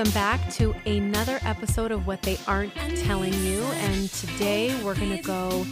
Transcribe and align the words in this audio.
Welcome 0.00 0.14
back 0.14 0.50
to 0.52 0.74
another 0.86 1.38
episode 1.42 1.92
of 1.92 2.06
What 2.06 2.22
They 2.22 2.38
Aren't 2.46 2.74
Telling 2.96 3.34
You. 3.34 3.60
And 3.60 4.08
today 4.08 4.74
we're 4.82 4.94
going 4.94 5.14
to 5.14 5.22
go 5.22 5.66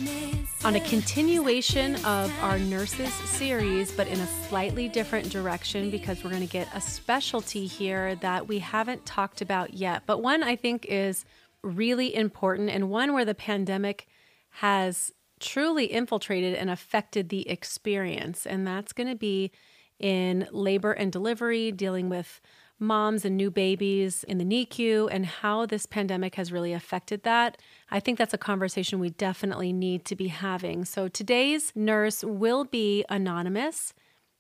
on 0.67 0.77
a 0.77 0.81
continuation 0.81 1.95
of 2.05 2.31
our 2.43 2.59
nurses 2.59 3.11
series, 3.15 3.91
but 3.91 4.07
in 4.07 4.21
a 4.21 4.27
slightly 4.27 4.87
different 4.87 5.31
direction 5.31 5.89
because 5.89 6.23
we're 6.23 6.29
going 6.29 6.47
to 6.47 6.53
get 6.53 6.69
a 6.75 6.81
specialty 6.83 7.67
here 7.67 8.17
that 8.17 8.47
we 8.47 8.59
haven't 8.59 9.07
talked 9.07 9.41
about 9.41 9.73
yet. 9.73 10.03
But 10.05 10.23
one 10.23 10.43
I 10.43 10.57
think 10.57 10.85
is 10.85 11.25
really 11.63 12.15
important 12.15 12.69
and 12.69 12.91
one 12.91 13.15
where 13.15 13.25
the 13.25 13.35
pandemic 13.35 14.09
has 14.51 15.11
truly 15.41 15.87
infiltrated 15.87 16.55
and 16.55 16.69
affected 16.69 17.31
the 17.31 17.49
experience. 17.49 18.45
And 18.45 18.67
that's 18.67 18.93
going 18.93 19.09
to 19.09 19.17
be 19.17 19.53
in 19.99 20.47
labor 20.53 20.93
and 20.93 21.11
delivery, 21.11 21.73
dealing 21.73 22.11
with 22.11 22.43
moms 22.79 23.25
and 23.25 23.37
new 23.37 23.51
babies 23.51 24.25
in 24.25 24.39
the 24.39 24.45
NICU 24.45 25.09
and 25.11 25.27
how 25.27 25.67
this 25.67 25.87
pandemic 25.87 26.37
has 26.37 26.53
really 26.53 26.73
affected 26.73 27.23
that. 27.25 27.61
I 27.91 28.01
think 28.01 28.19
that's 28.19 28.35
a 28.35 28.39
conversation 28.39 28.99
we 28.99 29.11
definitely 29.11 29.73
need 29.73 30.05
to 30.07 30.17
be 30.17 30.29
having. 30.29 30.85
So 30.85 31.09
today's 31.09 31.73
nurse 31.75 32.23
will 32.23 32.65
be 32.65 33.05
anonymous 33.09 33.95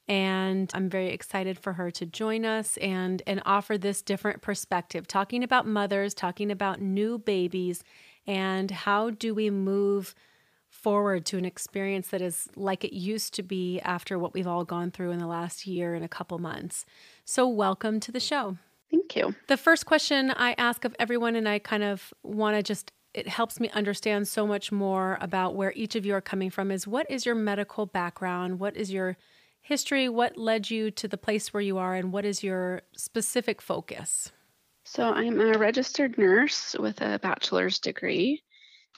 and 0.09 0.71
I'm 0.73 0.89
very 0.89 1.09
excited 1.09 1.59
for 1.59 1.75
her 1.75 1.91
to 1.93 2.07
join 2.07 2.47
us 2.47 2.79
and 2.79 3.23
and 3.27 3.43
offer 3.45 3.77
this 3.77 4.01
different 4.01 4.41
perspective 4.41 5.07
talking 5.07 5.45
about 5.45 5.67
mothers, 5.67 6.15
talking 6.15 6.51
about 6.51 6.81
new 6.81 7.19
babies 7.19 7.85
and 8.27 8.71
how 8.71 9.11
do 9.11 9.35
we 9.35 9.51
move 9.51 10.15
forward 10.71 11.25
to 11.27 11.39
an 11.39 11.45
experience 11.45 12.09
that 12.09 12.21
is 12.21 12.49
like 12.55 12.85
it 12.85 12.95
used 12.95 13.35
to 13.35 13.43
be 13.43 13.81
after 13.81 14.19
what 14.19 14.35
we've 14.35 14.47
all 14.47 14.65
gone 14.65 14.91
through 14.91 15.11
in 15.11 15.19
the 15.19 15.27
last 15.27 15.67
year 15.67 15.95
and 15.95 16.05
a 16.05 16.09
couple 16.09 16.39
months. 16.39 16.85
So, 17.31 17.47
welcome 17.47 18.01
to 18.01 18.11
the 18.11 18.21
show. 18.21 18.57
Thank 18.91 19.15
you. 19.15 19.35
The 19.49 19.59
first 19.59 19.85
question 19.85 20.31
I 20.31 20.55
ask 20.57 20.87
of 20.87 20.97
everyone, 20.99 21.37
and 21.37 21.47
I 21.47 21.59
kind 21.59 21.83
of 21.83 22.15
want 22.23 22.57
to 22.57 22.63
just, 22.63 22.91
it 23.13 23.29
helps 23.29 23.61
me 23.61 23.69
understand 23.75 24.27
so 24.27 24.47
much 24.47 24.73
more 24.73 25.19
about 25.21 25.55
where 25.55 25.75
each 25.77 25.95
of 25.95 26.07
you 26.07 26.15
are 26.15 26.23
coming 26.23 26.49
from 26.49 26.71
is 26.71 26.87
what 26.87 27.05
is 27.11 27.27
your 27.27 27.35
medical 27.35 27.85
background? 27.85 28.61
What 28.61 28.79
is 28.79 28.91
your 28.91 29.19
history? 29.61 30.09
What 30.09 30.39
led 30.39 30.71
you 30.71 30.91
to 30.93 31.07
the 31.07 31.19
place 31.19 31.53
where 31.53 31.61
you 31.61 31.77
are? 31.77 31.95
And 31.95 32.15
what 32.15 32.25
is 32.25 32.43
your 32.43 32.81
specific 32.97 33.61
focus? 33.61 34.33
So, 34.85 35.11
I'm 35.11 35.39
a 35.39 35.59
registered 35.59 36.17
nurse 36.17 36.75
with 36.79 37.03
a 37.03 37.19
bachelor's 37.19 37.79
degree. 37.79 38.43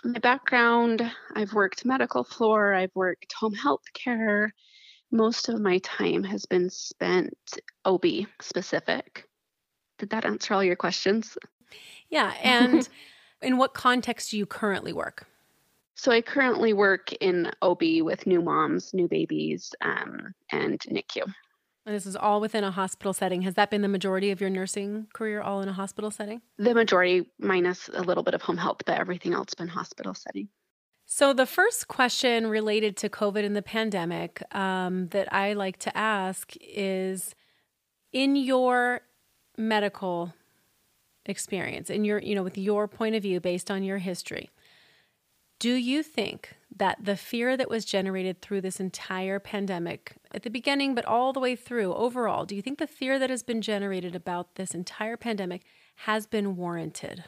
My 0.04 0.20
background 0.20 1.02
I've 1.34 1.52
worked 1.52 1.84
medical 1.84 2.22
floor, 2.22 2.74
I've 2.74 2.94
worked 2.94 3.32
home 3.32 3.54
health 3.54 3.82
care, 3.92 4.54
most 5.10 5.48
of 5.48 5.60
my 5.60 5.78
time 5.78 6.24
has 6.24 6.46
been 6.46 6.70
spent 6.70 7.36
OB 7.84 8.04
specific. 8.40 9.28
Did 9.98 10.10
that 10.10 10.24
answer 10.24 10.54
all 10.54 10.64
your 10.64 10.76
questions? 10.76 11.36
Yeah. 12.08 12.32
And 12.42 12.88
in 13.42 13.56
what 13.56 13.74
context 13.74 14.30
do 14.30 14.38
you 14.38 14.46
currently 14.46 14.92
work? 14.92 15.26
So 15.94 16.12
I 16.12 16.22
currently 16.22 16.72
work 16.72 17.12
in 17.14 17.50
OB 17.60 17.82
with 18.02 18.26
new 18.26 18.40
moms, 18.40 18.94
new 18.94 19.08
babies, 19.08 19.74
um, 19.82 20.34
and 20.50 20.80
NICU. 20.80 21.24
And 21.86 21.94
this 21.94 22.06
is 22.06 22.16
all 22.16 22.40
within 22.40 22.64
a 22.64 22.70
hospital 22.70 23.12
setting. 23.12 23.42
Has 23.42 23.54
that 23.54 23.70
been 23.70 23.82
the 23.82 23.88
majority 23.88 24.30
of 24.30 24.40
your 24.40 24.50
nursing 24.50 25.08
career, 25.12 25.40
all 25.40 25.60
in 25.60 25.68
a 25.68 25.72
hospital 25.72 26.10
setting? 26.10 26.40
The 26.58 26.74
majority, 26.74 27.26
minus 27.38 27.90
a 27.92 28.02
little 28.02 28.22
bit 28.22 28.34
of 28.34 28.42
home 28.42 28.58
health, 28.58 28.78
but 28.86 28.98
everything 28.98 29.32
else 29.34 29.54
been 29.54 29.68
hospital 29.68 30.14
setting. 30.14 30.48
So, 31.12 31.32
the 31.32 31.44
first 31.44 31.88
question 31.88 32.46
related 32.46 32.96
to 32.98 33.08
COVID 33.08 33.44
and 33.44 33.56
the 33.56 33.62
pandemic 33.62 34.44
um, 34.54 35.08
that 35.08 35.30
I 35.34 35.54
like 35.54 35.76
to 35.78 35.96
ask 35.96 36.52
is 36.60 37.34
in 38.12 38.36
your 38.36 39.00
medical 39.58 40.32
experience, 41.26 41.90
in 41.90 42.04
your, 42.04 42.20
you 42.20 42.36
know, 42.36 42.44
with 42.44 42.56
your 42.56 42.86
point 42.86 43.16
of 43.16 43.24
view 43.24 43.40
based 43.40 43.72
on 43.72 43.82
your 43.82 43.98
history, 43.98 44.50
do 45.58 45.74
you 45.74 46.04
think 46.04 46.54
that 46.76 47.04
the 47.04 47.16
fear 47.16 47.56
that 47.56 47.68
was 47.68 47.84
generated 47.84 48.40
through 48.40 48.60
this 48.60 48.78
entire 48.78 49.40
pandemic 49.40 50.12
at 50.32 50.44
the 50.44 50.48
beginning, 50.48 50.94
but 50.94 51.04
all 51.06 51.32
the 51.32 51.40
way 51.40 51.56
through 51.56 51.92
overall, 51.92 52.44
do 52.44 52.54
you 52.54 52.62
think 52.62 52.78
the 52.78 52.86
fear 52.86 53.18
that 53.18 53.30
has 53.30 53.42
been 53.42 53.62
generated 53.62 54.14
about 54.14 54.54
this 54.54 54.76
entire 54.76 55.16
pandemic 55.16 55.62
has 56.06 56.26
been 56.26 56.54
warranted? 56.54 57.24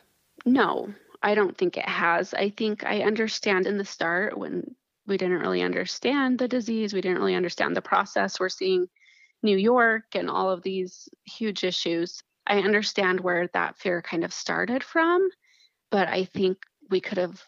No, 0.46 0.94
I 1.22 1.34
don't 1.34 1.56
think 1.56 1.76
it 1.76 1.88
has. 1.88 2.34
I 2.34 2.50
think 2.50 2.84
I 2.84 3.02
understand 3.02 3.66
in 3.66 3.78
the 3.78 3.84
start 3.84 4.36
when 4.36 4.74
we 5.06 5.16
didn't 5.16 5.40
really 5.40 5.62
understand 5.62 6.38
the 6.38 6.48
disease, 6.48 6.92
we 6.92 7.00
didn't 7.00 7.18
really 7.18 7.34
understand 7.34 7.76
the 7.76 7.82
process. 7.82 8.38
We're 8.38 8.48
seeing 8.48 8.88
New 9.42 9.56
York 9.56 10.04
and 10.14 10.30
all 10.30 10.50
of 10.50 10.62
these 10.62 11.08
huge 11.24 11.64
issues. 11.64 12.22
I 12.46 12.58
understand 12.58 13.20
where 13.20 13.48
that 13.48 13.76
fear 13.76 14.02
kind 14.02 14.24
of 14.24 14.32
started 14.32 14.82
from, 14.82 15.28
but 15.90 16.08
I 16.08 16.24
think 16.24 16.58
we 16.90 17.00
could 17.00 17.18
have 17.18 17.42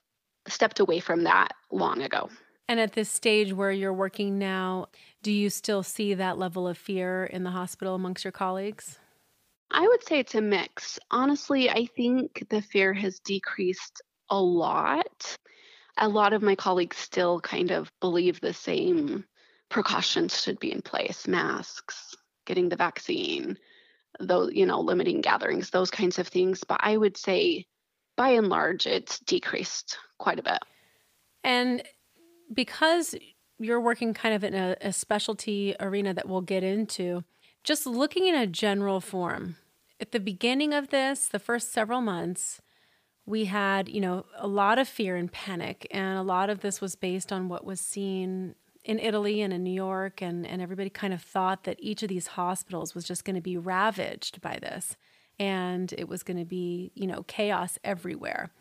stepped 0.48 0.80
away 0.80 1.00
from 1.00 1.24
that 1.24 1.52
long 1.70 2.02
ago. 2.02 2.28
And 2.68 2.80
at 2.80 2.92
this 2.92 3.10
stage 3.10 3.52
where 3.52 3.72
you're 3.72 3.92
working 3.92 4.38
now, 4.38 4.86
do 5.22 5.30
you 5.30 5.50
still 5.50 5.82
see 5.82 6.14
that 6.14 6.38
level 6.38 6.66
of 6.66 6.78
fear 6.78 7.24
in 7.24 7.44
the 7.44 7.50
hospital 7.50 7.94
amongst 7.94 8.24
your 8.24 8.32
colleagues? 8.32 8.98
I 9.76 9.88
would 9.88 10.04
say 10.04 10.20
it's 10.20 10.36
a 10.36 10.40
mix. 10.40 11.00
Honestly, 11.10 11.68
I 11.68 11.86
think 11.96 12.46
the 12.48 12.62
fear 12.62 12.94
has 12.94 13.18
decreased 13.18 14.02
a 14.30 14.40
lot. 14.40 15.36
A 15.98 16.08
lot 16.08 16.32
of 16.32 16.42
my 16.42 16.54
colleagues 16.54 16.96
still 16.96 17.40
kind 17.40 17.72
of 17.72 17.90
believe 18.00 18.40
the 18.40 18.52
same 18.52 19.24
precautions 19.70 20.40
should 20.40 20.60
be 20.60 20.70
in 20.70 20.80
place 20.80 21.26
masks, 21.26 22.14
getting 22.46 22.68
the 22.68 22.76
vaccine, 22.76 23.58
those, 24.20 24.52
you 24.54 24.64
know, 24.64 24.78
limiting 24.80 25.20
gatherings, 25.20 25.70
those 25.70 25.90
kinds 25.90 26.20
of 26.20 26.28
things. 26.28 26.62
But 26.62 26.78
I 26.80 26.96
would 26.96 27.16
say 27.16 27.66
by 28.16 28.28
and 28.28 28.48
large, 28.48 28.86
it's 28.86 29.18
decreased 29.18 29.98
quite 30.18 30.38
a 30.38 30.44
bit. 30.44 30.60
And 31.42 31.82
because 32.52 33.16
you're 33.58 33.80
working 33.80 34.14
kind 34.14 34.36
of 34.36 34.44
in 34.44 34.54
a, 34.54 34.76
a 34.80 34.92
specialty 34.92 35.74
arena 35.80 36.14
that 36.14 36.28
we'll 36.28 36.42
get 36.42 36.62
into, 36.62 37.24
just 37.64 37.86
looking 37.86 38.28
in 38.28 38.36
a 38.36 38.46
general 38.46 39.00
form, 39.00 39.56
at 40.04 40.12
the 40.12 40.20
beginning 40.20 40.74
of 40.74 40.90
this, 40.90 41.28
the 41.28 41.38
first 41.38 41.72
several 41.72 42.02
months, 42.02 42.60
we 43.24 43.46
had, 43.46 43.88
you 43.88 44.02
know, 44.02 44.26
a 44.36 44.46
lot 44.46 44.78
of 44.78 44.86
fear 44.86 45.16
and 45.16 45.32
panic. 45.32 45.86
And 45.90 46.18
a 46.18 46.22
lot 46.22 46.50
of 46.50 46.60
this 46.60 46.78
was 46.78 46.94
based 46.94 47.32
on 47.32 47.48
what 47.48 47.64
was 47.64 47.80
seen 47.80 48.54
in 48.84 48.98
Italy 48.98 49.40
and 49.40 49.50
in 49.50 49.64
New 49.64 49.72
York. 49.72 50.20
And, 50.20 50.46
and 50.46 50.60
everybody 50.60 50.90
kind 50.90 51.14
of 51.14 51.22
thought 51.22 51.64
that 51.64 51.78
each 51.80 52.02
of 52.02 52.10
these 52.10 52.26
hospitals 52.26 52.94
was 52.94 53.04
just 53.04 53.24
going 53.24 53.36
to 53.36 53.40
be 53.40 53.56
ravaged 53.56 54.42
by 54.42 54.58
this. 54.60 54.98
And 55.38 55.90
it 55.96 56.06
was 56.06 56.22
going 56.22 56.36
to 56.36 56.44
be, 56.44 56.92
you 56.94 57.06
know, 57.06 57.22
chaos 57.22 57.78
everywhere. 57.82 58.52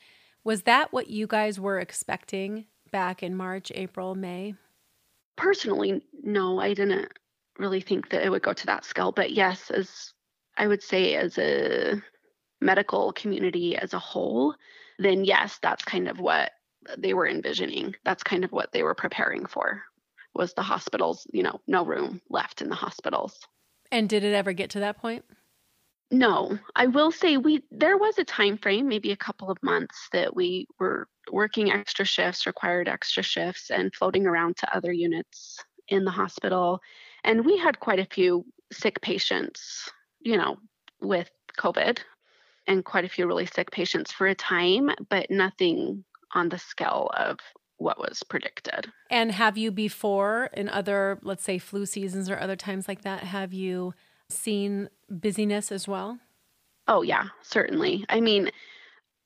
Was 0.46 0.62
that 0.62 0.94
what 0.94 1.10
you 1.10 1.28
guys 1.28 1.60
were 1.60 1.78
expecting 1.78 2.68
back 2.90 3.22
in 3.22 3.36
March, 3.36 3.70
April, 3.76 4.16
May? 4.16 4.56
Personally, 5.36 6.04
no, 6.24 6.62
I 6.62 6.74
didn't 6.74 7.12
really 7.60 7.82
think 7.82 8.12
that 8.12 8.24
it 8.24 8.30
would 8.30 8.44
go 8.44 8.54
to 8.54 8.66
that 8.68 8.86
scale. 8.86 9.12
But 9.12 9.34
yes, 9.34 9.70
as 9.72 10.14
I 10.58 10.68
would 10.68 10.84
say 10.84 11.16
as 11.16 11.38
a 11.38 12.02
medical 12.62 13.12
community 13.14 13.76
as 13.76 13.94
a 13.94 14.00
whole, 14.00 14.56
then 15.00 15.26
yes, 15.26 15.60
that's 15.62 15.84
kind 15.84 16.08
of 16.08 16.20
what 16.20 16.52
they 16.98 17.14
were 17.14 17.28
envisioning. 17.28 17.96
That's 18.04 18.24
kind 18.24 18.44
of 18.44 18.52
what 18.52 18.72
they 18.72 18.84
were 18.84 18.96
preparing 18.96 19.46
for 19.46 19.84
was 20.36 20.54
the 20.54 20.64
hospitals, 20.64 21.28
you 21.32 21.44
know, 21.44 21.60
no 21.68 21.86
room 21.86 22.22
left 22.30 22.62
in 22.62 22.70
the 22.70 22.76
hospitals. 22.76 23.40
And 23.92 24.10
did 24.10 24.24
it 24.24 24.34
ever 24.34 24.54
get 24.54 24.72
to 24.72 24.80
that 24.80 24.98
point? 24.98 25.24
No, 26.10 26.58
I 26.76 26.88
will 26.88 27.12
say 27.12 27.38
we 27.38 27.64
there 27.72 27.98
was 27.98 28.18
a 28.20 28.24
time 28.24 28.58
frame, 28.58 28.88
maybe 28.88 29.12
a 29.12 29.18
couple 29.18 29.50
of 29.50 29.62
months 29.64 30.10
that 30.12 30.36
we 30.36 30.68
were 30.80 31.08
working 31.32 31.72
extra 31.72 32.06
shifts, 32.06 32.46
required 32.46 32.88
extra 32.88 33.24
shifts 33.24 33.72
and 33.72 33.94
floating 33.96 34.28
around 34.28 34.58
to 34.58 34.76
other 34.76 34.92
units 34.92 35.58
in 35.88 36.04
the 36.04 36.12
hospital. 36.12 36.80
And 37.24 37.46
we 37.46 37.58
had 37.58 37.80
quite 37.80 38.00
a 38.00 38.06
few 38.06 38.46
sick 38.72 39.02
patients 39.02 39.92
you 40.24 40.38
know, 40.38 40.58
with 41.02 41.30
COVID 41.58 42.00
and 42.68 42.86
quite 42.86 43.06
a 43.06 43.10
few 43.10 43.28
really 43.28 43.46
sick 43.46 43.72
patients 43.72 44.12
for 44.12 44.28
a 44.28 44.36
time, 44.36 44.90
but 45.10 45.30
nothing 45.30 46.04
on 46.34 46.50
the 46.50 46.58
scale 46.58 47.12
of 47.16 47.40
what 47.78 48.00
was 48.00 48.24
predicted. 48.24 48.92
And 49.10 49.32
have 49.32 49.58
you 49.58 49.72
before 49.72 50.50
in 50.54 50.70
other, 50.70 51.20
let's 51.22 51.44
say, 51.44 51.58
flu 51.58 51.86
seasons 51.86 52.30
or 52.30 52.40
other 52.40 52.56
times 52.56 52.88
like 52.88 53.02
that, 53.02 53.24
have 53.24 53.54
you 53.54 53.94
seen 54.30 54.90
busyness 55.10 55.72
as 55.72 55.88
well? 55.88 56.20
Oh, 56.88 57.02
yeah, 57.02 57.28
certainly. 57.42 58.06
I 58.10 58.22
mean, 58.22 58.52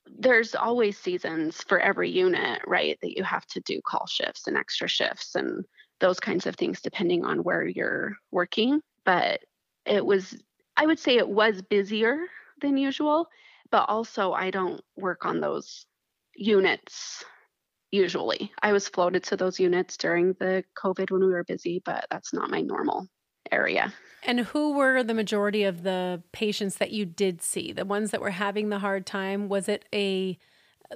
there's 0.06 0.54
always 0.54 0.98
seasons 0.98 1.62
for 1.62 1.78
every 1.78 2.10
unit, 2.10 2.62
right? 2.66 2.98
That 3.02 3.16
you 3.16 3.24
have 3.24 3.46
to 3.46 3.60
do 3.60 3.80
call 3.84 4.06
shifts 4.06 4.46
and 4.46 4.56
extra 4.56 4.88
shifts 4.88 5.34
and 5.34 5.64
those 6.00 6.20
kinds 6.20 6.46
of 6.46 6.56
things 6.56 6.80
depending 6.80 7.24
on 7.24 7.42
where 7.42 7.66
you're 7.66 8.16
working. 8.30 8.80
But 9.04 9.40
it 9.86 10.04
was 10.04 10.36
I 10.78 10.86
would 10.86 10.98
say 10.98 11.16
it 11.16 11.28
was 11.28 11.60
busier 11.60 12.18
than 12.60 12.76
usual, 12.76 13.28
but 13.70 13.88
also 13.88 14.32
I 14.32 14.50
don't 14.50 14.80
work 14.96 15.26
on 15.26 15.40
those 15.40 15.86
units 16.34 17.24
usually. 17.90 18.52
I 18.62 18.72
was 18.72 18.88
floated 18.88 19.24
to 19.24 19.36
those 19.36 19.58
units 19.58 19.96
during 19.96 20.34
the 20.34 20.64
COVID 20.76 21.10
when 21.10 21.20
we 21.20 21.32
were 21.32 21.44
busy, 21.44 21.82
but 21.84 22.06
that's 22.10 22.32
not 22.32 22.50
my 22.50 22.60
normal 22.60 23.08
area. 23.50 23.92
And 24.22 24.40
who 24.40 24.72
were 24.72 25.02
the 25.02 25.14
majority 25.14 25.64
of 25.64 25.82
the 25.82 26.22
patients 26.32 26.76
that 26.76 26.90
you 26.92 27.04
did 27.04 27.42
see? 27.42 27.72
The 27.72 27.84
ones 27.84 28.10
that 28.10 28.20
were 28.20 28.30
having 28.30 28.68
the 28.68 28.78
hard 28.78 29.06
time? 29.06 29.48
Was 29.48 29.68
it 29.68 29.84
a 29.92 30.38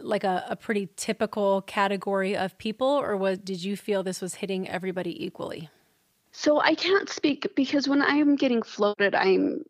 like 0.00 0.24
a, 0.24 0.44
a 0.48 0.56
pretty 0.56 0.88
typical 0.96 1.62
category 1.62 2.34
of 2.36 2.56
people, 2.56 2.86
or 2.86 3.16
was 3.16 3.38
did 3.38 3.62
you 3.62 3.76
feel 3.76 4.02
this 4.02 4.20
was 4.20 4.36
hitting 4.36 4.68
everybody 4.68 5.24
equally? 5.24 5.68
So 6.32 6.60
I 6.60 6.74
can't 6.74 7.10
speak 7.10 7.54
because 7.54 7.88
when 7.88 8.02
I'm 8.02 8.36
getting 8.36 8.62
floated, 8.62 9.14
I'm 9.14 9.64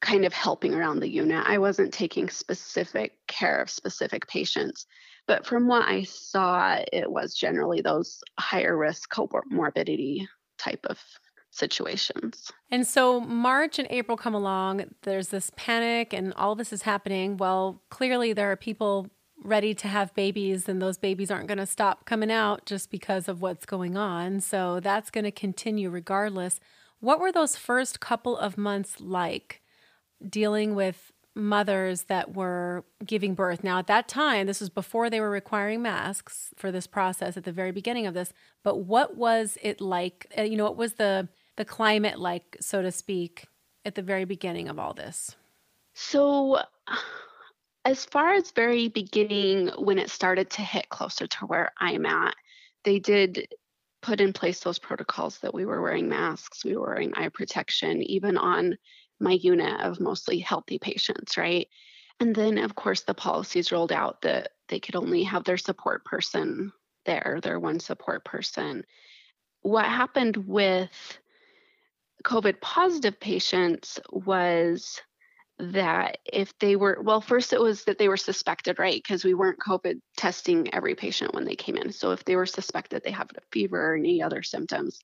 kind 0.00 0.24
of 0.24 0.32
helping 0.32 0.74
around 0.74 1.00
the 1.00 1.08
unit. 1.08 1.44
I 1.46 1.58
wasn't 1.58 1.92
taking 1.92 2.28
specific 2.28 3.14
care 3.26 3.60
of 3.60 3.70
specific 3.70 4.26
patients. 4.28 4.86
But 5.26 5.44
from 5.44 5.66
what 5.66 5.86
I 5.86 6.04
saw, 6.04 6.78
it 6.92 7.10
was 7.10 7.34
generally 7.34 7.80
those 7.80 8.22
higher 8.38 8.76
risk 8.76 9.12
comorbidity 9.12 10.26
type 10.58 10.86
of 10.88 10.98
situations. 11.50 12.50
And 12.70 12.86
so 12.86 13.20
March 13.20 13.78
and 13.78 13.88
April 13.90 14.16
come 14.16 14.34
along, 14.34 14.84
there's 15.02 15.28
this 15.28 15.50
panic 15.56 16.12
and 16.12 16.32
all 16.34 16.54
this 16.54 16.72
is 16.72 16.82
happening. 16.82 17.36
Well, 17.36 17.82
clearly 17.90 18.32
there 18.32 18.50
are 18.50 18.56
people 18.56 19.08
ready 19.44 19.72
to 19.72 19.88
have 19.88 20.14
babies 20.14 20.68
and 20.68 20.82
those 20.82 20.98
babies 20.98 21.30
aren't 21.30 21.46
going 21.46 21.58
to 21.58 21.66
stop 21.66 22.04
coming 22.04 22.30
out 22.30 22.66
just 22.66 22.90
because 22.90 23.28
of 23.28 23.40
what's 23.40 23.66
going 23.66 23.96
on. 23.96 24.40
So 24.40 24.80
that's 24.80 25.10
going 25.10 25.24
to 25.24 25.30
continue 25.30 25.90
regardless. 25.90 26.58
What 27.00 27.20
were 27.20 27.32
those 27.32 27.56
first 27.56 28.00
couple 28.00 28.36
of 28.36 28.58
months 28.58 29.00
like 29.00 29.62
dealing 30.26 30.74
with 30.74 31.12
mothers 31.34 32.04
that 32.04 32.34
were 32.34 32.84
giving 33.04 33.34
birth? 33.34 33.62
Now, 33.62 33.78
at 33.78 33.86
that 33.86 34.08
time, 34.08 34.46
this 34.46 34.60
was 34.60 34.70
before 34.70 35.10
they 35.10 35.20
were 35.20 35.30
requiring 35.30 35.82
masks 35.82 36.50
for 36.56 36.72
this 36.72 36.86
process 36.86 37.36
at 37.36 37.44
the 37.44 37.52
very 37.52 37.72
beginning 37.72 38.06
of 38.06 38.14
this, 38.14 38.32
but 38.64 38.78
what 38.78 39.16
was 39.16 39.58
it 39.62 39.80
like? 39.80 40.32
Uh, 40.36 40.42
you 40.42 40.56
know, 40.56 40.64
what 40.64 40.76
was 40.76 40.94
the 40.94 41.28
the 41.56 41.64
climate 41.64 42.18
like, 42.20 42.56
so 42.60 42.82
to 42.82 42.92
speak, 42.92 43.46
at 43.84 43.96
the 43.96 44.02
very 44.02 44.24
beginning 44.24 44.68
of 44.68 44.78
all 44.78 44.94
this? 44.94 45.34
So 45.94 46.60
as 47.84 48.04
far 48.04 48.34
as 48.34 48.50
very 48.52 48.88
beginning, 48.88 49.68
when 49.78 49.98
it 49.98 50.10
started 50.10 50.50
to 50.50 50.62
hit 50.62 50.88
closer 50.90 51.26
to 51.26 51.46
where 51.46 51.72
I'm 51.78 52.06
at, 52.06 52.34
they 52.84 52.98
did 52.98 53.48
put 54.02 54.20
in 54.20 54.32
place 54.32 54.60
those 54.60 54.78
protocols 54.78 55.38
that 55.38 55.54
we 55.54 55.64
were 55.64 55.82
wearing 55.82 56.08
masks, 56.08 56.64
we 56.64 56.76
were 56.76 56.86
wearing 56.86 57.14
eye 57.14 57.30
protection, 57.30 58.02
even 58.02 58.36
on 58.36 58.76
my 59.20 59.32
unit 59.32 59.80
of 59.80 60.00
mostly 60.00 60.38
healthy 60.38 60.78
patients, 60.78 61.36
right? 61.36 61.68
And 62.20 62.34
then, 62.34 62.58
of 62.58 62.74
course, 62.74 63.02
the 63.02 63.14
policies 63.14 63.72
rolled 63.72 63.92
out 63.92 64.22
that 64.22 64.50
they 64.68 64.80
could 64.80 64.96
only 64.96 65.22
have 65.24 65.44
their 65.44 65.56
support 65.56 66.04
person 66.04 66.72
there, 67.06 67.38
their 67.42 67.60
one 67.60 67.80
support 67.80 68.24
person. 68.24 68.84
What 69.62 69.86
happened 69.86 70.36
with 70.36 70.90
COVID 72.24 72.60
positive 72.60 73.18
patients 73.20 74.00
was 74.10 75.00
that 75.58 76.18
if 76.24 76.56
they 76.60 76.76
were 76.76 77.00
well 77.02 77.20
first 77.20 77.52
it 77.52 77.60
was 77.60 77.84
that 77.84 77.98
they 77.98 78.08
were 78.08 78.16
suspected 78.16 78.78
right 78.78 79.02
because 79.02 79.24
we 79.24 79.34
weren't 79.34 79.58
covid 79.58 80.00
testing 80.16 80.72
every 80.72 80.94
patient 80.94 81.34
when 81.34 81.44
they 81.44 81.56
came 81.56 81.76
in 81.76 81.90
so 81.92 82.12
if 82.12 82.24
they 82.24 82.36
were 82.36 82.46
suspected 82.46 83.02
they 83.02 83.10
have 83.10 83.28
a 83.36 83.40
fever 83.50 83.92
or 83.92 83.96
any 83.96 84.22
other 84.22 84.42
symptoms 84.42 85.00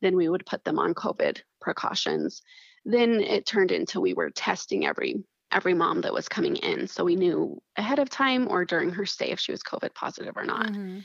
then 0.00 0.16
we 0.16 0.28
would 0.28 0.46
put 0.46 0.64
them 0.64 0.78
on 0.78 0.94
covid 0.94 1.42
precautions 1.60 2.40
then 2.84 3.20
it 3.20 3.46
turned 3.46 3.70
into 3.70 4.00
we 4.00 4.14
were 4.14 4.30
testing 4.30 4.86
every 4.86 5.22
every 5.50 5.74
mom 5.74 6.02
that 6.02 6.12
was 6.12 6.28
coming 6.28 6.56
in 6.56 6.86
so 6.86 7.04
we 7.04 7.16
knew 7.16 7.60
ahead 7.76 7.98
of 7.98 8.10
time 8.10 8.46
or 8.48 8.64
during 8.64 8.90
her 8.90 9.06
stay 9.06 9.30
if 9.30 9.40
she 9.40 9.52
was 9.52 9.62
covid 9.62 9.94
positive 9.94 10.36
or 10.36 10.44
not 10.44 10.66
mm-hmm. 10.66 10.98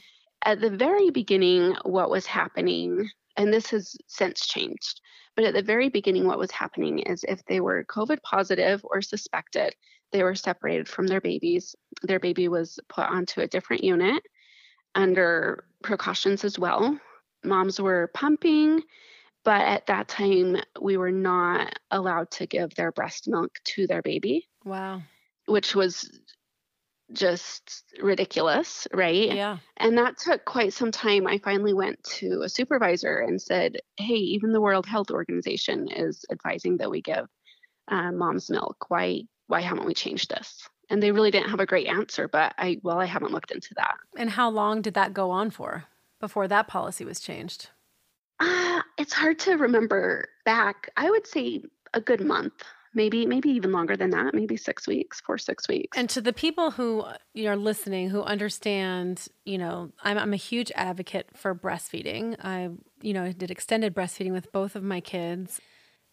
at 0.46 0.60
the 0.60 0.70
very 0.70 1.10
beginning 1.10 1.76
what 1.84 2.10
was 2.10 2.26
happening 2.26 3.10
and 3.38 3.54
this 3.54 3.70
has 3.70 3.96
since 4.08 4.46
changed 4.46 5.00
but 5.36 5.46
at 5.46 5.54
the 5.54 5.64
very 5.64 5.90
beginning, 5.90 6.26
what 6.26 6.38
was 6.38 6.52
happening 6.52 7.00
is 7.00 7.26
if 7.28 7.44
they 7.46 7.60
were 7.60 7.86
COVID 7.86 8.22
positive 8.22 8.82
or 8.84 9.02
suspected, 9.02 9.76
they 10.12 10.24
were 10.24 10.36
separated 10.36 10.88
from 10.88 11.08
their 11.08 11.22
babies. 11.22 11.76
Their 12.04 12.20
baby 12.20 12.48
was 12.48 12.80
put 12.88 13.06
onto 13.06 13.42
a 13.42 13.48
different 13.48 13.84
unit 13.84 14.22
under 14.94 15.66
precautions 15.82 16.44
as 16.44 16.60
well. 16.60 17.00
Moms 17.44 17.82
were 17.82 18.12
pumping, 18.14 18.84
but 19.44 19.62
at 19.62 19.88
that 19.88 20.08
time, 20.08 20.58
we 20.80 20.98
were 20.98 21.12
not 21.12 21.78
allowed 21.92 22.32
to 22.32 22.46
give 22.46 22.74
their 22.76 22.92
breast 22.92 23.28
milk 23.28 23.52
to 23.66 23.88
their 23.88 24.02
baby. 24.02 24.48
Wow. 24.64 25.02
Which 25.46 25.76
was 25.76 26.10
just 27.12 27.84
ridiculous, 28.02 28.88
right? 28.94 29.34
Yeah. 29.34 29.58
And 29.78 29.98
that 29.98 30.18
took 30.18 30.46
quite 30.46 30.74
some 30.74 30.92
time. 30.92 31.28
I 31.28 31.38
finally 31.38 31.74
went 31.74 32.02
to 32.04 32.42
a 32.44 32.50
supervisor 32.50 33.20
and 33.20 33.42
said, 33.42 33.78
"Hey, 33.98 34.16
even 34.16 34.54
the 34.54 34.62
World 34.62 34.86
Health 34.86 35.12
Organization 35.12 35.90
is 35.90 36.26
advising 36.32 36.78
that 36.78 36.90
we 36.90 37.02
give 37.02 37.28
uh, 37.90 38.12
mom's 38.12 38.50
milk. 38.50 38.90
Why 38.90 39.24
why 39.48 39.62
haven't 39.62 39.86
we 39.86 39.94
changed 39.94 40.30
this?" 40.30 40.68
And 40.90 41.02
they 41.02 41.12
really 41.12 41.32
didn't 41.32 41.50
have 41.50 41.60
a 41.60 41.66
great 41.66 41.88
answer, 41.88 42.28
but 42.28 42.54
I 42.58 42.80
well, 42.82 43.00
I 43.00 43.06
haven't 43.06 43.32
looked 43.32 43.52
into 43.52 43.74
that. 43.76 43.96
And 44.18 44.32
how 44.32 44.50
long 44.50 44.82
did 44.82 44.94
that 44.94 45.14
go 45.14 45.32
on 45.32 45.50
for 45.50 45.86
before 46.20 46.48
that 46.48 46.68
policy 46.68 47.04
was 47.04 47.20
changed? 47.20 47.70
Uh, 49.04 49.06
it's 49.06 49.14
hard 49.14 49.40
to 49.40 49.58
remember 49.58 50.30
back. 50.46 50.90
I 50.98 51.10
would 51.10 51.28
say 51.28 51.64
a 51.94 52.02
good 52.02 52.22
month 52.22 52.54
maybe 52.96 53.26
maybe 53.26 53.50
even 53.50 53.72
longer 53.72 53.98
than 53.98 54.12
that 54.12 54.36
maybe 54.36 54.56
six 54.56 54.88
weeks 54.88 55.20
four 55.20 55.38
six 55.38 55.68
weeks. 55.68 55.98
And 55.98 56.10
to 56.12 56.22
the 56.22 56.32
people 56.32 56.72
who 56.72 57.04
are 57.46 57.56
listening 57.56 58.10
who 58.10 58.22
understand 58.22 59.28
you 59.46 59.58
know 59.58 59.92
I'm, 60.04 60.18
I'm 60.18 60.34
a 60.34 60.38
huge 60.38 60.72
advocate 60.76 61.30
for 61.36 61.56
breastfeeding. 61.56 62.36
I 62.44 62.70
you 63.02 63.14
know 63.14 63.32
did 63.32 63.52
extended 63.52 63.94
breastfeeding 63.94 64.32
with 64.32 64.52
both 64.52 64.76
of 64.76 64.84
my 64.84 65.02
kids. 65.02 65.60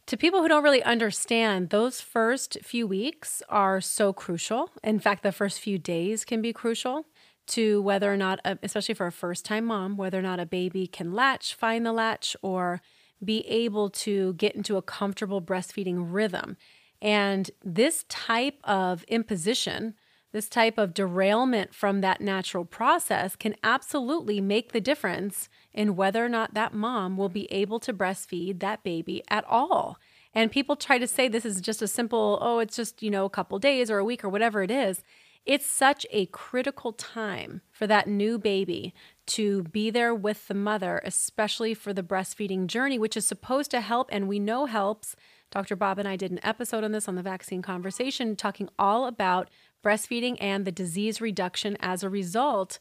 To 0.06 0.16
people 0.16 0.43
who 0.43 0.48
don't 0.48 0.64
really 0.64 0.82
understand 0.82 1.70
those 1.70 2.00
first 2.00 2.58
few 2.62 2.86
weeks 2.86 3.43
are 3.48 3.81
so 3.81 4.12
crucial. 4.12 4.70
In 4.82 4.98
fact 4.98 5.22
the 5.22 5.32
first 5.32 5.60
few 5.60 5.78
days 5.78 6.25
can 6.25 6.43
be 6.43 6.52
crucial 6.52 7.06
to 7.50 7.82
whether 7.82 8.12
or 8.12 8.17
not 8.17 8.41
especially 8.62 8.94
for 8.94 9.06
a 9.06 9.12
first 9.12 9.44
time 9.44 9.67
mom 9.67 9.97
whether 9.97 10.19
or 10.19 10.23
not 10.23 10.41
a 10.41 10.47
baby 10.47 10.87
can 10.87 11.12
latch 11.12 11.55
find 11.55 11.85
the 11.85 11.93
latch 11.93 12.37
or 12.43 12.81
be 13.25 13.47
able 13.47 13.91
to 13.91 14.32
get 14.35 14.55
into 14.55 14.76
a 14.76 14.82
comfortable 14.82 15.43
breastfeeding 15.43 16.06
rhythm. 16.11 16.56
And 17.02 17.50
this 17.64 18.05
type 18.08 18.58
of 18.64 19.05
imposition, 19.05 19.94
this 20.32 20.49
type 20.49 20.79
of 20.79 20.94
derailment 20.94 21.75
from 21.75 22.00
that 22.00 22.20
natural 22.20 22.64
process 22.64 23.36
can 23.36 23.56
absolutely 23.63 24.41
make 24.41 24.72
the 24.72 24.81
difference 24.81 25.48
in 25.72 25.96
whether 25.96 26.24
or 26.24 26.29
not 26.29 26.55
that 26.55 26.74
mom 26.74 27.17
will 27.17 27.29
be 27.29 27.51
able 27.53 27.81
to 27.81 27.93
breastfeed 27.93 28.60
that 28.60 28.82
baby 28.82 29.22
at 29.29 29.44
all. 29.44 29.98
And 30.32 30.53
people 30.53 30.77
try 30.77 30.98
to 30.98 31.08
say 31.08 31.27
this 31.27 31.44
is 31.44 31.60
just 31.60 31.82
a 31.82 31.89
simple, 31.89 32.39
oh, 32.41 32.60
it's 32.60 32.77
just, 32.77 33.03
you 33.03 33.10
know, 33.10 33.24
a 33.24 33.31
couple 33.31 33.58
days 33.58 33.91
or 33.91 33.98
a 33.98 34.05
week 34.05 34.22
or 34.22 34.29
whatever 34.29 34.63
it 34.63 34.70
is. 34.70 35.03
It's 35.47 35.67
such 35.67 36.06
a 36.11 36.27
critical 36.27 36.93
time 36.93 37.63
for 37.73 37.87
that 37.87 38.06
new 38.06 38.39
baby 38.39 38.94
to 39.29 39.63
be 39.65 39.91
there 39.91 40.15
with 40.15 40.49
the 40.49 40.55
mother, 40.55 41.01
especially 41.05 41.73
for 41.73 41.93
the 41.93 42.03
breastfeeding 42.03 42.67
journey, 42.67 42.99
which 42.99 43.17
is 43.17 43.27
supposed 43.27 43.70
to 43.70 43.81
help 43.81 44.09
and 44.13 44.29
we 44.29 44.39
know 44.39 44.67
helps. 44.67 45.17
Dr. 45.51 45.77
Bob 45.77 45.99
and 45.99 46.06
I 46.06 46.17
did 46.17 46.31
an 46.31 46.41
episode 46.43 46.85
on 46.85 46.93
this 46.93 47.09
on 47.09 47.15
the 47.17 47.23
vaccine 47.23 47.63
conversation, 47.63 48.37
talking 48.37 48.69
all 48.79 49.06
about 49.06 49.49
breastfeeding 49.82 50.37
and 50.41 50.65
the 50.65 50.73
disease 50.73 51.20
reduction 51.20 51.77
as 51.81 52.03
a 52.03 52.11
result. 52.11 52.79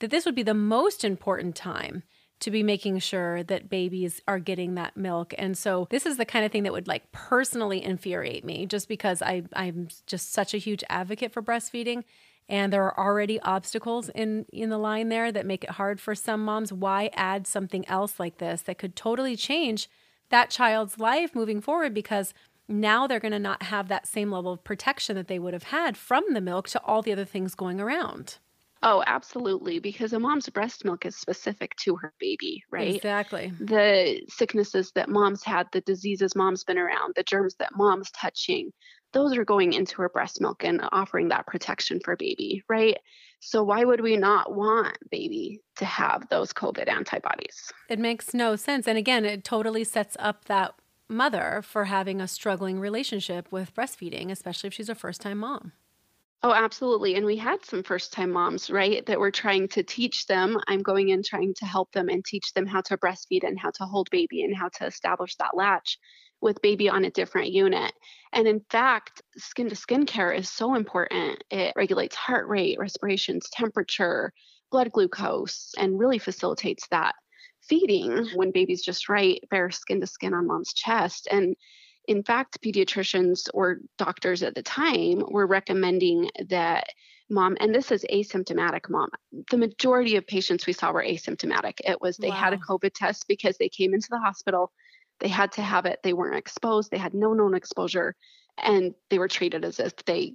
That 0.00 0.10
this 0.10 0.26
would 0.26 0.34
be 0.34 0.42
the 0.42 0.54
most 0.54 1.04
important 1.04 1.56
time 1.56 2.02
to 2.44 2.50
be 2.50 2.62
making 2.62 2.98
sure 2.98 3.42
that 3.42 3.70
babies 3.70 4.20
are 4.28 4.38
getting 4.38 4.74
that 4.74 4.98
milk. 4.98 5.32
And 5.38 5.56
so 5.56 5.86
this 5.88 6.04
is 6.04 6.18
the 6.18 6.26
kind 6.26 6.44
of 6.44 6.52
thing 6.52 6.64
that 6.64 6.74
would 6.74 6.86
like 6.86 7.10
personally 7.10 7.82
infuriate 7.82 8.44
me 8.44 8.66
just 8.66 8.86
because 8.86 9.22
I 9.22 9.44
I'm 9.54 9.88
just 10.06 10.32
such 10.32 10.52
a 10.52 10.58
huge 10.58 10.84
advocate 10.90 11.32
for 11.32 11.42
breastfeeding 11.42 12.04
and 12.46 12.70
there 12.70 12.84
are 12.84 12.98
already 12.98 13.40
obstacles 13.40 14.10
in 14.10 14.44
in 14.52 14.68
the 14.68 14.76
line 14.76 15.08
there 15.08 15.32
that 15.32 15.46
make 15.46 15.64
it 15.64 15.70
hard 15.70 16.00
for 16.00 16.14
some 16.14 16.44
moms. 16.44 16.70
Why 16.70 17.08
add 17.14 17.46
something 17.46 17.88
else 17.88 18.20
like 18.20 18.36
this 18.36 18.60
that 18.62 18.76
could 18.76 18.94
totally 18.94 19.36
change 19.36 19.88
that 20.28 20.50
child's 20.50 20.98
life 20.98 21.34
moving 21.34 21.62
forward 21.62 21.94
because 21.94 22.34
now 22.68 23.06
they're 23.06 23.20
going 23.20 23.32
to 23.32 23.38
not 23.38 23.62
have 23.64 23.88
that 23.88 24.06
same 24.06 24.30
level 24.30 24.52
of 24.52 24.64
protection 24.64 25.16
that 25.16 25.28
they 25.28 25.38
would 25.38 25.54
have 25.54 25.64
had 25.64 25.96
from 25.96 26.24
the 26.32 26.40
milk 26.42 26.68
to 26.68 26.82
all 26.82 27.00
the 27.00 27.12
other 27.12 27.24
things 27.24 27.54
going 27.54 27.80
around. 27.80 28.38
Oh, 28.84 29.02
absolutely. 29.06 29.78
Because 29.78 30.12
a 30.12 30.20
mom's 30.20 30.48
breast 30.50 30.84
milk 30.84 31.06
is 31.06 31.16
specific 31.16 31.74
to 31.76 31.96
her 31.96 32.12
baby, 32.20 32.62
right? 32.70 32.94
Exactly. 32.94 33.52
The 33.58 34.20
sicknesses 34.28 34.92
that 34.94 35.08
mom's 35.08 35.42
had, 35.42 35.66
the 35.72 35.80
diseases 35.80 36.36
mom's 36.36 36.64
been 36.64 36.78
around, 36.78 37.14
the 37.16 37.22
germs 37.22 37.56
that 37.58 37.70
mom's 37.74 38.10
touching, 38.10 38.70
those 39.14 39.36
are 39.36 39.44
going 39.44 39.72
into 39.72 40.02
her 40.02 40.10
breast 40.10 40.40
milk 40.40 40.64
and 40.64 40.82
offering 40.92 41.28
that 41.28 41.46
protection 41.46 41.98
for 42.04 42.14
baby, 42.14 42.62
right? 42.68 42.98
So 43.40 43.62
why 43.62 43.84
would 43.84 44.00
we 44.00 44.16
not 44.16 44.54
want 44.54 44.98
baby 45.10 45.60
to 45.76 45.84
have 45.86 46.28
those 46.28 46.52
COVID 46.52 46.88
antibodies? 46.88 47.72
It 47.88 47.98
makes 47.98 48.34
no 48.34 48.54
sense. 48.54 48.86
And 48.86 48.98
again, 48.98 49.24
it 49.24 49.44
totally 49.44 49.84
sets 49.84 50.16
up 50.20 50.44
that 50.46 50.74
mother 51.08 51.62
for 51.64 51.86
having 51.86 52.20
a 52.20 52.28
struggling 52.28 52.78
relationship 52.80 53.50
with 53.50 53.74
breastfeeding, 53.74 54.30
especially 54.30 54.68
if 54.68 54.74
she's 54.74 54.88
a 54.88 54.94
first 54.94 55.20
time 55.20 55.38
mom. 55.38 55.72
Oh, 56.44 56.52
absolutely. 56.52 57.16
And 57.16 57.24
we 57.26 57.38
had 57.38 57.64
some 57.64 57.82
first 57.82 58.12
time 58.12 58.30
moms, 58.30 58.70
right, 58.70 59.04
that 59.06 59.18
were 59.18 59.32
trying 59.32 59.66
to 59.70 59.82
teach 59.82 60.26
them. 60.26 60.58
I'm 60.68 60.82
going 60.82 61.08
in 61.08 61.22
trying 61.24 61.54
to 61.56 61.66
help 61.66 61.90
them 61.92 62.10
and 62.10 62.24
teach 62.24 62.52
them 62.52 62.66
how 62.66 62.82
to 62.82 62.98
breastfeed 62.98 63.44
and 63.44 63.58
how 63.58 63.70
to 63.72 63.84
hold 63.86 64.10
baby 64.10 64.42
and 64.44 64.56
how 64.56 64.68
to 64.78 64.86
establish 64.86 65.36
that 65.38 65.56
latch 65.56 65.98
with 66.42 66.62
baby 66.62 66.90
on 66.90 67.06
a 67.06 67.10
different 67.10 67.50
unit. 67.52 67.92
And 68.34 68.46
in 68.48 68.60
fact, 68.70 69.22
skin 69.38 69.70
to 69.70 69.76
skin 69.76 70.06
care 70.06 70.32
is 70.32 70.50
so 70.50 70.76
important. 70.76 71.42
It 71.50 71.72
regulates 71.76 72.14
heart 72.16 72.48
rate, 72.48 72.78
respirations, 72.78 73.48
temperature, 73.50 74.32
blood 74.70 74.92
glucose, 74.92 75.72
and 75.78 75.98
really 75.98 76.18
facilitates 76.18 76.86
that 76.92 77.16
feeding 77.68 78.28
when 78.34 78.52
baby's 78.52 78.84
just 78.84 79.08
right, 79.08 79.40
bare 79.50 79.70
skin 79.72 80.00
to 80.02 80.06
skin 80.06 80.34
on 80.34 80.46
mom's 80.46 80.74
chest. 80.74 81.26
And 81.30 81.56
in 82.06 82.22
fact, 82.22 82.60
pediatricians 82.62 83.48
or 83.54 83.78
doctors 83.98 84.42
at 84.42 84.54
the 84.54 84.62
time 84.62 85.22
were 85.28 85.46
recommending 85.46 86.28
that 86.48 86.88
mom, 87.30 87.56
and 87.60 87.74
this 87.74 87.90
is 87.90 88.04
asymptomatic 88.12 88.90
mom. 88.90 89.08
The 89.50 89.56
majority 89.56 90.16
of 90.16 90.26
patients 90.26 90.66
we 90.66 90.72
saw 90.72 90.92
were 90.92 91.02
asymptomatic. 91.02 91.74
It 91.84 92.00
was 92.00 92.16
they 92.16 92.28
wow. 92.28 92.36
had 92.36 92.52
a 92.52 92.58
COVID 92.58 92.92
test 92.94 93.26
because 93.28 93.56
they 93.56 93.68
came 93.68 93.94
into 93.94 94.08
the 94.10 94.18
hospital, 94.18 94.72
they 95.20 95.28
had 95.28 95.52
to 95.52 95.62
have 95.62 95.86
it, 95.86 96.00
they 96.02 96.12
weren't 96.12 96.36
exposed, 96.36 96.90
they 96.90 96.98
had 96.98 97.14
no 97.14 97.32
known 97.32 97.54
exposure, 97.54 98.14
and 98.62 98.94
they 99.10 99.18
were 99.18 99.28
treated 99.28 99.64
as 99.64 99.80
if 99.80 99.96
they 100.04 100.34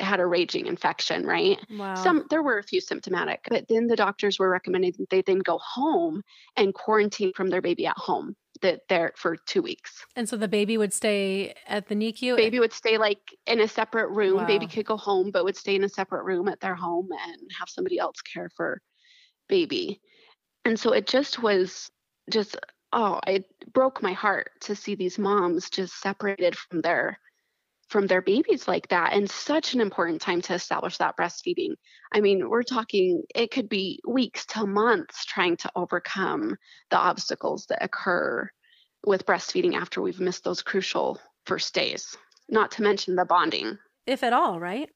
had 0.00 0.20
a 0.20 0.26
raging 0.26 0.66
infection, 0.66 1.26
right? 1.26 1.58
Wow. 1.70 1.94
Some 1.94 2.26
there 2.30 2.42
were 2.42 2.58
a 2.58 2.64
few 2.64 2.80
symptomatic, 2.80 3.46
but 3.48 3.66
then 3.68 3.86
the 3.86 3.96
doctors 3.96 4.38
were 4.38 4.48
recommending 4.48 4.94
that 4.98 5.10
they 5.10 5.22
then 5.22 5.40
go 5.40 5.58
home 5.58 6.22
and 6.56 6.72
quarantine 6.72 7.32
from 7.34 7.48
their 7.48 7.62
baby 7.62 7.86
at 7.86 7.98
home 7.98 8.36
that 8.62 8.82
there 8.88 9.12
for 9.16 9.36
two 9.46 9.62
weeks. 9.62 10.04
And 10.16 10.28
so 10.28 10.36
the 10.36 10.48
baby 10.48 10.76
would 10.78 10.92
stay 10.92 11.54
at 11.66 11.88
the 11.88 11.94
NICU? 11.94 12.36
Baby 12.36 12.60
would 12.60 12.72
stay 12.72 12.98
like 12.98 13.20
in 13.46 13.60
a 13.60 13.68
separate 13.68 14.10
room. 14.10 14.36
Wow. 14.36 14.46
Baby 14.46 14.66
could 14.66 14.86
go 14.86 14.96
home, 14.96 15.30
but 15.30 15.44
would 15.44 15.56
stay 15.56 15.74
in 15.74 15.84
a 15.84 15.88
separate 15.88 16.24
room 16.24 16.48
at 16.48 16.60
their 16.60 16.74
home 16.74 17.08
and 17.12 17.50
have 17.58 17.68
somebody 17.68 17.98
else 17.98 18.20
care 18.22 18.50
for 18.56 18.80
baby. 19.48 20.00
And 20.64 20.78
so 20.78 20.92
it 20.92 21.06
just 21.06 21.42
was 21.42 21.90
just, 22.30 22.56
oh, 22.92 23.20
it 23.26 23.46
broke 23.72 24.02
my 24.02 24.12
heart 24.12 24.50
to 24.62 24.76
see 24.76 24.94
these 24.94 25.18
moms 25.18 25.70
just 25.70 26.00
separated 26.00 26.56
from 26.56 26.80
their 26.80 27.18
from 27.90 28.06
their 28.06 28.22
babies 28.22 28.68
like 28.68 28.86
that 28.88 29.12
and 29.12 29.28
such 29.28 29.74
an 29.74 29.80
important 29.80 30.22
time 30.22 30.40
to 30.40 30.54
establish 30.54 30.96
that 30.98 31.16
breastfeeding. 31.16 31.74
I 32.12 32.20
mean 32.20 32.48
we're 32.48 32.62
talking 32.62 33.24
it 33.34 33.50
could 33.50 33.68
be 33.68 34.00
weeks 34.06 34.46
to 34.46 34.64
months 34.66 35.24
trying 35.24 35.56
to 35.58 35.70
overcome 35.74 36.56
the 36.90 36.96
obstacles 36.96 37.66
that 37.66 37.82
occur 37.84 38.48
with 39.04 39.26
breastfeeding 39.26 39.74
after 39.74 40.00
we've 40.00 40.20
missed 40.20 40.44
those 40.44 40.62
crucial 40.62 41.20
first 41.46 41.74
days 41.74 42.16
not 42.48 42.70
to 42.72 42.82
mention 42.82 43.16
the 43.16 43.24
bonding. 43.24 43.78
If 44.06 44.22
at 44.22 44.32
all 44.32 44.60
right? 44.60 44.88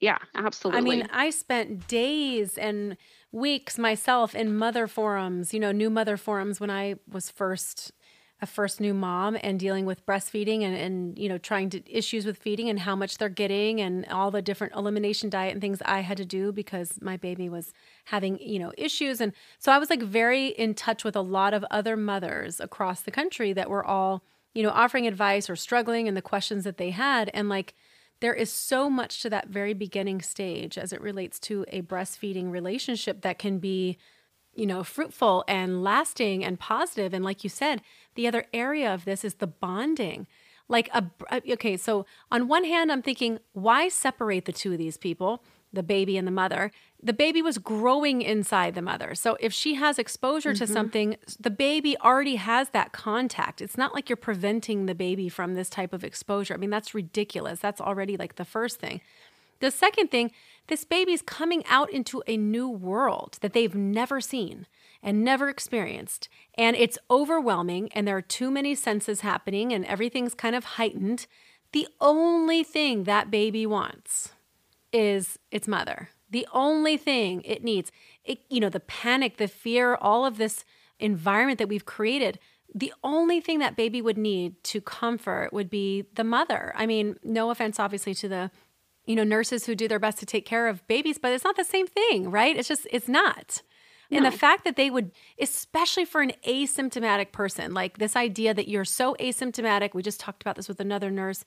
Yeah 0.00 0.18
absolutely. 0.34 0.78
i 0.78 0.82
mean 0.82 1.08
i 1.12 1.30
spent 1.30 1.86
days 1.86 2.58
and 2.58 2.96
weeks 3.30 3.78
myself 3.78 4.34
in 4.34 4.56
mother 4.56 4.88
forums 4.88 5.54
you 5.54 5.60
know 5.60 5.70
new 5.70 5.88
mother 5.88 6.16
forums 6.16 6.58
when 6.58 6.70
i 6.70 6.96
was 7.08 7.30
first 7.30 7.92
a 8.42 8.46
first 8.46 8.80
new 8.80 8.92
mom 8.92 9.38
and 9.40 9.60
dealing 9.60 9.86
with 9.86 10.04
breastfeeding 10.04 10.62
and, 10.62 10.76
and 10.76 11.18
you 11.18 11.28
know 11.28 11.38
trying 11.38 11.70
to 11.70 11.80
issues 11.90 12.26
with 12.26 12.36
feeding 12.36 12.68
and 12.68 12.80
how 12.80 12.96
much 12.96 13.16
they're 13.16 13.28
getting 13.28 13.80
and 13.80 14.04
all 14.06 14.32
the 14.32 14.42
different 14.42 14.74
elimination 14.74 15.30
diet 15.30 15.52
and 15.52 15.60
things 15.60 15.80
I 15.84 16.00
had 16.00 16.16
to 16.16 16.24
do 16.24 16.50
because 16.50 16.98
my 17.00 17.16
baby 17.16 17.48
was 17.48 17.72
having 18.06 18.38
you 18.40 18.58
know 18.58 18.72
issues. 18.76 19.20
And 19.20 19.32
so 19.58 19.70
I 19.70 19.78
was 19.78 19.88
like 19.88 20.02
very 20.02 20.48
in 20.48 20.74
touch 20.74 21.04
with 21.04 21.14
a 21.14 21.20
lot 21.20 21.54
of 21.54 21.64
other 21.70 21.96
mothers 21.96 22.58
across 22.58 23.00
the 23.00 23.12
country 23.12 23.52
that 23.52 23.70
were 23.70 23.84
all 23.84 24.24
you 24.54 24.64
know 24.64 24.70
offering 24.70 25.06
advice 25.06 25.48
or 25.48 25.54
struggling 25.54 26.08
and 26.08 26.16
the 26.16 26.22
questions 26.22 26.64
that 26.64 26.78
they 26.78 26.90
had. 26.90 27.30
And 27.32 27.48
like 27.48 27.74
there 28.20 28.34
is 28.34 28.52
so 28.52 28.90
much 28.90 29.22
to 29.22 29.30
that 29.30 29.48
very 29.48 29.72
beginning 29.72 30.20
stage 30.20 30.76
as 30.76 30.92
it 30.92 31.00
relates 31.00 31.38
to 31.40 31.64
a 31.68 31.82
breastfeeding 31.82 32.50
relationship 32.50 33.22
that 33.22 33.38
can 33.38 33.58
be 33.58 33.98
you 34.54 34.66
know, 34.66 34.82
fruitful 34.82 35.44
and 35.48 35.82
lasting 35.82 36.44
and 36.44 36.58
positive. 36.58 37.14
And 37.14 37.24
like 37.24 37.44
you 37.44 37.50
said, 37.50 37.80
the 38.14 38.26
other 38.26 38.46
area 38.52 38.92
of 38.92 39.04
this 39.04 39.24
is 39.24 39.34
the 39.34 39.46
bonding. 39.46 40.26
Like 40.68 40.88
a 40.94 41.04
okay, 41.50 41.76
so 41.76 42.06
on 42.30 42.48
one 42.48 42.64
hand, 42.64 42.90
I'm 42.90 43.02
thinking, 43.02 43.40
why 43.52 43.88
separate 43.88 44.44
the 44.44 44.52
two 44.52 44.72
of 44.72 44.78
these 44.78 44.96
people, 44.96 45.42
the 45.72 45.82
baby 45.82 46.16
and 46.16 46.26
the 46.26 46.32
mother? 46.32 46.70
The 47.02 47.12
baby 47.12 47.42
was 47.42 47.58
growing 47.58 48.22
inside 48.22 48.74
the 48.74 48.80
mother. 48.82 49.14
So 49.14 49.36
if 49.40 49.52
she 49.52 49.74
has 49.74 49.98
exposure 49.98 50.52
mm-hmm. 50.52 50.64
to 50.64 50.72
something, 50.72 51.16
the 51.38 51.50
baby 51.50 51.98
already 51.98 52.36
has 52.36 52.70
that 52.70 52.92
contact. 52.92 53.60
It's 53.60 53.76
not 53.76 53.92
like 53.92 54.08
you're 54.08 54.16
preventing 54.16 54.86
the 54.86 54.94
baby 54.94 55.28
from 55.28 55.54
this 55.54 55.68
type 55.68 55.92
of 55.92 56.04
exposure. 56.04 56.54
I 56.54 56.58
mean, 56.58 56.70
that's 56.70 56.94
ridiculous. 56.94 57.58
That's 57.58 57.80
already 57.80 58.16
like 58.16 58.36
the 58.36 58.44
first 58.44 58.78
thing. 58.78 59.00
The 59.58 59.70
second 59.70 60.10
thing, 60.10 60.32
this 60.68 60.84
baby's 60.84 61.22
coming 61.22 61.64
out 61.68 61.90
into 61.90 62.22
a 62.26 62.36
new 62.36 62.68
world 62.68 63.38
that 63.40 63.52
they've 63.52 63.74
never 63.74 64.20
seen 64.20 64.66
and 65.02 65.24
never 65.24 65.48
experienced. 65.48 66.28
And 66.54 66.76
it's 66.76 66.98
overwhelming, 67.10 67.90
and 67.92 68.06
there 68.06 68.16
are 68.16 68.22
too 68.22 68.50
many 68.50 68.74
senses 68.74 69.20
happening, 69.20 69.72
and 69.72 69.84
everything's 69.84 70.34
kind 70.34 70.54
of 70.54 70.64
heightened. 70.64 71.26
The 71.72 71.88
only 72.00 72.62
thing 72.62 73.04
that 73.04 73.30
baby 73.30 73.66
wants 73.66 74.30
is 74.92 75.38
its 75.50 75.66
mother. 75.66 76.10
The 76.30 76.46
only 76.52 76.96
thing 76.96 77.42
it 77.42 77.64
needs, 77.64 77.90
it, 78.24 78.40
you 78.48 78.60
know, 78.60 78.68
the 78.68 78.80
panic, 78.80 79.36
the 79.36 79.48
fear, 79.48 79.96
all 79.96 80.24
of 80.24 80.38
this 80.38 80.64
environment 80.98 81.58
that 81.58 81.68
we've 81.68 81.84
created, 81.84 82.38
the 82.74 82.92
only 83.04 83.40
thing 83.40 83.58
that 83.58 83.76
baby 83.76 84.00
would 84.00 84.16
need 84.16 84.62
to 84.64 84.80
comfort 84.80 85.52
would 85.52 85.68
be 85.68 86.06
the 86.14 86.24
mother. 86.24 86.72
I 86.76 86.86
mean, 86.86 87.16
no 87.22 87.50
offense, 87.50 87.78
obviously, 87.78 88.14
to 88.14 88.28
the 88.28 88.50
you 89.06 89.16
know, 89.16 89.24
nurses 89.24 89.66
who 89.66 89.74
do 89.74 89.88
their 89.88 89.98
best 89.98 90.18
to 90.18 90.26
take 90.26 90.46
care 90.46 90.68
of 90.68 90.86
babies, 90.86 91.18
but 91.18 91.32
it's 91.32 91.44
not 91.44 91.56
the 91.56 91.64
same 91.64 91.86
thing, 91.86 92.30
right? 92.30 92.56
It's 92.56 92.68
just, 92.68 92.86
it's 92.90 93.08
not. 93.08 93.62
No. 94.10 94.18
And 94.18 94.26
the 94.26 94.30
fact 94.30 94.64
that 94.64 94.76
they 94.76 94.90
would, 94.90 95.10
especially 95.40 96.04
for 96.04 96.20
an 96.20 96.32
asymptomatic 96.46 97.32
person, 97.32 97.72
like 97.72 97.98
this 97.98 98.14
idea 98.14 98.52
that 98.54 98.68
you're 98.68 98.84
so 98.84 99.16
asymptomatic, 99.18 99.94
we 99.94 100.02
just 100.02 100.20
talked 100.20 100.42
about 100.42 100.56
this 100.56 100.68
with 100.68 100.80
another 100.80 101.10
nurse, 101.10 101.44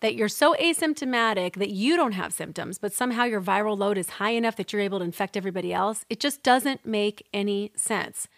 that 0.00 0.14
you're 0.14 0.28
so 0.28 0.54
asymptomatic 0.60 1.54
that 1.54 1.70
you 1.70 1.96
don't 1.96 2.12
have 2.12 2.32
symptoms, 2.32 2.78
but 2.78 2.92
somehow 2.92 3.24
your 3.24 3.40
viral 3.40 3.78
load 3.78 3.98
is 3.98 4.10
high 4.10 4.30
enough 4.30 4.56
that 4.56 4.72
you're 4.72 4.82
able 4.82 4.98
to 4.98 5.04
infect 5.04 5.36
everybody 5.36 5.72
else, 5.72 6.04
it 6.10 6.20
just 6.20 6.42
doesn't 6.42 6.84
make 6.84 7.26
any 7.32 7.72
sense. 7.74 8.28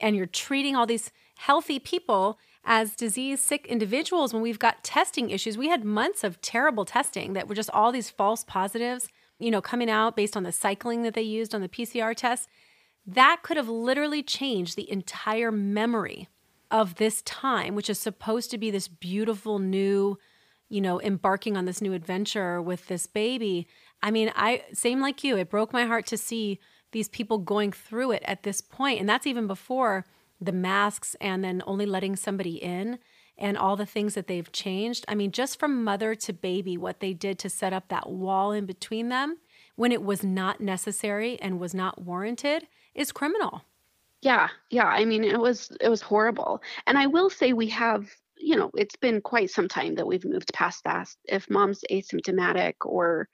And 0.00 0.16
you're 0.16 0.26
treating 0.26 0.76
all 0.76 0.86
these 0.86 1.10
healthy 1.36 1.78
people 1.78 2.38
as 2.66 2.96
disease 2.96 3.40
sick 3.40 3.64
individuals 3.66 4.34
when 4.34 4.42
we've 4.42 4.58
got 4.58 4.82
testing 4.82 5.30
issues. 5.30 5.56
We 5.56 5.68
had 5.68 5.84
months 5.84 6.24
of 6.24 6.40
terrible 6.42 6.84
testing 6.84 7.32
that 7.32 7.48
were 7.48 7.54
just 7.54 7.70
all 7.70 7.92
these 7.92 8.10
false 8.10 8.44
positives, 8.44 9.08
you 9.38 9.52
know, 9.52 9.62
coming 9.62 9.88
out 9.88 10.16
based 10.16 10.36
on 10.36 10.42
the 10.42 10.52
cycling 10.52 11.02
that 11.02 11.14
they 11.14 11.22
used 11.22 11.54
on 11.54 11.60
the 11.60 11.68
PCR 11.68 12.14
test. 12.14 12.48
That 13.06 13.38
could 13.42 13.56
have 13.56 13.68
literally 13.68 14.22
changed 14.22 14.76
the 14.76 14.90
entire 14.90 15.52
memory 15.52 16.28
of 16.68 16.96
this 16.96 17.22
time, 17.22 17.76
which 17.76 17.88
is 17.88 18.00
supposed 18.00 18.50
to 18.50 18.58
be 18.58 18.72
this 18.72 18.88
beautiful 18.88 19.60
new, 19.60 20.18
you 20.68 20.80
know, 20.80 21.00
embarking 21.00 21.56
on 21.56 21.66
this 21.66 21.80
new 21.80 21.92
adventure 21.92 22.60
with 22.60 22.88
this 22.88 23.06
baby. 23.06 23.68
I 24.02 24.10
mean, 24.10 24.32
I 24.34 24.64
same 24.72 25.00
like 25.00 25.22
you, 25.22 25.36
it 25.36 25.50
broke 25.50 25.72
my 25.72 25.84
heart 25.84 26.06
to 26.06 26.18
see 26.18 26.58
these 26.90 27.08
people 27.08 27.38
going 27.38 27.70
through 27.70 28.10
it 28.10 28.24
at 28.24 28.42
this 28.42 28.60
point, 28.60 28.98
and 28.98 29.08
that's 29.08 29.26
even 29.26 29.46
before 29.46 30.04
the 30.40 30.52
masks 30.52 31.16
and 31.20 31.42
then 31.42 31.62
only 31.66 31.86
letting 31.86 32.16
somebody 32.16 32.62
in 32.62 32.98
and 33.38 33.56
all 33.56 33.76
the 33.76 33.86
things 33.86 34.14
that 34.14 34.26
they've 34.26 34.50
changed. 34.52 35.04
I 35.08 35.14
mean, 35.14 35.30
just 35.30 35.58
from 35.58 35.84
mother 35.84 36.14
to 36.14 36.32
baby, 36.32 36.76
what 36.76 37.00
they 37.00 37.12
did 37.12 37.38
to 37.40 37.50
set 37.50 37.72
up 37.72 37.88
that 37.88 38.08
wall 38.08 38.52
in 38.52 38.66
between 38.66 39.08
them 39.08 39.38
when 39.76 39.92
it 39.92 40.02
was 40.02 40.24
not 40.24 40.60
necessary 40.60 41.38
and 41.40 41.60
was 41.60 41.74
not 41.74 42.02
warranted 42.02 42.66
is 42.94 43.12
criminal. 43.12 43.62
Yeah, 44.22 44.48
yeah. 44.70 44.86
I 44.86 45.04
mean, 45.04 45.22
it 45.22 45.38
was 45.38 45.70
it 45.80 45.88
was 45.88 46.00
horrible. 46.00 46.62
And 46.86 46.96
I 46.96 47.06
will 47.06 47.30
say 47.30 47.52
we 47.52 47.68
have, 47.68 48.10
you 48.36 48.56
know, 48.56 48.70
it's 48.74 48.96
been 48.96 49.20
quite 49.20 49.50
some 49.50 49.68
time 49.68 49.94
that 49.96 50.06
we've 50.06 50.24
moved 50.24 50.52
past 50.54 50.82
that. 50.84 51.08
If 51.24 51.50
mom's 51.50 51.84
asymptomatic 51.90 52.74
or 52.80 53.28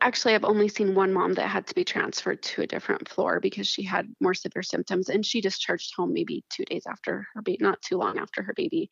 actually 0.00 0.34
i've 0.34 0.44
only 0.44 0.68
seen 0.68 0.94
one 0.94 1.12
mom 1.12 1.34
that 1.34 1.48
had 1.48 1.66
to 1.66 1.74
be 1.74 1.84
transferred 1.84 2.42
to 2.42 2.62
a 2.62 2.66
different 2.66 3.08
floor 3.08 3.40
because 3.40 3.66
she 3.66 3.82
had 3.82 4.08
more 4.20 4.34
severe 4.34 4.62
symptoms 4.62 5.08
and 5.08 5.24
she 5.24 5.40
discharged 5.40 5.94
home 5.96 6.12
maybe 6.12 6.44
two 6.50 6.64
days 6.64 6.84
after 6.88 7.26
her 7.34 7.42
baby 7.42 7.58
not 7.60 7.80
too 7.82 7.96
long 7.96 8.18
after 8.18 8.42
her 8.42 8.54
baby. 8.54 8.90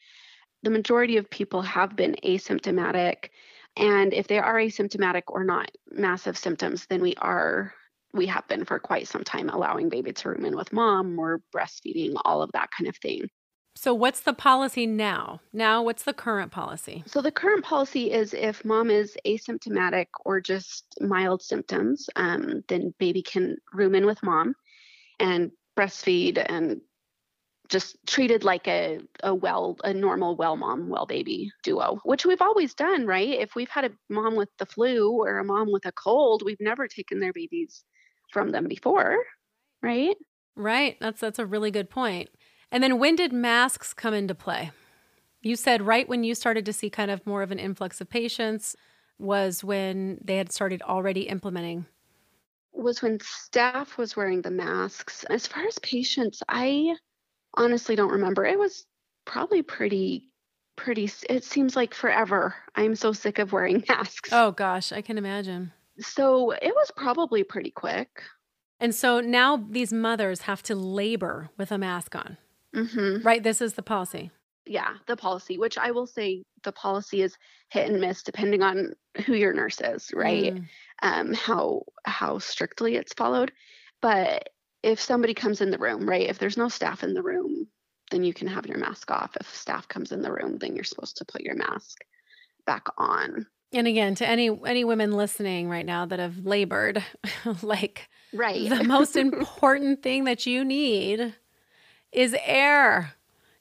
The 0.63 0.71
majority 0.71 1.17
of 1.17 1.31
people 1.31 1.63
have 1.63 1.97
been 1.97 2.17
asymptomatic 2.25 3.29
and 3.77 4.13
if 4.13 4.27
they 4.27 4.39
are 4.39 4.57
asymptomatic 4.57 5.23
or 5.29 5.45
not 5.45 5.71
massive 5.91 6.39
symptoms 6.39 6.87
then 6.89 7.03
we 7.03 7.15
are 7.17 7.73
we 8.13 8.27
have 8.27 8.49
been 8.49 8.65
for 8.65 8.79
quite 8.79 9.07
some 9.07 9.25
time 9.25 9.51
allowing 9.51 9.89
baby 9.89 10.13
to 10.13 10.29
room 10.31 10.45
in 10.45 10.57
with 10.57 10.73
mom 10.73 11.19
or 11.19 11.43
breastfeeding 11.55 12.15
all 12.25 12.43
of 12.43 12.51
that 12.53 12.71
kind 12.77 12.89
of 12.89 12.97
thing 12.97 13.29
so, 13.77 13.93
what's 13.93 14.21
the 14.21 14.33
policy 14.33 14.87
now? 14.87 15.41
Now, 15.53 15.83
what's 15.83 16.05
the 16.05 16.15
current 16.15 16.51
policy? 16.51 17.05
So, 17.07 17.21
the 17.21 17.31
current 17.31 17.63
policy 17.63 18.11
is 18.11 18.33
if 18.33 18.65
mom 18.65 18.91
is 18.91 19.17
asymptomatic 19.27 20.07
or 20.25 20.41
just 20.41 20.97
mild 21.01 21.43
symptoms, 21.43 22.09
um, 22.17 22.65
then 22.69 22.95
baby 22.99 23.23
can 23.23 23.59
room 23.75 23.95
in 23.95 24.07
with 24.07 24.23
mom 24.23 24.55
and 25.21 25.51
breastfeed 25.77 26.43
and 26.49 26.81
just 27.69 27.97
treated 28.07 28.45
like 28.45 28.67
a, 28.67 29.01
a 29.23 29.35
well 29.35 29.77
a 29.85 29.93
normal 29.93 30.37
well 30.37 30.57
mom 30.57 30.89
well 30.89 31.05
baby 31.05 31.51
duo 31.65 31.99
which 32.05 32.25
we've 32.25 32.41
always 32.41 32.75
done 32.75 33.07
right 33.07 33.41
if 33.41 33.57
we've 33.57 33.69
had 33.69 33.85
a 33.85 33.91
mom 34.09 34.37
with 34.37 34.49
the 34.59 34.67
flu 34.67 35.11
or 35.11 35.39
a 35.39 35.45
mom 35.45 35.73
with 35.73 35.85
a 35.85 35.93
cold 35.93 36.43
we've 36.45 36.61
never 36.61 36.87
taken 36.87 37.19
their 37.19 37.33
babies 37.33 37.83
from 38.33 38.51
them 38.51 38.69
before 38.69 39.19
right 39.83 40.17
right 40.55 40.97
that's 41.01 41.21
that's 41.21 41.41
a 41.41 41.47
really 41.47 41.73
good 41.73 41.91
point 41.91 42.29
and 42.71 42.83
then 42.83 42.99
when 42.99 43.17
did 43.17 43.33
masks 43.33 43.95
come 43.95 44.15
into 44.15 44.35
play 44.35 44.71
you 45.43 45.57
said 45.57 45.83
right 45.83 46.09
when 46.09 46.25
you 46.25 46.35
started 46.35 46.65
to 46.65 46.73
see 46.73 46.91
kind 46.91 47.11
of 47.11 47.27
more 47.27 47.43
of 47.43 47.51
an 47.51 47.59
influx 47.59 48.01
of 48.01 48.09
patients 48.09 48.77
was 49.19 49.65
when 49.65 50.19
they 50.23 50.37
had 50.37 50.53
started 50.53 50.83
already 50.83 51.23
implementing 51.23 51.87
was 52.73 53.01
when 53.01 53.19
staff 53.21 53.97
was 53.97 54.17
wearing 54.17 54.43
the 54.43 54.51
masks 54.51 55.25
as 55.25 55.47
far 55.47 55.65
as 55.67 55.79
patients 55.79 56.43
i 56.49 56.95
honestly 57.57 57.97
don't 57.97 58.13
remember. 58.13 58.45
It 58.45 58.59
was 58.59 58.85
probably 59.25 59.63
pretty 59.63 60.31
pretty 60.77 61.11
it 61.29 61.43
seems 61.45 61.75
like 61.75 61.95
forever. 61.95 62.55
I'm 62.75 62.95
so 62.95 63.13
sick 63.13 63.39
of 63.39 63.53
wearing 63.53 63.83
masks. 63.89 64.31
Oh 64.33 64.53
gosh, 64.53 64.93
I 64.93 65.01
can 65.01 65.19
imagine. 65.19 65.73
So 65.99 66.51
it 66.51 66.75
was 66.75 66.91
probably 66.97 67.43
pretty 67.43 67.71
quick. 67.71 68.23
And 68.79 68.95
so 68.95 69.21
now 69.21 69.57
these 69.57 69.93
mothers 69.93 70.43
have 70.43 70.63
to 70.65 70.75
labor 70.75 71.49
with 71.57 71.73
a 71.73 71.79
mask 71.79 72.15
on. 72.15 72.37
Mm-hmm. 72.77 73.27
Right? 73.27 73.43
This 73.43 73.61
is 73.61 73.75
the 73.75 73.83
policy. 73.83 74.31
Yeah, 74.67 74.95
the 75.07 75.17
policy, 75.17 75.59
which 75.59 75.79
I 75.79 75.93
will 75.93 76.07
say 76.07 76.43
the 76.65 76.73
policy 76.73 77.23
is 77.23 77.37
hit 77.71 77.89
and 77.89 78.01
miss 78.01 78.23
depending 78.23 78.63
on 78.63 78.95
who 79.25 79.35
your 79.35 79.53
nurse 79.53 79.81
is, 79.81 80.11
right? 80.13 80.55
Mm. 80.55 80.69
Um, 81.03 81.33
how 81.35 81.83
how 82.05 82.39
strictly 82.39 82.97
it's 82.97 83.13
followed. 83.13 83.53
But 84.03 84.49
if 84.83 85.01
somebody 85.01 85.35
comes 85.35 85.61
in 85.61 85.71
the 85.71 85.79
room, 85.79 86.09
right? 86.09 86.29
If 86.29 86.39
there's 86.39 86.57
no 86.57 86.69
staff 86.69 87.05
in 87.05 87.15
the 87.15 87.23
room, 87.23 87.69
then 88.11 88.25
you 88.25 88.35
can 88.35 88.49
have 88.49 88.67
your 88.67 88.79
mask 88.79 89.11
off. 89.11 89.37
If 89.41 89.53
staff 89.55 89.89
comes 89.89 90.13
in 90.13 90.23
the 90.23 90.33
room, 90.33 90.59
then 90.59 90.75
you're 90.75 90.85
supposed 90.85 91.17
to 91.19 91.25
put 91.25 91.43
your 91.43 91.57
mask 91.57 91.99
back 92.67 92.87
on. 92.99 93.47
And 93.73 93.87
again, 93.87 94.15
to 94.17 94.27
any 94.27 94.51
any 94.67 94.85
women 94.85 95.13
listening 95.13 95.69
right 95.69 95.87
now 95.87 96.07
that 96.07 96.19
have 96.19 96.45
labored, 96.45 97.05
like 97.63 98.09
right. 98.33 98.69
the 98.69 98.85
most 98.85 99.17
important 99.17 100.03
thing 100.03 100.25
that 100.25 100.47
you 100.47 100.65
need 100.65 101.35
is 102.17 102.35
air. 102.45 103.15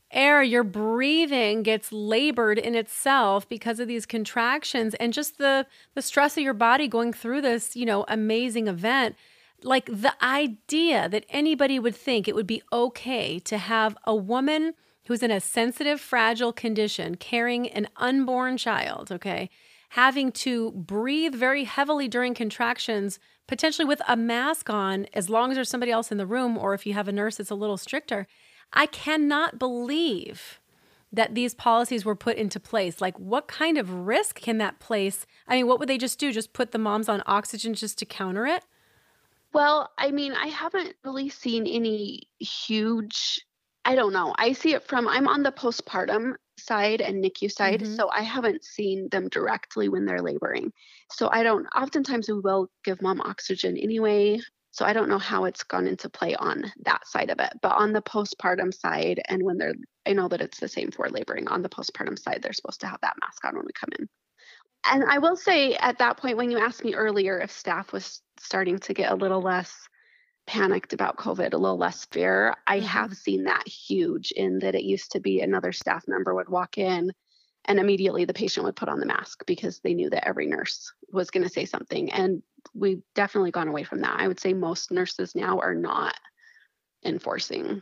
Air, 0.10 0.42
your 0.42 0.64
breathing 0.64 1.62
gets 1.62 1.92
labored 1.92 2.58
in 2.58 2.74
itself 2.74 3.48
because 3.48 3.80
of 3.80 3.88
these 3.88 4.06
contractions 4.06 4.96
and 4.96 5.14
just 5.14 5.38
the 5.38 5.68
the 5.94 6.02
stress 6.02 6.38
of 6.38 6.44
your 6.44 6.54
body 6.54 6.88
going 6.88 7.14
through 7.14 7.42
this, 7.42 7.76
you 7.76 7.86
know, 7.86 8.06
amazing 8.08 8.68
event 8.68 9.16
like 9.64 9.86
the 9.88 10.14
idea 10.24 11.10
that 11.10 11.26
anybody 11.30 11.80
would 11.80 11.96
think 11.96 12.28
it 12.28 12.36
would 12.36 12.48
be 12.48 12.62
okay 12.72 13.40
to 13.40 13.58
have 13.58 13.98
a 14.06 14.16
woman 14.16 14.74
who's 15.08 15.24
in 15.24 15.32
a 15.32 15.40
sensitive, 15.40 16.02
fragile 16.02 16.54
condition 16.54 17.16
carrying 17.16 17.70
an 17.70 17.88
unborn 17.98 18.58
child, 18.58 19.12
okay, 19.12 19.50
having 19.90 20.32
to 20.32 20.72
breathe 20.72 21.36
very 21.36 21.64
heavily 21.64 22.08
during 22.08 22.34
contractions, 22.34 23.20
potentially 23.48 23.86
with 23.86 24.02
a 24.08 24.16
mask 24.16 24.70
on, 24.70 25.06
as 25.14 25.30
long 25.30 25.52
as 25.52 25.56
there's 25.56 25.70
somebody 25.70 25.92
else 25.92 26.12
in 26.12 26.18
the 26.18 26.26
room, 26.26 26.58
or 26.58 26.74
if 26.74 26.86
you 26.86 26.94
have 26.94 27.08
a 27.08 27.12
nurse 27.12 27.38
that's 27.38 27.52
a 27.52 27.56
little 27.56 27.78
stricter. 27.78 28.28
I 28.74 28.86
cannot 28.86 29.60
believe 29.60 30.60
that 31.12 31.34
these 31.34 31.54
policies 31.54 32.04
were 32.04 32.16
put 32.16 32.38
into 32.38 32.60
place. 32.60 33.00
Like, 33.00 33.18
what 33.18 33.48
kind 33.48 33.78
of 33.78 34.06
risk 34.06 34.40
can 34.42 34.58
that 34.58 34.80
place? 34.80 35.26
I 35.48 35.56
mean, 35.56 35.68
what 35.68 35.80
would 35.80 35.90
they 35.90 35.98
just 35.98 36.20
do? 36.20 36.32
Just 36.32 36.54
put 36.54 36.72
the 36.72 36.78
moms 36.78 37.08
on 37.08 37.24
oxygen 37.26 37.74
just 37.74 37.98
to 38.00 38.06
counter 38.06 38.46
it? 38.46 38.66
Well, 39.54 39.90
I 39.98 40.12
mean, 40.12 40.34
I 40.34 40.48
haven't 40.48 40.96
really 41.06 41.30
seen 41.30 41.66
any 41.66 42.24
huge, 42.40 43.40
I 43.86 43.96
don't 43.96 44.12
know. 44.12 44.36
I 44.38 44.52
see 44.52 44.74
it 44.74 44.84
from, 44.84 45.08
I'm 45.08 45.30
on 45.30 45.44
the 45.44 45.52
postpartum 45.54 46.34
side 46.58 47.00
and 47.00 47.24
NICU 47.24 47.50
side, 47.50 47.82
mm-hmm. 47.82 47.96
so 47.96 48.10
I 48.14 48.22
haven't 48.22 48.66
seen 48.66 49.08
them 49.10 49.30
directly 49.30 49.88
when 49.88 50.06
they're 50.06 50.22
laboring. 50.22 50.74
So 51.10 51.30
I 51.32 51.44
don't, 51.44 51.66
oftentimes 51.68 52.28
we 52.28 52.40
will 52.40 52.70
give 52.84 53.02
mom 53.02 53.22
oxygen 53.22 53.78
anyway. 53.78 54.42
So 54.76 54.84
I 54.84 54.92
don't 54.92 55.08
know 55.08 55.18
how 55.18 55.46
it's 55.46 55.64
gone 55.64 55.88
into 55.88 56.10
play 56.10 56.36
on 56.36 56.70
that 56.84 57.08
side 57.08 57.30
of 57.30 57.40
it. 57.40 57.54
But 57.62 57.78
on 57.78 57.94
the 57.94 58.02
postpartum 58.02 58.74
side, 58.74 59.22
and 59.30 59.42
when 59.42 59.58
they're, 59.58 59.74
I 60.06 60.12
know 60.12 60.28
that 60.28 60.42
it's 60.42 60.60
the 60.60 60.68
same 60.68 60.92
for 60.92 61.10
laboring. 61.10 61.48
On 61.48 61.62
the 61.62 61.70
postpartum 61.70 62.20
side, 62.20 62.42
they're 62.42 62.52
supposed 62.52 62.82
to 62.82 62.88
have 62.88 63.00
that 63.02 63.16
mask 63.22 63.46
on 63.46 63.56
when 63.56 63.66
we 63.66 63.72
come 63.72 63.92
in. 63.98 64.10
And 64.92 65.10
I 65.10 65.20
will 65.20 65.38
say 65.38 65.76
at 65.76 66.00
that 66.00 66.18
point, 66.18 66.36
when 66.36 66.52
you 66.52 66.60
asked 66.60 66.84
me 66.84 66.94
earlier 66.94 67.40
if 67.40 67.52
staff 67.52 67.94
was 67.94 68.22
starting 68.38 68.78
to 68.80 68.94
get 68.94 69.14
a 69.14 69.16
little 69.16 69.42
less 69.42 69.74
panicked 70.46 70.92
about 70.92 71.18
COVID, 71.18 71.54
a 71.54 71.58
little 71.58 71.78
less 71.78 72.06
fear. 72.12 72.54
I 72.68 72.80
mm-hmm. 72.80 72.88
have 72.88 73.14
seen 73.14 73.46
that 73.46 73.66
huge 73.66 74.32
in 74.32 74.60
that 74.60 74.76
it 74.76 74.84
used 74.84 75.14
to 75.14 75.22
be 75.22 75.40
another 75.40 75.72
staff 75.72 76.04
member 76.06 76.36
would 76.36 76.50
walk 76.50 76.78
in 76.78 77.14
and 77.66 77.80
immediately 77.80 78.26
the 78.26 78.34
patient 78.34 78.66
would 78.66 78.76
put 78.76 78.90
on 78.90 79.00
the 79.00 79.06
mask 79.06 79.46
because 79.46 79.80
they 79.80 79.94
knew 79.94 80.10
that 80.10 80.28
every 80.28 80.48
nurse 80.48 80.92
was 81.12 81.30
going 81.32 81.44
to 81.44 81.50
say 81.50 81.66
something. 81.66 82.12
And 82.12 82.42
we've 82.74 83.02
definitely 83.14 83.52
gone 83.52 83.68
away 83.68 83.84
from 83.84 84.02
that. 84.02 84.20
I 84.20 84.28
would 84.28 84.40
say 84.40 84.54
most 84.54 84.92
nurses 84.92 85.36
now 85.36 85.60
are 85.60 85.76
not 85.76 86.16
enforcing 87.04 87.82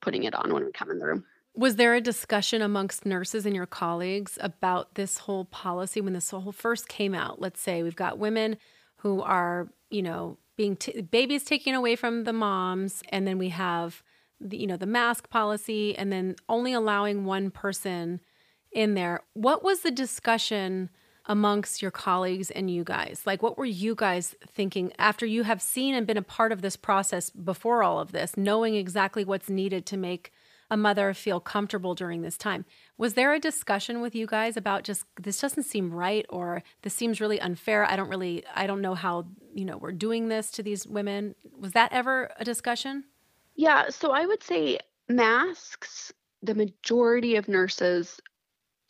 putting 0.00 0.24
it 0.24 0.34
on 0.34 0.52
when 0.52 0.64
we 0.64 0.72
come 0.72 0.90
in 0.90 0.98
the 0.98 1.06
room. 1.06 1.24
Was 1.56 1.76
there 1.76 1.94
a 1.94 2.00
discussion 2.00 2.62
amongst 2.62 3.06
nurses 3.06 3.46
and 3.46 3.54
your 3.54 3.66
colleagues 3.66 4.38
about 4.40 4.96
this 4.96 5.18
whole 5.18 5.44
policy 5.46 6.00
when 6.00 6.12
this 6.12 6.30
whole 6.30 6.52
first 6.52 6.88
came 6.88 7.14
out? 7.14 7.40
Let's 7.40 7.60
say 7.60 7.82
we've 7.82 7.96
got 7.96 8.18
women 8.18 8.56
who 8.96 9.22
are, 9.22 9.68
you 9.88 10.02
know, 10.02 10.36
being 10.56 10.76
t- 10.76 11.00
babies 11.00 11.44
taken 11.44 11.74
away 11.74 11.96
from 11.96 12.24
the 12.24 12.32
moms, 12.32 13.02
and 13.10 13.26
then 13.26 13.38
we 13.38 13.50
have 13.50 14.02
the, 14.40 14.56
you 14.56 14.66
know, 14.66 14.76
the 14.76 14.86
mask 14.86 15.30
policy, 15.30 15.96
and 15.96 16.12
then 16.12 16.34
only 16.48 16.72
allowing 16.72 17.24
one 17.24 17.50
person 17.50 18.20
in 18.74 18.94
there. 18.94 19.22
What 19.32 19.62
was 19.62 19.80
the 19.80 19.90
discussion 19.90 20.90
amongst 21.26 21.80
your 21.80 21.90
colleagues 21.90 22.50
and 22.50 22.70
you 22.70 22.84
guys? 22.84 23.22
Like, 23.24 23.42
what 23.42 23.56
were 23.56 23.64
you 23.64 23.94
guys 23.94 24.34
thinking 24.46 24.92
after 24.98 25.24
you 25.24 25.44
have 25.44 25.62
seen 25.62 25.94
and 25.94 26.06
been 26.06 26.16
a 26.16 26.22
part 26.22 26.52
of 26.52 26.60
this 26.60 26.76
process 26.76 27.30
before 27.30 27.82
all 27.82 27.98
of 27.98 28.12
this, 28.12 28.36
knowing 28.36 28.74
exactly 28.74 29.24
what's 29.24 29.48
needed 29.48 29.86
to 29.86 29.96
make 29.96 30.32
a 30.70 30.76
mother 30.76 31.12
feel 31.14 31.40
comfortable 31.40 31.94
during 31.94 32.22
this 32.22 32.36
time. 32.36 32.64
Was 32.96 33.14
there 33.14 33.32
a 33.32 33.38
discussion 33.38 34.00
with 34.00 34.14
you 34.14 34.26
guys 34.26 34.56
about 34.56 34.82
just 34.82 35.04
this 35.20 35.40
doesn't 35.40 35.64
seem 35.64 35.92
right 35.92 36.26
or 36.28 36.62
this 36.82 36.94
seems 36.94 37.20
really 37.20 37.40
unfair? 37.40 37.84
I 37.84 37.96
don't 37.96 38.08
really 38.08 38.44
I 38.54 38.66
don't 38.66 38.80
know 38.80 38.94
how, 38.94 39.26
you 39.52 39.64
know, 39.64 39.76
we're 39.76 39.92
doing 39.92 40.28
this 40.28 40.50
to 40.52 40.62
these 40.62 40.86
women. 40.86 41.34
Was 41.58 41.72
that 41.72 41.92
ever 41.92 42.30
a 42.38 42.44
discussion? 42.44 43.04
Yeah, 43.54 43.90
so 43.90 44.10
I 44.10 44.26
would 44.26 44.42
say 44.42 44.78
masks, 45.08 46.12
the 46.42 46.54
majority 46.54 47.36
of 47.36 47.46
nurses 47.46 48.20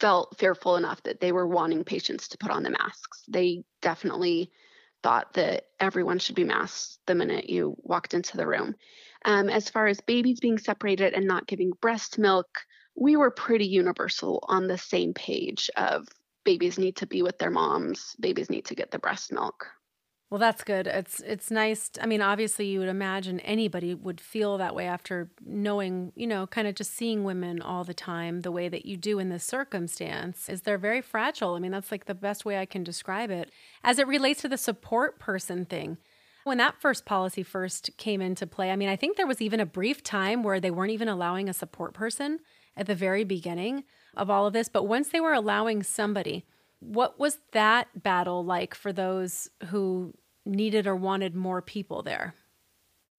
felt 0.05 0.37
fearful 0.39 0.77
enough 0.77 1.03
that 1.05 1.19
they 1.19 1.33
were 1.33 1.49
wanting 1.49 1.83
patients 1.83 2.29
to 2.29 2.37
put 2.37 2.51
on 2.51 2.63
the 2.63 2.69
masks. 2.69 3.23
They 3.27 3.65
definitely 3.81 4.51
thought 5.03 5.33
that 5.33 5.65
everyone 5.81 6.19
should 6.19 6.35
be 6.35 6.45
masked 6.45 6.99
the 7.07 7.15
minute 7.15 7.49
you 7.49 7.75
walked 7.79 8.13
into 8.13 8.37
the 8.37 8.47
room. 8.47 8.75
Um, 9.25 9.49
as 9.49 9.71
far 9.71 9.87
as 9.87 10.03
babies 10.03 10.41
being 10.41 10.59
separated 10.59 11.15
and 11.15 11.27
not 11.27 11.47
giving 11.47 11.73
breast 11.81 12.19
milk, 12.19 12.49
we 12.95 13.17
were 13.17 13.31
pretty 13.31 13.65
universal 13.65 14.45
on 14.47 14.67
the 14.67 14.77
same 14.77 15.15
page 15.15 15.71
of 15.75 16.07
babies 16.45 16.79
need 16.79 16.97
to 16.97 17.07
be 17.07 17.23
with 17.23 17.39
their 17.39 17.51
moms, 17.51 18.15
babies 18.21 18.51
need 18.51 18.67
to 18.67 18.75
get 18.75 18.91
the 18.91 18.99
breast 18.99 19.33
milk. 19.33 19.69
Well, 20.35 20.41
that's 20.41 20.65
good. 20.65 20.89
It's 20.89 21.21
it's 21.21 21.53
nice. 21.53 21.93
I 22.03 22.07
mean, 22.07 22.21
obviously, 22.21 22.67
you 22.67 22.81
would 22.81 22.89
imagine 22.89 23.39
anybody 23.39 23.95
would 23.95 24.21
feel 24.21 24.59
that 24.59 24.75
way 24.75 24.85
after 24.85 25.31
knowing, 25.47 26.11
you 26.17 26.27
know, 26.27 26.49
kind 26.49 26.67
of 26.67 26.75
just 26.75 26.91
seeing 26.91 27.23
women 27.23 27.63
all 27.63 27.85
the 27.85 27.95
time 27.95 28.43
the 28.43 28.51
way 28.51 28.69
that 28.69 28.85
you 28.85 28.97
do 28.97 29.21
in 29.21 29.29
this 29.29 29.45
circumstance. 29.45 30.49
Is 30.49 30.63
they're 30.63 30.77
very 30.77 31.01
fragile. 31.03 31.55
I 31.55 31.61
mean, 31.61 31.71
that's 31.71 31.93
like 31.93 32.07
the 32.07 32.17
best 32.17 32.45
way 32.45 32.59
I 32.59 32.67
can 32.67 32.83
describe 32.83 33.31
it. 33.31 33.53
As 33.85 34.01
it 34.01 34.09
relates 34.09 34.41
to 34.41 34.49
the 34.49 34.59
support 34.59 35.21
person 35.21 35.67
thing, 35.67 35.99
when 36.43 36.59
that 36.59 36.81
first 36.81 37.05
policy 37.07 37.45
first 37.45 37.91
came 37.97 38.21
into 38.21 38.45
play, 38.45 38.73
I 38.73 38.77
mean, 38.77 38.89
I 38.89 38.97
think 38.97 39.17
there 39.17 39.29
was 39.29 39.41
even 39.41 39.61
a 39.61 39.65
brief 39.65 40.03
time 40.03 40.43
where 40.43 40.59
they 40.59 40.73
weren't 40.73 40.91
even 40.91 41.07
allowing 41.07 41.49
a 41.49 41.55
support 41.55 41.95
person 41.95 42.41
at 42.77 42.89
the 42.89 42.97
very 42.97 43.23
beginning 43.23 43.85
of 44.17 44.31
all 44.31 44.49
of 44.49 44.53
this. 44.53 44.69
But 44.69 44.89
once 44.89 45.11
they 45.11 45.21
were 45.21 45.33
allowing 45.33 45.85
somebody, 45.85 46.45
what 46.81 47.21
was 47.21 47.39
that 47.53 48.03
battle 48.03 48.45
like 48.45 48.75
for 48.75 48.93
those 48.93 49.49
who 49.67 50.13
needed 50.45 50.87
or 50.87 50.97
wanted 50.97 51.35
more 51.35 51.63
people 51.63 52.03
there? 52.03 52.35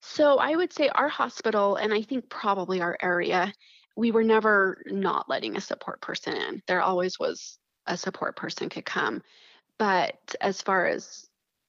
So 0.01 0.38
I 0.38 0.55
would 0.55 0.71
say 0.71 0.89
our 0.89 1.09
hospital, 1.09 1.75
and 1.75 1.93
I 1.93 2.01
think 2.01 2.29
probably 2.29 2.81
our 2.81 2.97
area, 3.01 3.51
we 3.95 4.11
were 4.11 4.23
never 4.23 4.81
not 4.85 5.29
letting 5.29 5.55
a 5.55 5.61
support 5.61 6.01
person 6.01 6.35
in. 6.35 6.61
There 6.67 6.81
always 6.81 7.19
was 7.19 7.57
a 7.88 7.97
support 7.97 8.35
person 8.35 8.69
could 8.69 8.85
come. 8.85 9.21
But 9.77 10.35
as 10.41 10.61
far 10.61 10.88
as 10.88 11.27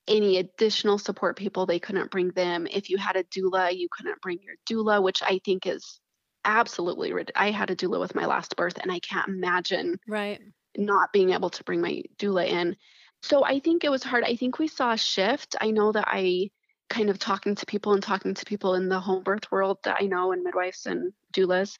any 0.08 0.38
additional 0.38 0.98
support 0.98 1.36
people, 1.36 1.66
they 1.66 1.78
couldn't 1.78 2.10
bring 2.10 2.30
them. 2.30 2.66
If 2.70 2.90
you 2.90 2.98
had 2.98 3.16
a 3.16 3.24
doula, 3.24 3.76
you 3.76 3.88
couldn't 3.90 4.20
bring 4.20 4.38
your 4.42 4.54
doula, 4.68 5.02
which 5.02 5.22
I 5.22 5.40
think 5.44 5.66
is 5.66 6.00
absolutely 6.44 7.12
I 7.34 7.50
had 7.50 7.70
a 7.70 7.76
doula 7.76 7.98
with 7.98 8.14
my 8.14 8.26
last 8.26 8.56
birth 8.56 8.78
and 8.80 8.92
I 8.92 9.00
can't 9.00 9.28
imagine 9.28 9.98
right 10.06 10.40
not 10.78 11.12
being 11.12 11.30
able 11.30 11.50
to 11.50 11.64
bring 11.64 11.80
my 11.80 12.02
doula 12.18 12.46
in. 12.46 12.76
So 13.26 13.44
I 13.44 13.58
think 13.58 13.82
it 13.82 13.90
was 13.90 14.04
hard. 14.04 14.24
I 14.24 14.36
think 14.36 14.58
we 14.58 14.68
saw 14.68 14.92
a 14.92 14.98
shift. 14.98 15.56
I 15.60 15.70
know 15.70 15.92
that 15.92 16.06
I 16.06 16.50
kind 16.88 17.10
of 17.10 17.18
talking 17.18 17.56
to 17.56 17.66
people 17.66 17.92
and 17.92 18.02
talking 18.02 18.34
to 18.34 18.44
people 18.44 18.74
in 18.74 18.88
the 18.88 19.00
home 19.00 19.24
birth 19.24 19.50
world 19.50 19.78
that 19.82 19.98
I 20.00 20.06
know 20.06 20.30
and 20.30 20.44
midwives 20.44 20.86
and 20.86 21.12
doulas, 21.32 21.78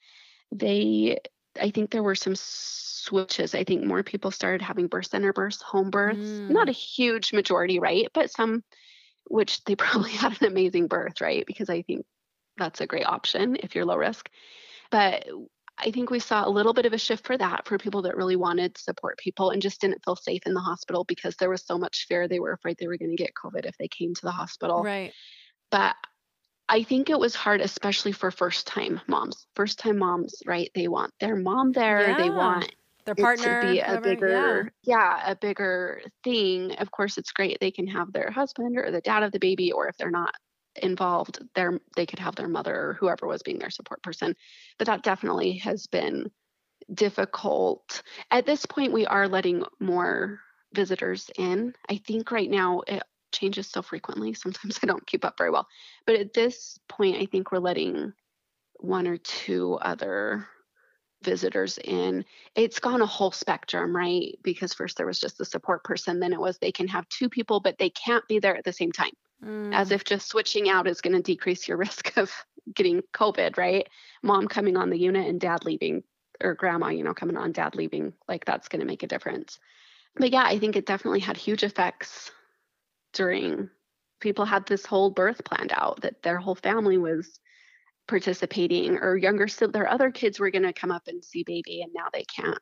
they 0.50 1.18
I 1.61 1.70
think 1.70 1.90
there 1.90 2.02
were 2.02 2.16
some 2.16 2.35
switches. 2.37 3.54
I 3.54 3.64
think 3.64 3.85
more 3.85 4.02
people 4.02 4.30
started 4.30 4.62
having 4.62 4.88
birth 4.88 5.06
center 5.06 5.32
births, 5.32 5.62
home 5.62 5.90
births. 5.90 6.18
Mm. 6.18 6.50
Not 6.50 6.68
a 6.68 6.72
huge 6.72 7.32
majority, 7.32 7.78
right? 7.78 8.09
But 8.12 8.30
some 8.30 8.64
which 9.28 9.62
they 9.64 9.76
probably 9.85 10.11
had 10.11 10.40
an 10.40 10.48
amazing 10.48 10.88
birth, 10.88 11.20
right? 11.20 11.46
Because 11.46 11.70
I 11.70 11.82
think 11.82 12.04
that's 12.56 12.80
a 12.80 12.87
great 12.87 13.06
option 13.06 13.56
if 13.61 13.74
you're 13.74 13.85
low 13.85 13.96
risk. 13.96 14.28
But 14.90 15.26
I 15.78 15.90
think 15.90 16.10
we 16.10 16.20
saw 16.20 16.46
a 16.46 16.50
little 16.50 16.72
bit 16.72 16.86
of 16.86 16.92
a 16.92 16.98
shift 16.98 17.26
for 17.26 17.36
that 17.36 17.66
for 17.66 17.76
people 17.76 18.02
that 18.02 18.16
really 18.16 18.36
wanted 18.36 18.74
to 18.74 18.82
support 18.82 19.18
people 19.18 19.50
and 19.50 19.60
just 19.60 19.80
didn't 19.80 20.02
feel 20.04 20.16
safe 20.16 20.42
in 20.46 20.54
the 20.54 20.60
hospital 20.60 21.04
because 21.04 21.36
there 21.36 21.50
was 21.50 21.64
so 21.64 21.76
much 21.76 22.06
fear. 22.08 22.28
They 22.28 22.40
were 22.40 22.52
afraid 22.52 22.78
they 22.78 22.86
were 22.86 22.96
going 22.96 23.14
to 23.14 23.22
get 23.22 23.34
COVID 23.34 23.66
if 23.66 23.76
they 23.78 23.88
came 23.88 24.14
to 24.14 24.22
the 24.22 24.30
hospital. 24.30 24.82
Right. 24.82 25.12
But 25.70 25.94
I 26.68 26.82
think 26.82 27.10
it 27.10 27.18
was 27.18 27.34
hard, 27.34 27.60
especially 27.60 28.12
for 28.12 28.30
first 28.30 28.66
time 28.66 29.00
moms. 29.06 29.46
First 29.54 29.78
time 29.78 29.98
moms, 29.98 30.42
right? 30.46 30.70
They 30.74 30.88
want 30.88 31.12
their 31.20 31.36
mom 31.36 31.72
there. 31.72 32.08
Yeah. 32.08 32.16
They 32.16 32.30
want 32.30 32.72
their 33.04 33.14
partner 33.14 33.62
to 33.62 33.72
be 33.72 33.80
a 33.80 34.00
bigger 34.00 34.72
yeah. 34.82 35.18
yeah. 35.24 35.30
a 35.30 35.36
bigger 35.36 36.02
thing 36.24 36.72
of 36.72 36.90
course 36.90 37.16
it's 37.16 37.30
great 37.30 37.56
they 37.60 37.70
can 37.70 37.86
have 37.86 38.12
their 38.12 38.30
husband 38.32 38.76
or 38.76 38.90
the 38.90 39.00
dad 39.00 39.22
of 39.22 39.30
the 39.30 39.38
baby 39.38 39.70
or 39.70 39.88
if 39.88 39.96
they're 39.96 40.10
not 40.10 40.34
involved 40.82 41.38
their 41.54 41.80
they 41.96 42.06
could 42.06 42.18
have 42.18 42.36
their 42.36 42.48
mother 42.48 42.74
or 42.74 42.94
whoever 42.94 43.26
was 43.26 43.42
being 43.42 43.58
their 43.58 43.70
support 43.70 44.02
person 44.02 44.34
but 44.78 44.86
that 44.86 45.02
definitely 45.02 45.58
has 45.58 45.86
been 45.86 46.30
difficult. 46.92 48.02
At 48.30 48.46
this 48.46 48.66
point 48.66 48.92
we 48.92 49.06
are 49.06 49.28
letting 49.28 49.64
more 49.80 50.40
visitors 50.74 51.30
in. 51.38 51.74
I 51.88 51.96
think 51.96 52.30
right 52.30 52.50
now 52.50 52.82
it 52.86 53.02
changes 53.32 53.68
so 53.68 53.82
frequently. 53.82 54.34
Sometimes 54.34 54.78
i 54.82 54.86
don't 54.86 55.06
keep 55.06 55.24
up 55.24 55.36
very 55.38 55.50
well. 55.50 55.66
But 56.06 56.16
at 56.16 56.32
this 56.32 56.78
point 56.88 57.16
i 57.16 57.26
think 57.26 57.50
we're 57.50 57.58
letting 57.58 58.12
one 58.80 59.06
or 59.06 59.16
two 59.16 59.74
other 59.74 60.46
visitors 61.26 61.78
in 61.84 62.24
it's 62.54 62.78
gone 62.78 63.02
a 63.02 63.06
whole 63.06 63.30
spectrum 63.30 63.94
right? 63.94 64.38
Because 64.42 64.72
first 64.72 64.96
there 64.96 65.06
was 65.06 65.20
just 65.20 65.36
the 65.36 65.44
support 65.44 65.84
person 65.84 66.20
then 66.20 66.32
it 66.32 66.40
was 66.40 66.56
they 66.56 66.72
can 66.72 66.88
have 66.88 67.06
two 67.10 67.28
people 67.28 67.60
but 67.60 67.76
they 67.78 67.90
can't 67.90 68.26
be 68.28 68.38
there 68.38 68.56
at 68.56 68.64
the 68.64 68.72
same 68.72 68.92
time. 68.92 69.12
Mm. 69.44 69.74
as 69.74 69.90
if 69.90 70.02
just 70.02 70.30
switching 70.30 70.70
out 70.70 70.86
is 70.86 71.02
going 71.02 71.14
to 71.14 71.20
decrease 71.20 71.68
your 71.68 71.76
risk 71.86 72.16
of 72.16 72.32
getting 72.74 73.02
covid 73.12 73.58
right? 73.58 73.86
Mom 74.22 74.48
coming 74.48 74.78
on 74.78 74.88
the 74.88 74.98
unit 74.98 75.28
and 75.28 75.38
dad 75.38 75.66
leaving 75.66 76.02
or 76.42 76.54
grandma 76.54 76.88
you 76.88 77.04
know 77.04 77.12
coming 77.12 77.36
on 77.36 77.52
dad 77.52 77.74
leaving 77.74 78.14
like 78.28 78.46
that's 78.46 78.68
going 78.68 78.80
to 78.80 78.86
make 78.86 79.02
a 79.02 79.06
difference. 79.06 79.58
But 80.16 80.30
yeah 80.30 80.44
i 80.44 80.58
think 80.58 80.76
it 80.76 80.86
definitely 80.86 81.20
had 81.20 81.36
huge 81.36 81.64
effects 81.64 82.30
during 83.12 83.68
people 84.20 84.44
had 84.44 84.66
this 84.66 84.86
whole 84.86 85.10
birth 85.10 85.44
planned 85.44 85.72
out 85.74 86.00
that 86.02 86.22
their 86.22 86.38
whole 86.38 86.54
family 86.54 86.98
was 86.98 87.40
participating 88.07 88.99
or 88.99 89.16
younger 89.16 89.49
so 89.49 89.66
their 89.66 89.88
other 89.88 90.11
kids 90.11 90.38
were 90.38 90.51
going 90.51 90.62
to 90.62 90.73
come 90.73 90.90
up 90.90 91.09
and 91.09 91.25
see 91.25 91.42
baby 91.42 91.83
and 91.83 91.92
now 91.92 92.07
they 92.12 92.25
can't 92.25 92.59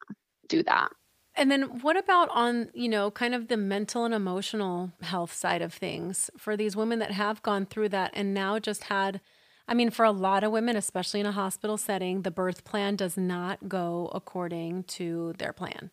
do 0.49 0.63
that. 0.63 0.91
And 1.37 1.51
then 1.51 1.81
what 1.81 1.97
about 1.97 2.29
on 2.31 2.71
you 2.75 2.89
know 2.89 3.11
kind 3.11 3.35
of 3.35 3.49
the 3.49 3.57
mental 3.57 4.05
and 4.05 4.15
emotional 4.15 4.93
health 5.03 5.33
side 5.33 5.63
of 5.63 5.75
things 5.75 6.31
for 6.39 6.57
these 6.57 6.77
women 6.77 6.99
that 7.01 7.11
have 7.11 7.43
gone 7.43 7.67
through 7.67 7.89
that 7.91 8.13
and 8.15 8.33
now 8.33 8.59
just 8.59 8.85
had 8.85 9.21
i 9.67 9.75
mean 9.75 9.91
for 9.91 10.05
a 10.05 10.13
lot 10.13 10.45
of 10.45 10.53
women 10.53 10.77
especially 10.77 11.21
in 11.21 11.27
a 11.27 11.33
hospital 11.33 11.77
setting 11.77 12.23
the 12.23 12.31
birth 12.31 12.65
plan 12.65 12.95
does 12.95 13.17
not 13.17 13.69
go 13.69 14.11
according 14.15 14.85
to 14.85 15.35
their 15.39 15.53
plan. 15.53 15.91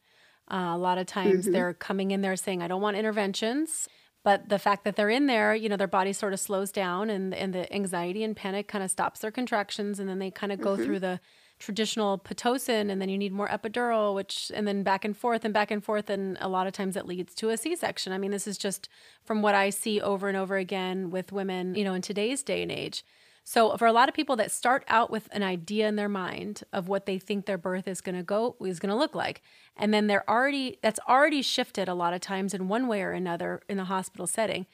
Uh, 0.50 0.74
a 0.76 0.78
lot 0.78 0.98
of 0.98 1.08
times 1.08 1.46
mm-hmm. 1.46 1.54
they're 1.54 1.74
coming 1.74 2.12
in 2.12 2.22
there 2.22 2.36
saying 2.36 2.62
i 2.62 2.68
don't 2.68 2.82
want 2.82 2.98
interventions 2.98 3.88
but 4.24 4.50
the 4.50 4.60
fact 4.60 4.84
that 4.84 4.96
they're 4.96 5.10
in 5.10 5.28
there 5.28 5.54
you 5.56 5.70
know 5.70 5.78
their 5.78 5.88
body 5.88 6.14
sort 6.14 6.34
of 6.34 6.40
slows 6.40 6.72
down 6.72 7.10
and 7.10 7.34
and 7.34 7.54
the 7.54 7.72
anxiety 7.74 8.24
and 8.24 8.36
panic 8.36 8.68
kind 8.68 8.84
of 8.84 8.92
stops 8.92 9.20
their 9.20 9.32
contractions 9.32 10.00
and 10.00 10.08
then 10.10 10.20
they 10.20 10.32
kind 10.32 10.52
of 10.52 10.60
go 10.60 10.74
mm-hmm. 10.74 10.84
through 10.84 11.00
the 11.00 11.20
traditional 11.60 12.18
pitocin 12.18 12.90
and 12.90 13.00
then 13.00 13.08
you 13.08 13.18
need 13.18 13.32
more 13.32 13.48
epidural 13.48 14.16
which 14.16 14.52
and 14.56 14.68
then 14.68 14.82
back 14.82 15.06
and 15.06 15.16
forth 15.16 15.46
and 15.46 15.54
back 15.54 15.70
and 15.70 15.84
forth 15.84 16.10
and 16.10 16.38
a 16.42 16.50
lot 16.50 16.66
of 16.66 16.74
times 16.74 16.96
it 16.96 17.06
leads 17.06 17.36
to 17.36 17.50
a 17.50 17.58
c-section 17.58 18.12
i 18.12 18.18
mean 18.18 18.32
this 18.32 18.48
is 18.48 18.58
just 18.58 18.90
from 19.24 19.42
what 19.44 19.54
i 19.54 19.70
see 19.70 20.02
over 20.02 20.28
and 20.28 20.38
over 20.38 20.58
again 20.58 21.12
with 21.12 21.32
women 21.32 21.76
you 21.76 21.84
know 21.84 21.94
in 21.94 22.02
today's 22.02 22.42
day 22.42 22.64
and 22.64 22.72
age 22.72 23.06
so 23.44 23.76
for 23.78 23.88
a 23.88 23.92
lot 23.92 24.08
of 24.08 24.16
people 24.16 24.36
that 24.38 24.52
start 24.52 24.84
out 24.88 25.10
with 25.10 25.28
an 25.32 25.44
idea 25.44 25.88
in 25.88 25.96
their 25.96 26.10
mind 26.10 26.64
of 26.72 26.88
what 26.88 27.06
they 27.06 27.18
think 27.18 27.46
their 27.46 27.58
birth 27.58 27.88
is 27.88 28.02
going 28.02 28.16
to 28.16 28.24
go 28.24 28.56
is 28.62 28.80
going 28.80 28.92
to 28.92 28.96
look 28.96 29.16
like, 29.16 29.42
and 29.76 29.94
then 29.94 30.08
they're 30.08 30.30
already 30.30 30.78
that's 30.82 31.00
already 31.08 31.42
shifted 31.42 31.88
a 31.88 31.94
lot 31.94 32.14
of 32.14 32.22
times 32.22 32.54
in 32.54 32.68
one 32.68 32.88
way 32.88 33.02
or 33.02 33.12
another 33.12 33.62
in 33.68 33.78
the 33.78 33.86
hospital 33.86 34.28
setting, 34.28 34.68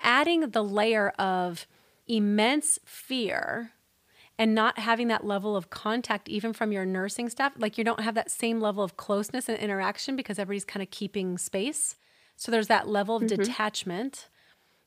adding 0.00 0.50
the 0.50 0.64
layer 0.64 1.10
of 1.10 1.66
immense 2.06 2.78
fear 2.84 3.72
and 4.38 4.54
not 4.54 4.78
having 4.78 5.08
that 5.08 5.24
level 5.24 5.56
of 5.56 5.70
contact 5.70 6.28
even 6.28 6.52
from 6.52 6.72
your 6.72 6.84
nursing 6.84 7.28
staff 7.28 7.52
like 7.56 7.78
you 7.78 7.84
don't 7.84 8.00
have 8.00 8.14
that 8.14 8.30
same 8.30 8.60
level 8.60 8.82
of 8.82 8.96
closeness 8.96 9.48
and 9.48 9.58
interaction 9.58 10.16
because 10.16 10.38
everybody's 10.38 10.64
kind 10.64 10.82
of 10.82 10.90
keeping 10.90 11.38
space. 11.38 11.96
So 12.36 12.50
there's 12.50 12.68
that 12.68 12.88
level 12.88 13.16
of 13.16 13.22
mm-hmm. 13.22 13.42
detachment. 13.42 14.28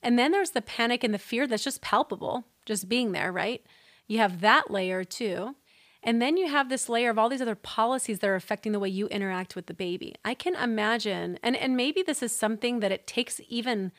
And 0.03 0.19
then 0.19 0.31
there's 0.31 0.51
the 0.51 0.61
panic 0.61 1.03
and 1.03 1.13
the 1.13 1.19
fear 1.19 1.47
that's 1.47 1.63
just 1.63 1.81
palpable 1.81 2.45
just 2.67 2.87
being 2.87 3.13
there, 3.13 3.31
right? 3.31 3.65
You 4.07 4.19
have 4.19 4.41
that 4.41 4.69
layer 4.69 5.03
too. 5.03 5.55
And 6.03 6.21
then 6.21 6.37
you 6.37 6.47
have 6.47 6.69
this 6.69 6.87
layer 6.87 7.09
of 7.09 7.17
all 7.17 7.27
these 7.27 7.41
other 7.41 7.55
policies 7.55 8.19
that 8.19 8.29
are 8.29 8.35
affecting 8.35 8.71
the 8.71 8.79
way 8.79 8.87
you 8.87 9.07
interact 9.07 9.55
with 9.55 9.65
the 9.65 9.73
baby. 9.73 10.13
I 10.23 10.35
can 10.35 10.55
imagine, 10.55 11.39
and, 11.41 11.55
and 11.55 11.75
maybe 11.75 12.03
this 12.03 12.21
is 12.21 12.37
something 12.37 12.79
that 12.81 12.91
it 12.91 13.07
takes 13.07 13.41
even 13.49 13.91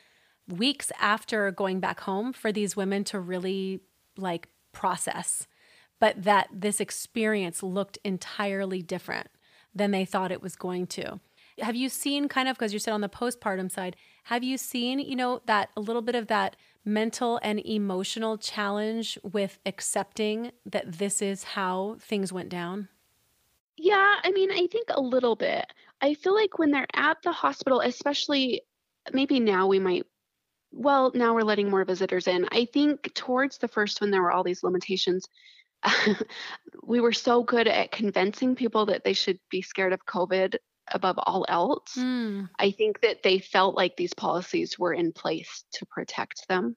weeks 0.47 0.91
after 0.99 1.51
going 1.51 1.79
back 1.79 1.99
home 1.99 2.33
for 2.33 2.51
these 2.51 2.75
women 2.75 3.03
to 3.03 3.19
really 3.19 3.81
like 4.17 4.47
process, 4.71 5.45
but 5.99 6.23
that 6.23 6.47
this 6.51 6.79
experience 6.79 7.61
looked 7.61 7.99
entirely 8.03 8.81
different 8.81 9.27
than 9.75 9.91
they 9.91 10.05
thought 10.05 10.31
it 10.31 10.41
was 10.41 10.55
going 10.55 10.87
to. 10.87 11.19
Have 11.59 11.75
you 11.75 11.89
seen 11.89 12.27
kind 12.27 12.47
of, 12.47 12.57
because 12.57 12.73
you 12.73 12.79
said 12.79 12.93
on 12.93 13.01
the 13.01 13.09
postpartum 13.09 13.69
side, 13.69 13.95
have 14.23 14.43
you 14.43 14.57
seen, 14.57 14.99
you 14.99 15.15
know, 15.15 15.41
that 15.45 15.69
a 15.75 15.81
little 15.81 16.01
bit 16.01 16.15
of 16.15 16.27
that 16.27 16.55
mental 16.85 17.39
and 17.43 17.59
emotional 17.65 18.37
challenge 18.37 19.17
with 19.23 19.59
accepting 19.65 20.51
that 20.65 20.93
this 20.93 21.21
is 21.21 21.43
how 21.43 21.97
things 21.99 22.33
went 22.33 22.49
down? 22.49 22.89
Yeah, 23.77 24.15
I 24.23 24.31
mean, 24.31 24.51
I 24.51 24.67
think 24.67 24.89
a 24.89 25.01
little 25.01 25.35
bit. 25.35 25.65
I 26.01 26.13
feel 26.13 26.35
like 26.35 26.59
when 26.59 26.71
they're 26.71 26.87
at 26.93 27.21
the 27.23 27.31
hospital, 27.31 27.79
especially 27.81 28.61
maybe 29.13 29.39
now 29.39 29.67
we 29.67 29.79
might, 29.79 30.05
well, 30.71 31.11
now 31.15 31.33
we're 31.33 31.43
letting 31.43 31.69
more 31.69 31.85
visitors 31.85 32.27
in. 32.27 32.47
I 32.51 32.65
think 32.65 33.13
towards 33.13 33.57
the 33.57 33.67
first 33.67 34.01
when 34.01 34.11
there 34.11 34.21
were 34.21 34.31
all 34.31 34.43
these 34.43 34.63
limitations, 34.63 35.27
we 36.83 36.99
were 36.99 37.13
so 37.13 37.43
good 37.43 37.67
at 37.67 37.91
convincing 37.91 38.55
people 38.55 38.87
that 38.87 39.03
they 39.03 39.13
should 39.13 39.39
be 39.49 39.61
scared 39.61 39.93
of 39.93 40.05
COVID 40.05 40.55
above 40.91 41.17
all 41.17 41.45
else. 41.47 41.95
Mm. 41.97 42.49
I 42.57 42.71
think 42.71 43.01
that 43.01 43.23
they 43.23 43.39
felt 43.39 43.75
like 43.75 43.95
these 43.95 44.13
policies 44.13 44.77
were 44.77 44.93
in 44.93 45.11
place 45.11 45.63
to 45.73 45.85
protect 45.85 46.47
them. 46.47 46.75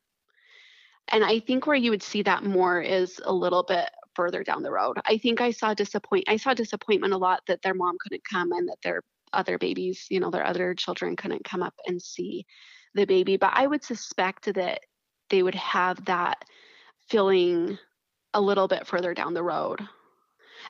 And 1.09 1.25
I 1.25 1.41
think 1.41 1.67
where 1.67 1.77
you 1.77 1.91
would 1.91 2.03
see 2.03 2.23
that 2.23 2.45
more 2.45 2.81
is 2.81 3.21
a 3.25 3.33
little 3.33 3.63
bit 3.63 3.89
further 4.15 4.45
down 4.45 4.63
the 4.63 4.71
road. 4.71 4.99
I 5.05 5.19
think 5.19 5.41
I 5.41 5.51
saw 5.51 5.75
disappoint 5.75 6.25
I 6.29 6.37
saw 6.37 6.55
disappointment 6.55 7.13
a 7.13 7.19
lot 7.19 7.41
that 7.47 7.63
their 7.63 7.75
mom 7.75 7.97
couldn't 8.01 8.25
come 8.29 8.53
and 8.53 8.69
that 8.69 8.79
their 8.83 9.03
other 9.33 9.59
babies, 9.59 10.07
you 10.11 10.21
know, 10.21 10.31
their 10.31 10.47
other 10.47 10.75
children 10.75 11.17
couldn't 11.17 11.45
come 11.45 11.63
up 11.63 11.75
and 11.87 12.01
see 12.01 12.47
the 12.95 13.07
baby. 13.07 13.37
But 13.37 13.53
I 13.55 13.67
would 13.67 13.83
suspect 13.83 14.53
that 14.55 14.81
they 15.31 15.43
would 15.43 15.55
have 15.55 16.05
that 16.05 16.45
feeling 17.09 17.79
a 18.35 18.41
little 18.41 18.69
bit 18.69 18.87
further 18.87 19.15
down 19.15 19.35
the 19.35 19.43
road 19.43 19.81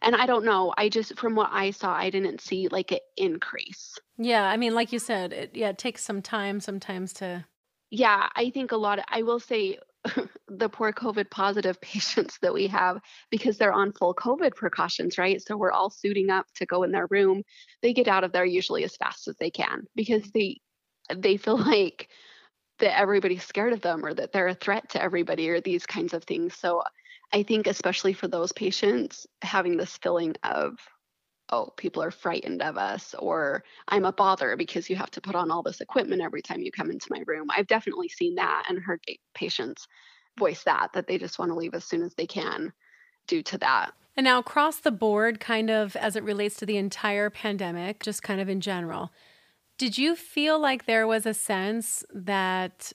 and 0.00 0.14
I 0.16 0.26
don't 0.26 0.44
know. 0.44 0.72
I 0.76 0.88
just 0.88 1.18
from 1.18 1.34
what 1.34 1.50
I 1.52 1.70
saw, 1.70 1.94
I 1.94 2.10
didn't 2.10 2.40
see 2.40 2.68
like 2.68 2.92
an 2.92 2.98
increase. 3.16 3.98
Yeah, 4.18 4.44
I 4.44 4.56
mean, 4.56 4.74
like 4.74 4.92
you 4.92 4.98
said, 4.98 5.32
it 5.32 5.50
yeah, 5.54 5.70
it 5.70 5.78
takes 5.78 6.04
some 6.04 6.22
time 6.22 6.60
sometimes 6.60 7.12
to. 7.14 7.44
Yeah, 7.90 8.28
I 8.34 8.50
think 8.50 8.72
a 8.72 8.76
lot. 8.76 8.98
Of, 8.98 9.04
I 9.08 9.22
will 9.22 9.40
say 9.40 9.78
the 10.48 10.68
poor 10.68 10.92
COVID 10.92 11.30
positive 11.30 11.80
patients 11.82 12.38
that 12.42 12.54
we 12.54 12.66
have 12.68 13.00
because 13.30 13.58
they're 13.58 13.72
on 13.72 13.92
full 13.92 14.14
COVID 14.14 14.54
precautions, 14.54 15.18
right? 15.18 15.40
So 15.40 15.56
we're 15.56 15.72
all 15.72 15.90
suiting 15.90 16.30
up 16.30 16.46
to 16.56 16.66
go 16.66 16.82
in 16.82 16.92
their 16.92 17.06
room. 17.10 17.42
They 17.82 17.92
get 17.92 18.08
out 18.08 18.24
of 18.24 18.32
there 18.32 18.44
usually 18.44 18.84
as 18.84 18.96
fast 18.96 19.28
as 19.28 19.36
they 19.36 19.50
can 19.50 19.86
because 19.94 20.30
they 20.32 20.60
they 21.14 21.36
feel 21.36 21.58
like 21.66 22.08
that 22.78 22.98
everybody's 22.98 23.44
scared 23.44 23.72
of 23.72 23.80
them 23.80 24.04
or 24.04 24.12
that 24.12 24.32
they're 24.32 24.48
a 24.48 24.54
threat 24.54 24.88
to 24.90 25.02
everybody 25.02 25.48
or 25.50 25.60
these 25.60 25.86
kinds 25.86 26.14
of 26.14 26.24
things. 26.24 26.54
So 26.56 26.82
I 27.32 27.42
think, 27.42 27.66
especially 27.66 28.12
for 28.12 28.28
those 28.28 28.52
patients, 28.52 29.26
having 29.40 29.76
this 29.76 29.96
feeling 29.96 30.34
of, 30.42 30.78
oh, 31.50 31.70
people 31.76 32.02
are 32.02 32.10
frightened 32.10 32.62
of 32.62 32.76
us, 32.76 33.14
or 33.18 33.64
I'm 33.88 34.04
a 34.04 34.12
bother 34.12 34.56
because 34.56 34.90
you 34.90 34.96
have 34.96 35.10
to 35.12 35.20
put 35.20 35.34
on 35.34 35.50
all 35.50 35.62
this 35.62 35.80
equipment 35.80 36.22
every 36.22 36.42
time 36.42 36.60
you 36.60 36.70
come 36.70 36.90
into 36.90 37.08
my 37.10 37.22
room. 37.26 37.48
I've 37.54 37.66
definitely 37.66 38.08
seen 38.08 38.34
that 38.36 38.64
and 38.68 38.82
heard 38.82 39.00
patients 39.34 39.86
voice 40.38 40.62
that, 40.64 40.90
that 40.94 41.06
they 41.06 41.18
just 41.18 41.38
want 41.38 41.50
to 41.50 41.56
leave 41.56 41.74
as 41.74 41.84
soon 41.84 42.02
as 42.02 42.14
they 42.14 42.26
can 42.26 42.72
due 43.26 43.42
to 43.42 43.58
that. 43.58 43.92
And 44.16 44.24
now, 44.24 44.38
across 44.38 44.78
the 44.78 44.90
board, 44.90 45.40
kind 45.40 45.70
of 45.70 45.96
as 45.96 46.16
it 46.16 46.22
relates 46.22 46.56
to 46.56 46.66
the 46.66 46.76
entire 46.76 47.30
pandemic, 47.30 48.02
just 48.02 48.22
kind 48.22 48.40
of 48.40 48.48
in 48.48 48.60
general, 48.60 49.10
did 49.78 49.96
you 49.96 50.14
feel 50.14 50.58
like 50.58 50.84
there 50.84 51.06
was 51.06 51.24
a 51.24 51.32
sense 51.34 52.04
that 52.12 52.92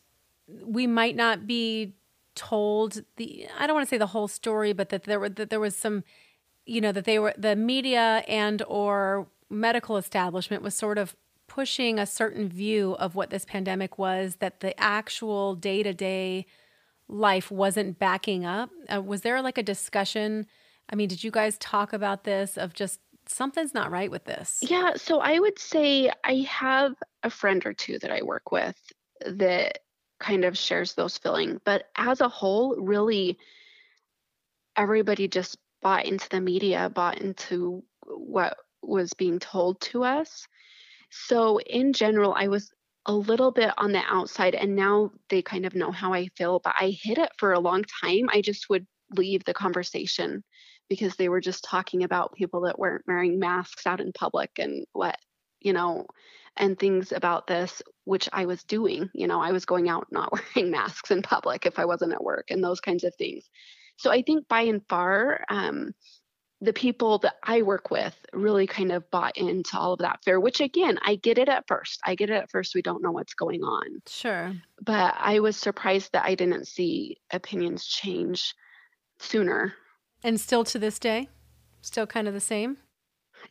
we 0.63 0.86
might 0.86 1.15
not 1.15 1.47
be 1.47 1.95
told 2.38 3.04
the 3.17 3.47
I 3.60 3.67
don't 3.67 3.76
want 3.76 3.86
to 3.86 3.89
say 3.89 3.97
the 3.97 4.08
whole 4.08 4.30
story, 4.30 4.71
but 4.71 4.89
that 4.89 5.04
there 5.04 5.19
were 5.19 5.30
that 5.30 5.50
there 5.50 5.60
was 5.60 5.76
some 5.76 6.04
you 6.65 6.80
know 6.80 6.93
that 6.93 7.04
they 7.04 7.19
were 7.19 7.34
the 7.38 7.56
media 7.56 8.23
and 8.28 8.62
or 8.67 9.28
medical 9.50 9.97
establishment 9.97 10.63
was 10.63 10.76
sort 10.76 10.97
of 10.97 11.15
pushing 11.47 11.97
a 11.97 12.06
certain 12.06 12.47
view 12.47 12.93
of 13.00 13.15
what 13.15 13.30
this 13.30 13.45
pandemic 13.45 13.97
was 13.97 14.36
that 14.36 14.60
the 14.60 14.78
actual 14.80 15.56
day-to-day 15.56 16.45
life 17.08 17.50
wasn't 17.50 17.97
backing 17.97 18.45
up. 18.45 18.69
Uh, 18.93 19.02
was 19.02 19.21
there 19.21 19.41
like 19.41 19.58
a 19.58 19.63
discussion? 19.63 20.45
I 20.89 20.95
mean 20.95 21.10
did 21.10 21.23
you 21.23 21.32
guys 21.32 21.58
talk 21.58 21.91
about 21.93 22.23
this 22.23 22.58
of 22.58 22.73
just 22.73 23.00
something's 23.26 23.73
not 23.73 23.91
right 23.91 24.12
with 24.12 24.26
this? 24.26 24.60
Yeah 24.62 24.93
so 24.95 25.19
i 25.19 25.39
would 25.39 25.58
say 25.58 26.12
i 26.23 26.45
have 26.47 26.93
a 27.23 27.30
friend 27.30 27.65
or 27.65 27.73
two 27.73 27.97
that 28.00 28.12
i 28.12 28.21
work 28.21 28.52
with 28.52 28.78
that 29.26 29.80
kind 30.19 30.45
of 30.45 30.58
shares 30.58 30.93
those 30.93 31.17
feelings 31.17 31.60
but 31.63 31.86
as 31.95 32.21
a 32.21 32.30
whole 32.30 32.75
really 32.77 33.38
everybody 34.75 35.27
just 35.27 35.58
bought 35.82 36.06
into 36.06 36.27
the 36.30 36.41
media 36.41 36.89
bought 36.93 37.19
into 37.19 37.84
what 38.06 38.58
was 38.82 39.13
being 39.13 39.39
told 39.39 39.80
to 39.82 40.03
us. 40.03 40.47
So, 41.10 41.60
in 41.60 41.93
general, 41.93 42.34
I 42.34 42.47
was 42.47 42.71
a 43.06 43.13
little 43.13 43.51
bit 43.51 43.71
on 43.77 43.91
the 43.91 44.01
outside, 44.10 44.56
and 44.56 44.75
now 44.75 45.12
they 45.30 45.41
kind 45.41 45.65
of 45.65 45.75
know 45.75 45.91
how 45.91 46.13
I 46.13 46.27
feel, 46.36 46.60
but 46.63 46.75
I 46.80 46.89
hid 46.89 47.17
it 47.17 47.32
for 47.38 47.53
a 47.53 47.60
long 47.60 47.84
time. 48.01 48.30
I 48.32 48.41
just 48.41 48.69
would 48.69 48.86
leave 49.15 49.43
the 49.45 49.53
conversation 49.53 50.43
because 50.89 51.15
they 51.15 51.30
were 51.30 51.41
just 51.41 51.63
talking 51.63 52.03
about 52.03 52.36
people 52.36 52.62
that 52.62 52.80
weren't 52.80 53.06
wearing 53.08 53.39
masks 53.39 53.86
out 53.86 54.01
in 54.01 54.12
public 54.13 54.51
and 54.58 54.86
what, 54.93 55.17
you 55.60 55.73
know, 55.73 56.06
and 56.58 56.78
things 56.78 57.12
about 57.12 57.48
this, 57.48 57.82
which 58.06 58.30
I 58.34 58.46
was 58.46 58.63
doing. 58.63 59.10
You 59.13 59.28
know, 59.28 59.41
I 59.41 59.52
was 59.52 59.65
going 59.65 59.89
out 59.89 60.08
not 60.12 60.32
wearing 60.56 60.72
masks 60.72 61.12
in 61.12 61.22
public 61.22 61.65
if 61.65 61.80
I 61.80 61.86
wasn't 61.86 62.13
at 62.13 62.24
work 62.24 62.52
and 62.52 62.63
those 62.63 62.80
kinds 62.80 63.04
of 63.04 63.15
things. 63.15 63.50
So 63.98 64.12
I 64.12 64.22
think 64.22 64.48
by 64.48 64.62
and 64.62 64.82
far, 64.88 65.43
um, 65.50 65.93
the 66.62 66.74
people 66.74 67.20
that 67.20 67.36
I 67.43 67.62
work 67.62 67.91
with 67.91 68.15
really 68.34 68.65
kind 68.65 68.91
of 68.91 69.10
bought 69.12 69.38
into 69.38 69.78
all 69.78 69.93
of 69.93 70.00
that 70.00 70.20
fear, 70.24 70.39
which 70.39 70.60
again, 70.60 70.98
I 71.06 71.15
get 71.15 71.38
it 71.38 71.50
at 71.50 71.67
first. 71.67 72.00
I 72.04 72.15
get 72.15 72.30
it 72.30 72.34
at 72.34 72.50
first. 72.50 72.74
We 72.74 72.82
don't 72.82 73.04
know 73.04 73.12
what's 73.12 73.36
going 73.36 73.63
on. 73.63 74.02
Sure. 74.08 74.54
But 74.82 75.15
I 75.20 75.39
was 75.39 75.56
surprised 75.56 76.13
that 76.13 76.26
I 76.26 76.36
didn't 76.36 76.67
see 76.67 77.17
opinions 77.32 77.86
change 77.86 78.56
sooner. 79.20 79.74
And 80.24 80.39
still 80.39 80.63
to 80.65 80.80
this 80.80 80.98
day, 80.98 81.30
still 81.82 82.08
kind 82.08 82.28
of 82.28 82.34
the 82.34 82.39
same? 82.39 82.78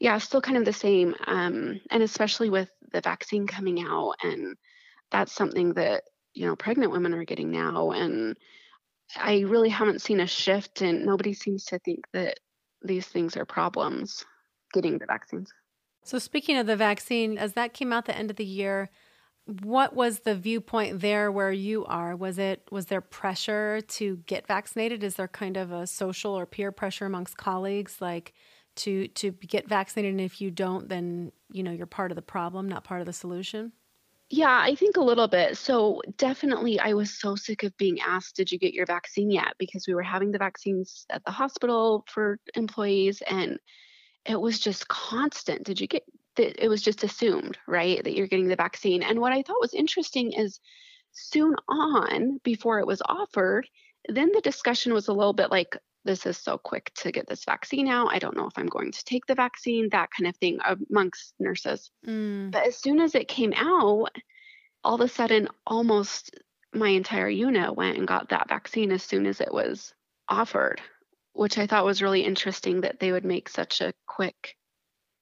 Yeah, 0.01 0.19
still 0.19 0.41
kind 0.41 0.59
of 0.59 0.65
the 0.65 0.73
same. 0.73 1.15
Um, 1.27 1.81
and 1.91 2.03
especially 2.03 2.51
with 2.51 2.71
the 2.93 3.01
vaccine 3.01 3.47
coming 3.47 3.83
out. 3.83 4.15
And 4.23 4.57
that's 5.11 5.33
something 5.33 5.75
that, 5.75 6.05
you 6.35 6.47
know, 6.47 6.57
pregnant 6.57 6.93
women 6.93 7.15
are 7.15 7.25
getting 7.25 7.51
now. 7.51 7.91
And 7.93 8.37
I 9.17 9.41
really 9.41 9.69
haven't 9.69 10.03
seen 10.03 10.21
a 10.21 10.27
shift, 10.27 10.83
and 10.83 11.05
nobody 11.05 11.33
seems 11.33 11.65
to 11.67 11.79
think 11.79 12.07
that 12.13 12.41
these 12.83 13.07
things 13.07 13.37
are 13.37 13.45
problems 13.45 14.25
getting 14.73 14.99
the 14.99 15.07
vaccines. 15.07 15.53
So, 16.05 16.19
speaking 16.19 16.57
of 16.57 16.67
the 16.67 16.77
vaccine, 16.77 17.39
as 17.39 17.55
that 17.55 17.73
came 17.73 17.93
out 17.93 18.07
the 18.07 18.17
end 18.17 18.31
of 18.31 18.37
the 18.37 18.45
year, 18.45 18.91
what 19.47 19.95
was 19.95 20.21
the 20.21 20.35
viewpoint 20.35 21.01
there 21.01 21.31
where 21.31 21.53
you 21.53 21.85
are? 21.87 22.17
Was 22.17 22.39
it 22.39 22.67
was 22.71 22.87
there 22.87 23.01
pressure 23.01 23.81
to 23.81 24.17
get 24.27 24.47
vaccinated? 24.47 25.05
Is 25.05 25.15
there 25.15 25.29
kind 25.29 25.57
of 25.57 25.71
a 25.71 25.87
social 25.87 26.33
or 26.33 26.47
peer 26.47 26.73
pressure 26.73 27.07
amongst 27.07 27.37
colleagues, 27.37 28.01
like 28.01 28.35
to 28.77 29.09
to 29.09 29.31
get 29.33 29.69
vaccinated? 29.69 30.13
And 30.13 30.21
if 30.21 30.41
you 30.41 30.51
don't, 30.51 30.89
then 30.89 31.33
you 31.51 31.63
know 31.63 31.73
you're 31.73 31.87
part 31.87 32.11
of 32.11 32.17
the 32.17 32.23
problem, 32.23 32.69
not 32.69 32.85
part 32.85 33.01
of 33.01 33.07
the 33.07 33.13
solution. 33.13 33.73
Yeah, 34.29 34.61
I 34.61 34.75
think 34.75 34.97
a 34.97 35.05
little 35.05 35.29
bit. 35.29 35.57
So 35.57 36.03
definitely, 36.17 36.81
I 36.81 36.95
was 36.95 37.17
so 37.17 37.37
sick 37.37 37.63
of 37.63 37.77
being 37.77 38.01
asked, 38.01 38.37
Did 38.37 38.51
you 38.51 38.59
get 38.59 38.75
your 38.75 38.87
vaccine 38.87 39.31
yet? 39.31 39.55
Because 39.59 39.87
we 39.87 39.95
were 39.95 40.03
having 40.03 40.33
the 40.33 40.39
vaccines 40.39 41.07
at 41.11 41.25
the 41.25 41.31
hospital 41.31 42.05
for 42.09 42.39
employees, 42.55 43.23
and 43.29 43.59
it 44.25 44.41
was 44.41 44.59
just 44.59 44.89
constant. 44.89 45.65
Did 45.65 45.81
you 45.81 45.87
get? 45.87 46.03
It 46.37 46.69
was 46.69 46.83
just 46.83 47.05
assumed, 47.05 47.57
right, 47.67 48.03
that 48.05 48.15
you're 48.15 48.27
getting 48.27 48.49
the 48.49 48.57
vaccine. 48.57 49.03
And 49.03 49.21
what 49.21 49.33
I 49.33 49.43
thought 49.43 49.61
was 49.61 49.73
interesting 49.73 50.33
is 50.33 50.61
soon 51.13 51.55
on, 51.67 52.39
before 52.45 52.79
it 52.81 52.87
was 52.87 53.01
offered, 53.07 53.67
then 54.09 54.31
the 54.35 54.43
discussion 54.43 54.93
was 54.93 55.09
a 55.09 55.15
little 55.15 55.33
bit 55.33 55.51
like, 55.51 55.79
this 56.07 56.25
is 56.27 56.39
so 56.39 56.57
quick 56.57 56.93
to 56.95 57.13
get 57.13 57.27
this 57.29 57.45
vaccine 57.45 57.89
out. 57.89 58.09
I 58.13 58.19
don't 58.19 58.37
know 58.37 58.47
if 58.47 58.57
I'm 58.57 58.67
going 58.67 58.93
to 58.93 59.05
take 59.05 59.27
the 59.27 59.35
vaccine, 59.35 59.89
that 59.91 60.11
kind 60.17 60.29
of 60.29 60.37
thing 60.37 60.59
amongst 60.65 61.35
nurses. 61.39 61.91
Mm. 62.07 62.51
But 62.51 62.67
as 62.67 62.77
soon 62.77 63.01
as 63.01 63.15
it 63.15 63.29
came 63.29 63.53
out, 63.55 64.17
all 64.85 64.95
of 64.95 65.01
a 65.01 65.09
sudden, 65.09 65.49
almost 65.67 66.35
my 66.73 66.89
entire 66.89 67.29
unit 67.29 67.77
went 67.77 67.99
and 67.99 68.07
got 68.07 68.29
that 68.31 68.49
vaccine 68.49 68.93
as 68.93 69.03
soon 69.03 69.27
as 69.27 69.41
it 69.41 69.53
was 69.53 69.93
offered, 70.29 70.81
which 71.33 71.59
I 71.59 71.67
thought 71.67 71.85
was 71.85 72.03
really 72.03 72.23
interesting 72.23 72.83
that 72.83 73.01
they 73.01 73.13
would 73.13 73.25
make 73.25 73.49
such 73.49 73.81
a 73.81 73.95
quick 74.07 74.57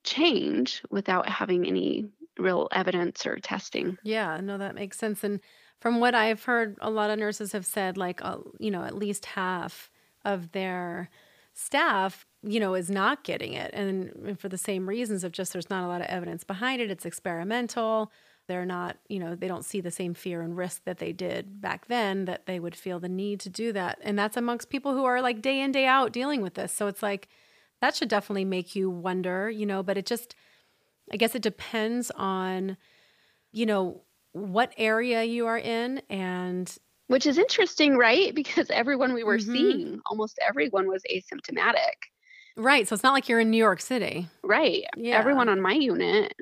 change 0.05 0.83
without 0.91 1.29
having 1.29 1.67
any 1.67 2.07
real 2.39 2.69
evidence 2.73 3.27
or 3.27 3.37
testing. 3.37 3.97
Yeah, 4.03 4.41
no, 4.43 4.59
that 4.59 4.75
makes 4.75 4.99
sense. 4.99 5.25
And 5.25 5.41
from 5.81 6.01
what 6.01 6.15
I've 6.15 6.45
heard, 6.45 6.77
a 6.81 6.91
lot 6.91 7.11
of 7.11 7.19
nurses 7.19 7.53
have 7.53 7.67
said, 7.67 7.97
like, 7.97 8.25
uh, 8.25 8.39
you 8.59 8.71
know, 8.71 8.83
at 8.83 8.97
least 8.97 9.25
half 9.27 9.91
of 10.25 10.53
their 10.53 11.11
staff 11.57 12.27
you 12.43 12.59
know 12.59 12.75
is 12.75 12.91
not 12.91 13.25
getting 13.25 13.53
it. 13.53 13.73
And 13.73 14.39
for 14.39 14.49
the 14.49 14.59
same 14.59 14.89
reasons 14.89 15.25
of 15.25 15.33
just 15.33 15.53
there's 15.53 15.71
not 15.71 15.85
a 15.85 15.89
lot 15.89 16.01
of 16.01 16.09
evidence 16.09 16.45
behind 16.45 16.81
it. 16.81 16.91
It's 16.91 17.07
experimental. 17.07 18.13
They're 18.47 18.67
not 18.67 18.99
you 19.09 19.19
know 19.19 19.35
they 19.35 19.49
don't 19.49 19.65
see 19.65 19.81
the 19.81 19.91
same 19.91 20.15
fear 20.15 20.43
and 20.43 20.57
risk 20.57 20.85
that 20.85 20.99
they 20.99 21.13
did 21.13 21.61
back 21.61 21.87
then 21.87 22.25
that 22.27 22.47
they 22.47 22.61
would 22.61 22.77
feel 22.77 22.99
the 22.99 23.09
need 23.09 23.41
to 23.41 23.49
do 23.49 23.73
that. 23.73 23.99
And 24.03 24.19
that's 24.19 24.37
amongst 24.37 24.71
people 24.71 24.93
who 24.95 25.05
are 25.05 25.23
like 25.23 25.43
day 25.43 25.61
in 25.61 25.73
day 25.73 25.87
out 25.87 26.13
dealing 26.13 26.43
with 26.43 26.55
this. 26.55 26.73
So 26.73 26.87
it's 26.87 27.03
like 27.03 27.29
that 27.81 27.95
should 27.95 28.09
definitely 28.09 28.47
make 28.47 28.75
you 28.75 28.89
wonder 28.89 29.51
you 29.51 29.67
know 29.67 29.83
but 29.83 29.99
it 29.99 30.07
just 30.07 30.35
i 31.13 31.17
guess 31.19 31.35
it 31.35 31.43
depends 31.43 32.11
on 32.17 32.77
you 33.53 33.67
know 33.67 34.01
what 34.33 34.73
area 34.79 35.23
you 35.23 35.47
are 35.47 35.59
in 35.59 36.01
and 36.09 36.79
which 37.07 37.27
is 37.27 37.39
interesting, 37.39 37.97
right? 37.97 38.35
Because 38.35 38.71
everyone 38.71 39.15
we 39.15 39.25
were 39.25 39.39
mm-hmm. 39.39 39.53
seeing, 39.53 40.01
almost 40.07 40.39
everyone 40.47 40.89
was 40.89 41.03
asymptomatic. 41.13 41.95
Right. 42.57 42.87
So 42.87 42.95
it's 42.95 43.03
not 43.03 43.13
like 43.13 43.29
you're 43.29 43.41
in 43.41 43.51
New 43.51 43.59
York 43.59 43.81
City. 43.81 44.29
Right. 44.43 44.85
Yeah. 44.97 45.19
Everyone 45.19 45.49
on 45.49 45.61
my 45.61 45.73
unit, 45.73 46.35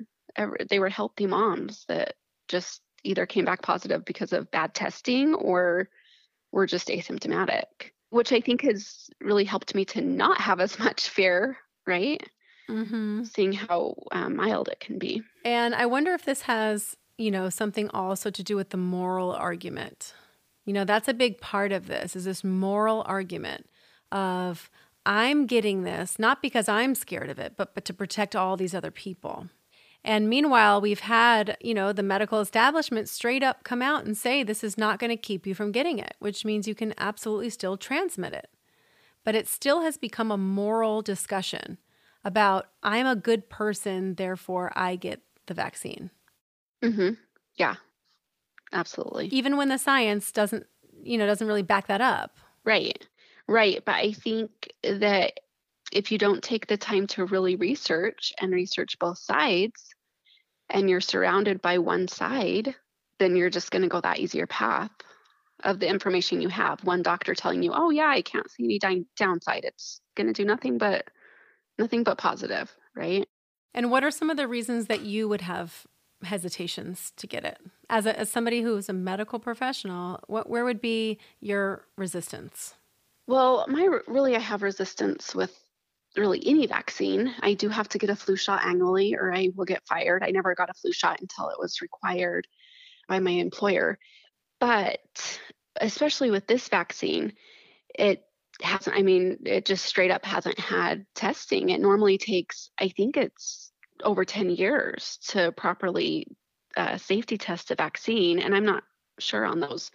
they 0.68 0.79
were 0.79 0.90
healthy 0.90 1.27
moms 1.27 1.85
that 1.88 2.14
just 2.48 2.83
either 3.03 3.27
came 3.27 3.44
back 3.44 3.62
positive 3.62 4.05
because 4.05 4.33
of 4.33 4.51
bad 4.51 4.75
testing 4.75 5.35
or 5.35 5.88
were 6.53 6.66
just 6.66 6.88
asymptomatic, 6.88 7.64
which 8.11 8.33
I 8.33 8.40
think 8.40 8.62
has 8.62 9.09
really 9.20 9.44
helped 9.44 9.75
me 9.75 9.85
to 9.87 10.01
not 10.01 10.40
have 10.40 10.61
as 10.61 10.79
much 10.79 11.09
fear, 11.09 11.57
right? 11.87 12.22
Mm-hmm. 12.70 13.25
Seeing 13.25 13.53
how 13.53 13.94
um, 14.12 14.37
mild 14.37 14.68
it 14.68 14.81
can 14.81 14.98
be. 14.98 15.22
And 15.44 15.75
I 15.75 15.87
wonder 15.87 16.12
if 16.12 16.25
this 16.25 16.42
has, 16.42 16.94
you 17.18 17.31
know, 17.31 17.48
something 17.48 17.88
also 17.90 18.31
to 18.31 18.42
do 18.42 18.55
with 18.55 18.70
the 18.70 18.77
moral 18.77 19.33
argument 19.33 20.14
you 20.64 20.72
know, 20.72 20.85
that's 20.85 21.09
a 21.09 21.14
big 21.14 21.40
part 21.40 21.72
of 21.72 21.87
this 21.87 22.14
is 22.16 22.25
this 22.25 22.44
moral 22.44 23.03
argument 23.07 23.66
of 24.11 24.70
I'm 25.05 25.46
getting 25.46 25.83
this 25.83 26.18
not 26.18 26.42
because 26.42 26.68
I'm 26.68 26.94
scared 26.94 27.31
of 27.31 27.38
it, 27.38 27.55
but 27.57 27.75
but 27.75 27.85
to 27.87 27.94
protect 27.94 28.37
all 28.37 28.57
these 28.57 28.75
other 28.75 28.90
people. 28.90 29.48
And 30.05 30.29
meanwhile, 30.29 30.81
we've 30.81 31.01
had, 31.01 31.57
you 31.61 31.75
know, 31.75 31.92
the 31.92 32.03
medical 32.03 32.40
establishment 32.40 33.09
straight 33.09 33.42
up 33.42 33.62
come 33.62 33.81
out 33.83 34.05
and 34.05 34.16
say 34.16 34.42
this 34.42 34.64
is 34.64 34.77
not 34.77 34.98
going 34.98 35.11
to 35.11 35.16
keep 35.16 35.46
you 35.46 35.55
from 35.55 35.70
getting 35.70 35.98
it, 35.98 36.14
which 36.18 36.44
means 36.44 36.66
you 36.66 36.75
can 36.75 36.92
absolutely 36.98 37.51
still 37.51 37.77
transmit 37.77 38.33
it. 38.33 38.51
But 39.25 39.37
it 39.37 39.46
still 39.46 39.83
has 39.83 39.96
become 39.96 40.33
a 40.33 40.37
moral 40.37 41.03
discussion 41.03 41.79
about 42.25 42.66
I'm 42.83 43.07
a 43.07 43.16
good 43.16 43.48
person, 43.48 44.16
therefore 44.16 44.72
I 44.75 44.96
get 44.96 45.22
the 45.46 45.55
vaccine. 45.55 46.11
Mhm. 46.83 47.16
Yeah. 47.57 47.77
Absolutely. 48.72 49.26
Even 49.28 49.56
when 49.56 49.68
the 49.68 49.78
science 49.78 50.32
doesn't, 50.32 50.66
you 51.02 51.18
know, 51.18 51.26
doesn't 51.26 51.46
really 51.46 51.62
back 51.62 51.87
that 51.88 52.00
up. 52.00 52.37
Right. 52.64 53.06
Right. 53.48 53.85
But 53.85 53.96
I 53.96 54.12
think 54.12 54.72
that 54.82 55.40
if 55.92 56.11
you 56.11 56.18
don't 56.18 56.42
take 56.42 56.66
the 56.66 56.76
time 56.76 57.06
to 57.08 57.26
really 57.26 57.56
research 57.56 58.32
and 58.40 58.52
research 58.52 58.98
both 58.98 59.18
sides 59.18 59.94
and 60.70 60.90
you're 60.90 61.00
surrounded 61.00 61.62
by 61.62 61.78
one 61.78 62.08
side, 62.08 62.74
then 63.18 63.37
you're 63.37 63.50
just 63.50 63.70
going 63.70 63.82
to 63.82 63.88
go 63.88 64.00
that 64.00 64.18
easier 64.20 64.46
path 64.46 64.90
of 65.64 65.80
the 65.80 65.88
information 65.88 66.40
you 66.40 66.48
have. 66.48 66.85
One 66.85 67.02
doctor 67.02 67.35
telling 67.35 67.62
you, 67.62 67.72
"Oh 67.74 67.90
yeah, 67.90 68.08
I 68.08 68.22
can't 68.22 68.50
see 68.50 68.64
any 68.64 68.78
di- 68.78 69.06
downside. 69.16 69.64
It's 69.64 70.00
going 70.16 70.28
to 70.28 70.32
do 70.32 70.44
nothing 70.44 70.78
but 70.78 71.08
nothing 71.78 72.04
but 72.04 72.18
positive," 72.18 72.74
right? 72.96 73.28
And 73.74 73.90
what 73.90 74.04
are 74.04 74.11
some 74.11 74.30
of 74.30 74.37
the 74.37 74.48
reasons 74.48 74.87
that 74.87 75.02
you 75.02 75.28
would 75.28 75.42
have 75.42 75.87
hesitations 76.24 77.12
to 77.16 77.26
get 77.26 77.44
it? 77.44 77.58
As, 77.88 78.06
a, 78.06 78.18
as 78.18 78.30
somebody 78.30 78.62
who 78.62 78.76
is 78.76 78.88
a 78.88 78.92
medical 78.92 79.38
professional, 79.38 80.20
what 80.26 80.48
where 80.48 80.64
would 80.64 80.80
be 80.80 81.18
your 81.40 81.87
resistance? 81.96 82.74
Well, 83.26 83.64
my 83.68 84.00
really 84.06 84.37
I 84.37 84.40
have 84.40 84.62
resistance 84.62 85.35
with 85.35 85.56
really 86.16 86.42
any 86.46 86.66
vaccine. 86.66 87.35
I 87.40 87.54
do 87.54 87.68
have 87.68 87.88
to 87.90 87.98
get 87.98 88.11
a 88.11 88.16
flu 88.16 88.37
shot 88.37 88.64
annually 88.64 89.14
or 89.14 89.32
I 89.32 89.50
will 89.54 89.64
get 89.64 89.87
fired. 89.87 90.22
I 90.22 90.30
never 90.30 90.54
got 90.54 90.70
a 90.70 90.74
flu 90.74 90.92
shot 90.92 91.20
until 91.20 91.48
it 91.48 91.58
was 91.58 91.80
required 91.80 92.46
by 93.08 93.18
my 93.18 93.30
employer. 93.30 93.98
But 94.61 95.00
especially 95.80 96.30
with 96.30 96.46
this 96.46 96.68
vaccine, 96.68 97.32
it 97.94 98.24
hasn't, 98.61 98.96
I 98.96 99.02
mean, 99.02 99.38
it 99.44 99.64
just 99.64 99.85
straight 99.85 100.11
up 100.11 100.24
hasn't 100.24 100.58
had 100.58 101.06
testing. 101.14 101.70
It 101.70 101.80
normally 101.80 102.18
takes, 102.18 102.70
I 102.78 102.88
think 102.88 103.16
it's 103.16 103.71
over 104.02 104.24
10 104.24 104.50
years 104.50 105.18
to 105.28 105.52
properly 105.52 106.26
uh, 106.76 106.96
safety 106.98 107.38
test 107.38 107.70
a 107.70 107.74
vaccine. 107.74 108.38
And 108.38 108.55
I'm 108.55 108.64
not 108.64 108.85
sure 109.18 109.44
on 109.44 109.61
those 109.61 109.90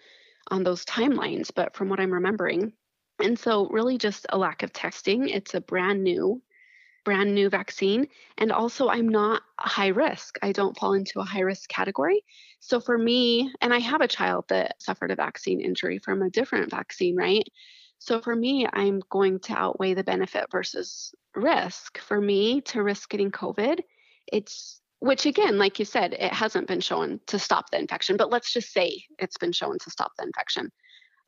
on 0.49 0.63
those 0.63 0.86
timelines, 0.86 1.51
but 1.53 1.75
from 1.75 1.89
what 1.89 1.99
I'm 1.99 2.13
remembering. 2.13 2.71
And 3.19 3.38
so 3.38 3.67
really 3.67 3.97
just 3.97 4.25
a 4.29 4.38
lack 4.38 4.63
of 4.63 4.71
testing. 4.71 5.27
It's 5.27 5.55
a 5.55 5.62
brand 5.62 6.03
new 6.03 6.41
brand 7.07 7.33
new 7.33 7.49
vaccine. 7.49 8.05
And 8.38 8.51
also, 8.51 8.89
I'm 8.89 9.07
not 9.07 9.41
high 9.57 9.88
risk. 9.88 10.38
I 10.41 10.51
don't 10.51 10.77
fall 10.77 10.91
into 10.91 11.21
a 11.21 11.23
high 11.23 11.39
risk 11.39 11.69
category. 11.69 12.25
So, 12.60 12.81
for 12.81 12.97
me, 12.97 13.49
and 13.62 13.73
I 13.73 13.79
have 13.79 14.01
a 14.01 14.10
child 14.10 14.43
that 14.49 14.81
suffered 14.81 15.12
a 15.12 15.15
vaccine 15.15 15.62
injury 15.62 15.99
from 15.99 16.21
a 16.21 16.29
different 16.29 16.69
vaccine, 16.69 17.15
right? 17.15 17.47
So, 17.99 18.19
for 18.19 18.36
me, 18.36 18.67
I'm 18.73 19.01
going 19.10 19.39
to 19.39 19.57
outweigh 19.57 19.93
the 19.93 20.03
benefit 20.03 20.47
versus 20.51 21.15
risk. 21.38 21.97
For 22.00 22.19
me 22.19 22.62
to 22.62 22.84
risk 22.84 23.10
getting 23.10 23.32
COVID, 23.32 23.80
it's 24.32 24.82
which 25.00 25.26
again, 25.26 25.58
like 25.58 25.78
you 25.78 25.86
said, 25.86 26.13
it 26.13 26.34
hasn't 26.34 26.67
been 26.67 26.82
shown 26.82 27.19
to 27.28 27.38
stop 27.38 27.69
the 27.69 27.80
infection, 27.80 28.17
but 28.17 28.32
let's 28.32 28.52
just 28.52 28.73
say 28.73 29.04
it's 29.19 29.38
been 29.38 29.52
shown 29.52 29.78
to 29.80 29.91
stop 29.91 30.12
the 30.17 30.26
infection. 30.26 30.71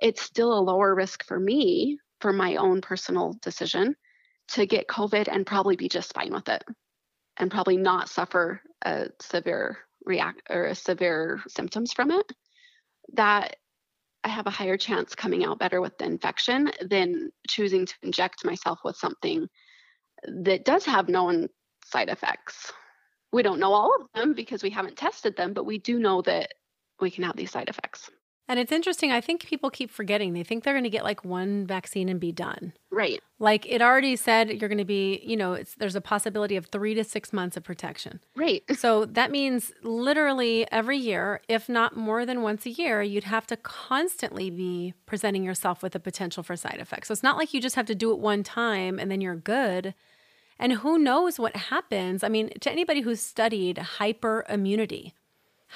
It's 0.01 0.21
still 0.21 0.57
a 0.57 0.61
lower 0.61 0.95
risk 0.95 1.23
for 1.23 1.39
me 1.39 1.99
for 2.19 2.33
my 2.33 2.55
own 2.55 2.81
personal 2.81 3.35
decision 3.41 3.95
to 4.49 4.65
get 4.65 4.87
COVID 4.87 5.27
and 5.31 5.45
probably 5.45 5.75
be 5.75 5.87
just 5.87 6.13
fine 6.13 6.33
with 6.33 6.49
it 6.49 6.63
and 7.37 7.51
probably 7.51 7.77
not 7.77 8.09
suffer 8.09 8.61
a 8.83 9.09
severe 9.21 9.77
react 10.05 10.41
or 10.49 10.73
severe 10.73 11.41
symptoms 11.47 11.93
from 11.93 12.09
it. 12.09 12.25
That 13.13 13.55
I 14.23 14.29
have 14.29 14.47
a 14.47 14.51
higher 14.51 14.77
chance 14.77 15.15
coming 15.15 15.45
out 15.45 15.59
better 15.59 15.79
with 15.79 15.97
the 15.97 16.05
infection 16.05 16.71
than 16.81 17.31
choosing 17.47 17.85
to 17.85 17.93
inject 18.01 18.43
myself 18.43 18.79
with 18.83 18.97
something 18.97 19.47
that 20.27 20.65
does 20.65 20.85
have 20.85 21.09
known 21.09 21.49
side 21.85 22.09
effects. 22.09 22.71
We 23.31 23.43
don't 23.43 23.59
know 23.59 23.73
all 23.73 23.95
of 23.95 24.07
them 24.13 24.33
because 24.33 24.63
we 24.63 24.69
haven't 24.69 24.97
tested 24.97 25.35
them, 25.35 25.53
but 25.53 25.65
we 25.65 25.77
do 25.77 25.99
know 25.99 26.21
that 26.23 26.53
we 26.99 27.11
can 27.11 27.23
have 27.23 27.35
these 27.35 27.51
side 27.51 27.69
effects. 27.69 28.09
And 28.49 28.57
it's 28.57 28.71
interesting. 28.71 29.11
I 29.11 29.21
think 29.21 29.45
people 29.45 29.69
keep 29.69 29.91
forgetting. 29.91 30.33
They 30.33 30.43
think 30.43 30.63
they're 30.63 30.73
going 30.73 30.83
to 30.83 30.89
get 30.89 31.03
like 31.03 31.23
one 31.23 31.67
vaccine 31.67 32.09
and 32.09 32.19
be 32.19 32.31
done. 32.31 32.73
Right. 32.89 33.21
Like 33.37 33.67
it 33.67 33.79
already 33.79 34.15
said, 34.15 34.49
you're 34.49 34.67
going 34.67 34.79
to 34.79 34.85
be, 34.85 35.21
you 35.23 35.37
know, 35.37 35.53
it's 35.53 35.75
there's 35.75 35.95
a 35.95 36.01
possibility 36.01 36.55
of 36.55 36.65
three 36.65 36.95
to 36.95 37.03
six 37.03 37.31
months 37.31 37.55
of 37.55 37.63
protection. 37.63 38.19
Right. 38.35 38.63
So 38.79 39.03
that 39.05 39.29
means 39.29 39.73
literally 39.83 40.65
every 40.71 40.97
year, 40.97 41.41
if 41.49 41.67
not 41.67 41.97
more 41.97 42.25
than 42.25 42.41
once 42.41 42.65
a 42.65 42.69
year, 42.69 43.01
you'd 43.01 43.25
have 43.25 43.45
to 43.47 43.57
constantly 43.57 44.49
be 44.49 44.93
presenting 45.05 45.43
yourself 45.43 45.83
with 45.83 45.91
the 45.91 45.99
potential 45.99 46.41
for 46.43 46.55
side 46.55 46.77
effects. 46.79 47.09
So 47.09 47.11
it's 47.11 47.21
not 47.21 47.35
like 47.35 47.53
you 47.53 47.59
just 47.59 47.75
have 47.75 47.85
to 47.87 47.95
do 47.95 48.11
it 48.11 48.19
one 48.19 48.41
time 48.41 48.97
and 48.97 49.11
then 49.11 49.19
you're 49.19 49.35
good. 49.35 49.93
And 50.57 50.73
who 50.73 50.97
knows 50.97 51.37
what 51.37 51.55
happens? 51.57 52.23
I 52.23 52.29
mean, 52.29 52.51
to 52.61 52.71
anybody 52.71 53.01
who's 53.01 53.19
studied 53.19 53.75
hyperimmunity, 53.99 55.11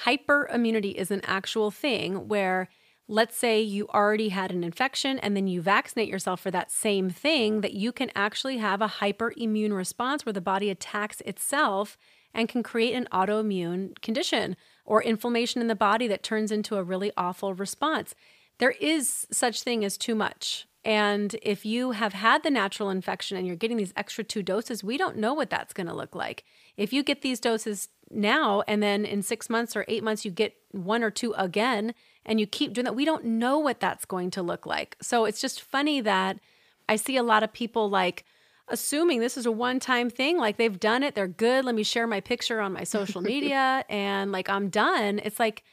Hyperimmunity 0.05 0.95
is 0.95 1.11
an 1.11 1.21
actual 1.23 1.71
thing 1.71 2.27
where, 2.27 2.69
let's 3.07 3.37
say 3.37 3.61
you 3.61 3.87
already 3.89 4.29
had 4.29 4.51
an 4.51 4.63
infection 4.63 5.19
and 5.19 5.35
then 5.35 5.47
you 5.47 5.61
vaccinate 5.61 6.09
yourself 6.09 6.41
for 6.41 6.51
that 6.51 6.71
same 6.71 7.09
thing, 7.09 7.61
that 7.61 7.73
you 7.73 7.91
can 7.91 8.09
actually 8.15 8.57
have 8.57 8.81
a 8.81 8.87
hyperimmune 8.87 9.75
response 9.75 10.25
where 10.25 10.33
the 10.33 10.41
body 10.41 10.69
attacks 10.69 11.21
itself 11.21 11.97
and 12.33 12.49
can 12.49 12.63
create 12.63 12.95
an 12.95 13.07
autoimmune 13.11 13.99
condition 14.01 14.55
or 14.85 15.03
inflammation 15.03 15.61
in 15.61 15.67
the 15.67 15.75
body 15.75 16.07
that 16.07 16.23
turns 16.23 16.51
into 16.51 16.75
a 16.75 16.83
really 16.83 17.11
awful 17.15 17.53
response. 17.53 18.15
There 18.57 18.71
is 18.71 19.27
such 19.31 19.61
thing 19.61 19.85
as 19.85 19.97
too 19.97 20.15
much. 20.15 20.67
And 20.85 21.35
if 21.41 21.65
you 21.65 21.91
have 21.91 22.13
had 22.13 22.43
the 22.43 22.49
natural 22.49 22.89
infection 22.89 23.37
and 23.37 23.47
you're 23.47 23.55
getting 23.55 23.77
these 23.77 23.93
extra 23.95 24.23
two 24.23 24.43
doses, 24.43 24.83
we 24.83 24.97
don't 24.97 25.17
know 25.17 25.33
what 25.33 25.49
that's 25.49 25.73
going 25.73 25.87
to 25.87 25.93
look 25.93 26.13
like. 26.13 26.43
If 26.75 26.91
you 26.91 27.03
get 27.03 27.21
these 27.21 27.39
doses 27.39 27.87
now 28.15 28.63
and 28.67 28.81
then 28.81 29.05
in 29.05 29.21
six 29.21 29.49
months 29.49 29.75
or 29.75 29.85
eight 29.87 30.03
months 30.03 30.25
you 30.25 30.31
get 30.31 30.55
one 30.71 31.03
or 31.03 31.09
two 31.09 31.33
again 31.33 31.93
and 32.25 32.39
you 32.39 32.47
keep 32.47 32.73
doing 32.73 32.85
that 32.85 32.95
we 32.95 33.05
don't 33.05 33.25
know 33.25 33.57
what 33.59 33.79
that's 33.79 34.05
going 34.05 34.29
to 34.29 34.41
look 34.41 34.65
like 34.65 34.95
so 35.01 35.25
it's 35.25 35.41
just 35.41 35.61
funny 35.61 36.01
that 36.01 36.39
i 36.87 36.95
see 36.95 37.17
a 37.17 37.23
lot 37.23 37.43
of 37.43 37.51
people 37.53 37.89
like 37.89 38.25
assuming 38.67 39.19
this 39.19 39.37
is 39.37 39.45
a 39.45 39.51
one 39.51 39.79
time 39.79 40.09
thing 40.09 40.37
like 40.37 40.57
they've 40.57 40.79
done 40.79 41.03
it 41.03 41.15
they're 41.15 41.27
good 41.27 41.65
let 41.65 41.75
me 41.75 41.83
share 41.83 42.07
my 42.07 42.19
picture 42.19 42.59
on 42.59 42.73
my 42.73 42.83
social 42.83 43.21
media 43.33 43.83
and 43.89 44.31
like 44.31 44.49
i'm 44.49 44.69
done 44.69 45.19
it's 45.23 45.39
like 45.39 45.63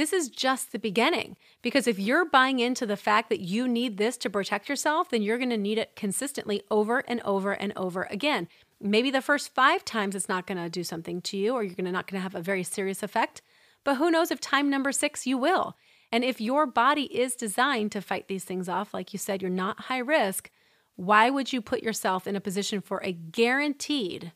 this 0.00 0.12
is 0.12 0.28
just 0.28 0.72
the 0.72 0.78
beginning 0.78 1.36
because 1.62 1.86
if 1.86 1.98
you're 1.98 2.24
buying 2.24 2.58
into 2.58 2.86
the 2.86 2.96
fact 2.96 3.28
that 3.28 3.40
you 3.40 3.68
need 3.68 3.96
this 3.96 4.16
to 4.16 4.30
protect 4.30 4.68
yourself 4.68 5.10
then 5.10 5.22
you're 5.22 5.38
going 5.38 5.50
to 5.50 5.56
need 5.56 5.78
it 5.78 5.94
consistently 5.94 6.62
over 6.70 7.00
and 7.00 7.20
over 7.22 7.52
and 7.52 7.72
over 7.76 8.04
again 8.04 8.48
Maybe 8.82 9.10
the 9.10 9.20
first 9.20 9.54
five 9.54 9.84
times 9.84 10.14
it's 10.14 10.28
not 10.28 10.46
going 10.46 10.56
to 10.56 10.70
do 10.70 10.82
something 10.82 11.20
to 11.22 11.36
you 11.36 11.52
or 11.52 11.62
you're 11.62 11.74
gonna, 11.74 11.92
not 11.92 12.06
going 12.06 12.18
to 12.18 12.22
have 12.22 12.34
a 12.34 12.40
very 12.40 12.62
serious 12.62 13.02
effect. 13.02 13.42
But 13.84 13.96
who 13.96 14.10
knows 14.10 14.30
if 14.30 14.40
time 14.40 14.70
number 14.70 14.90
six 14.90 15.26
you 15.26 15.36
will. 15.36 15.76
And 16.10 16.24
if 16.24 16.40
your 16.40 16.66
body 16.66 17.04
is 17.14 17.34
designed 17.34 17.92
to 17.92 18.00
fight 18.00 18.26
these 18.26 18.44
things 18.44 18.68
off, 18.68 18.94
like 18.94 19.12
you 19.12 19.18
said, 19.18 19.42
you're 19.42 19.50
not 19.50 19.82
high 19.82 19.98
risk, 19.98 20.50
why 20.96 21.30
would 21.30 21.52
you 21.52 21.60
put 21.60 21.82
yourself 21.82 22.26
in 22.26 22.36
a 22.36 22.40
position 22.40 22.80
for 22.80 23.02
a 23.04 23.12
guaranteed, 23.12 24.32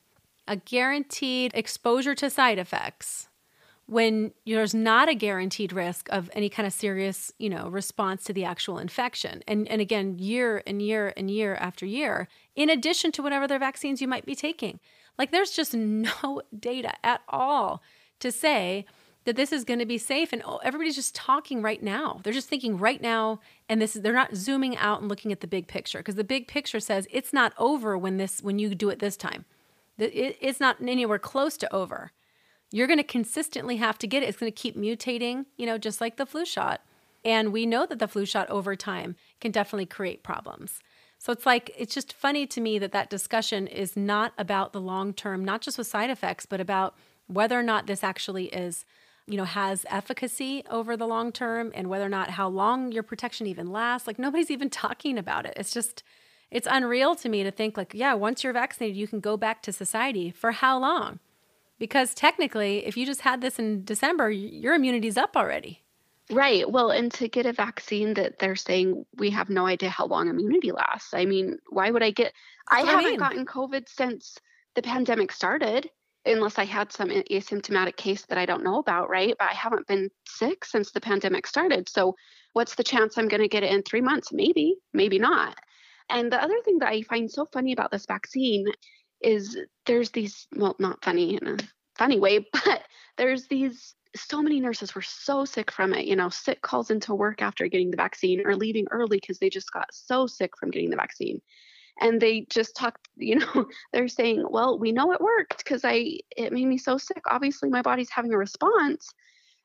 a 0.46 0.57
guaranteed 0.57 1.50
exposure 1.55 2.14
to 2.14 2.31
side 2.31 2.59
effects 2.59 3.29
when 3.87 4.33
there's 4.47 4.75
not 4.75 5.09
a 5.09 5.14
guaranteed 5.14 5.73
risk 5.73 6.09
of 6.11 6.31
any 6.33 6.49
kind 6.49 6.66
of 6.66 6.73
serious, 6.73 7.33
you 7.38 7.51
know, 7.51 7.68
response 7.68 8.25
to 8.25 8.33
the 8.33 8.44
actual 8.44 8.79
infection. 8.79 9.42
And 9.47 9.68
and 9.68 9.81
again, 9.81 10.18
year 10.18 10.62
and 10.66 10.81
year 10.81 11.12
and 11.16 11.31
year 11.31 11.55
after 11.57 11.85
year, 11.85 12.29
in 12.57 12.70
addition 12.70 13.12
to 13.12 13.23
whatever 13.23 13.44
other 13.44 13.59
vaccines 13.59 14.01
you 14.01 14.09
might 14.09 14.25
be 14.25 14.35
taking. 14.35 14.81
Like 15.18 15.31
there's 15.31 15.51
just 15.51 15.75
no 15.75 16.42
data 16.59 16.92
at 17.05 17.20
all 17.29 17.83
to 18.20 18.33
say 18.33 18.87
that 19.25 19.37
this 19.37 19.53
is 19.53 19.64
going 19.64 19.79
to 19.79 19.87
be 19.87 19.97
safe 19.97 20.33
and 20.33 20.42
oh, 20.44 20.59
everybody's 20.59 20.97
just 20.97 21.14
talking 21.14 21.62
right 21.62 21.83
now. 21.83 22.20
They're 22.23 22.33
just 22.33 22.49
thinking 22.49 22.79
right 22.79 23.01
now 23.01 23.40
and 23.68 23.81
this 23.81 23.97
is 23.97 24.03
they're 24.03 24.12
not 24.12 24.35
zooming 24.35 24.77
out 24.79 25.01
and 25.01 25.09
looking 25.09 25.33
at 25.33 25.40
the 25.40 25.47
big 25.47 25.66
picture 25.66 25.99
because 25.99 26.14
the 26.14 26.25
big 26.25 26.49
picture 26.49 26.81
says 26.81 27.07
it's 27.11 27.33
not 27.33 27.53
over 27.59 27.99
when 27.99 28.16
this 28.16 28.42
when 28.42 28.59
you 28.59 28.75
do 28.75 28.88
it 28.88 28.99
this 28.99 29.16
time. 29.16 29.44
It's 29.99 30.61
not 30.61 30.77
anywhere 30.81 31.18
close 31.18 31.57
to 31.59 31.73
over 31.73 32.12
you're 32.74 32.88
going 32.88 32.98
to 32.98 33.04
consistently 33.04 33.76
have 33.76 33.98
to 33.98 34.06
get 34.08 34.24
it. 34.24 34.28
It's 34.28 34.37
going 34.37 34.50
to 34.50 34.62
keep 34.62 34.76
mutating, 34.76 35.46
you 35.56 35.64
know, 35.64 35.78
just 35.78 36.00
like 36.00 36.16
the 36.16 36.26
flu 36.26 36.44
shot. 36.44 36.80
And 37.24 37.52
we 37.52 37.66
know 37.66 37.87
that 37.87 38.00
the 38.00 38.08
flu 38.08 38.26
shot 38.26 38.50
over 38.50 38.74
time 38.74 39.14
can 39.40 39.52
definitely 39.52 39.87
create 39.87 40.24
problems. 40.24 40.80
So 41.16 41.32
it's 41.32 41.46
like, 41.46 41.70
it's 41.78 41.94
just 41.94 42.12
funny 42.12 42.48
to 42.48 42.60
me 42.60 42.80
that 42.80 42.90
that 42.90 43.10
discussion 43.10 43.68
is 43.68 43.96
not 43.96 44.32
about 44.37 44.72
the 44.72 44.80
long 44.80 45.12
term, 45.12 45.44
not 45.44 45.60
just 45.60 45.78
with 45.78 45.87
side 45.87 46.10
effects, 46.10 46.46
but 46.46 46.60
about 46.60 46.96
whether 47.28 47.56
or 47.56 47.62
not 47.62 47.87
this 47.87 48.02
actually 48.02 48.46
is, 48.46 48.84
you 49.28 49.37
know, 49.37 49.44
has 49.44 49.87
efficacy 49.88 50.64
over 50.68 50.96
the 50.96 51.06
long 51.06 51.30
term 51.30 51.70
and 51.76 51.88
whether 51.88 52.06
or 52.06 52.08
not 52.08 52.30
how 52.30 52.48
long 52.48 52.90
your 52.90 53.04
protection 53.04 53.46
even 53.46 53.70
lasts. 53.70 54.08
Like 54.08 54.18
nobody's 54.18 54.50
even 54.50 54.68
talking 54.84 55.16
about 55.16 55.46
it. 55.46 55.54
It's 55.56 55.72
just, 55.72 56.02
it's 56.50 56.66
unreal 56.68 57.14
to 57.14 57.28
me 57.28 57.44
to 57.44 57.52
think 57.52 57.76
like, 57.76 57.92
yeah, 57.94 58.14
once 58.14 58.42
you're 58.42 58.52
vaccinated, 58.52 58.96
you 58.96 59.06
can 59.06 59.20
go 59.20 59.37
back 59.37 59.62
to 59.62 59.72
society 59.72 60.32
for 60.32 60.50
how 60.50 60.76
long? 60.76 61.20
Because 61.78 62.14
technically, 62.14 62.87
if 62.87 62.96
you 62.96 63.04
just 63.04 63.22
had 63.22 63.40
this 63.40 63.58
in 63.58 63.84
December, 63.84 64.30
your 64.30 64.74
immunity's 64.74 65.16
up 65.16 65.37
already. 65.37 65.84
Right. 66.30 66.70
Well, 66.70 66.90
and 66.90 67.12
to 67.14 67.28
get 67.28 67.44
a 67.44 67.52
vaccine 67.52 68.14
that 68.14 68.38
they're 68.38 68.56
saying 68.56 69.04
we 69.16 69.30
have 69.30 69.50
no 69.50 69.66
idea 69.66 69.90
how 69.90 70.06
long 70.06 70.28
immunity 70.28 70.72
lasts. 70.72 71.12
I 71.12 71.26
mean, 71.26 71.58
why 71.68 71.90
would 71.90 72.02
I 72.02 72.12
get 72.12 72.32
I 72.70 72.80
haven't 72.80 73.04
I 73.04 73.08
mean. 73.10 73.18
gotten 73.18 73.46
COVID 73.46 73.88
since 73.88 74.38
the 74.74 74.82
pandemic 74.82 75.32
started 75.32 75.90
unless 76.24 76.58
I 76.58 76.64
had 76.64 76.92
some 76.92 77.10
asymptomatic 77.10 77.96
case 77.96 78.22
that 78.26 78.38
I 78.38 78.46
don't 78.46 78.64
know 78.64 78.78
about, 78.78 79.10
right? 79.10 79.34
But 79.38 79.50
I 79.50 79.54
haven't 79.54 79.87
been 79.87 80.10
sick 80.26 80.64
since 80.64 80.90
the 80.90 81.00
pandemic 81.00 81.46
started. 81.46 81.88
So, 81.88 82.16
what's 82.54 82.74
the 82.76 82.84
chance 82.84 83.18
I'm 83.18 83.28
going 83.28 83.42
to 83.42 83.48
get 83.48 83.62
it 83.62 83.72
in 83.72 83.82
3 83.82 84.00
months? 84.00 84.32
Maybe, 84.32 84.76
maybe 84.94 85.18
not. 85.18 85.58
And 86.08 86.32
the 86.32 86.42
other 86.42 86.56
thing 86.64 86.78
that 86.78 86.88
I 86.88 87.02
find 87.02 87.30
so 87.30 87.46
funny 87.52 87.72
about 87.72 87.90
this 87.90 88.06
vaccine 88.06 88.66
is 89.20 89.57
there's 89.87 90.11
these 90.11 90.46
well 90.55 90.77
not 90.79 91.05
funny 91.05 91.37
in 91.37 91.46
a 91.46 91.57
funny 91.97 92.18
way 92.18 92.38
but 92.53 92.82
there's 93.16 93.47
these 93.49 93.95
so 94.16 94.41
many 94.41 94.61
nurses 94.61 94.95
were 94.95 95.03
so 95.03 95.45
sick 95.45 95.70
from 95.70 95.93
it 95.93 96.07
you 96.07 96.16
know 96.16 96.28
sick 96.28 96.62
calls 96.62 96.91
into 96.91 97.14
work 97.14 97.43
after 97.43 97.66
getting 97.66 97.91
the 97.91 97.97
vaccine 97.97 98.47
or 98.47 98.57
leaving 98.57 98.86
early 98.91 99.18
because 99.18 99.38
they 99.38 99.51
just 99.51 99.72
got 99.72 99.93
so 99.93 100.26
sick 100.26 100.57
from 100.59 100.70
getting 100.70 100.91
the 100.91 100.97
vaccine. 100.97 101.41
And 102.01 102.20
they 102.20 102.47
just 102.51 102.76
talked 102.76 103.09
you 103.16 103.36
know 103.36 103.66
they're 103.93 104.09
saying 104.09 104.45
well 104.49 104.78
we 104.78 104.93
know 104.93 105.12
it 105.12 105.20
worked 105.20 105.59
because 105.59 105.82
i 105.84 106.18
it 106.36 106.53
made 106.53 106.66
me 106.66 106.78
so 106.78 106.99
sick. 106.99 107.22
Obviously 107.30 107.70
my 107.70 107.82
body's 107.82 108.11
having 108.11 108.32
a 108.32 108.38
response. 108.38 109.12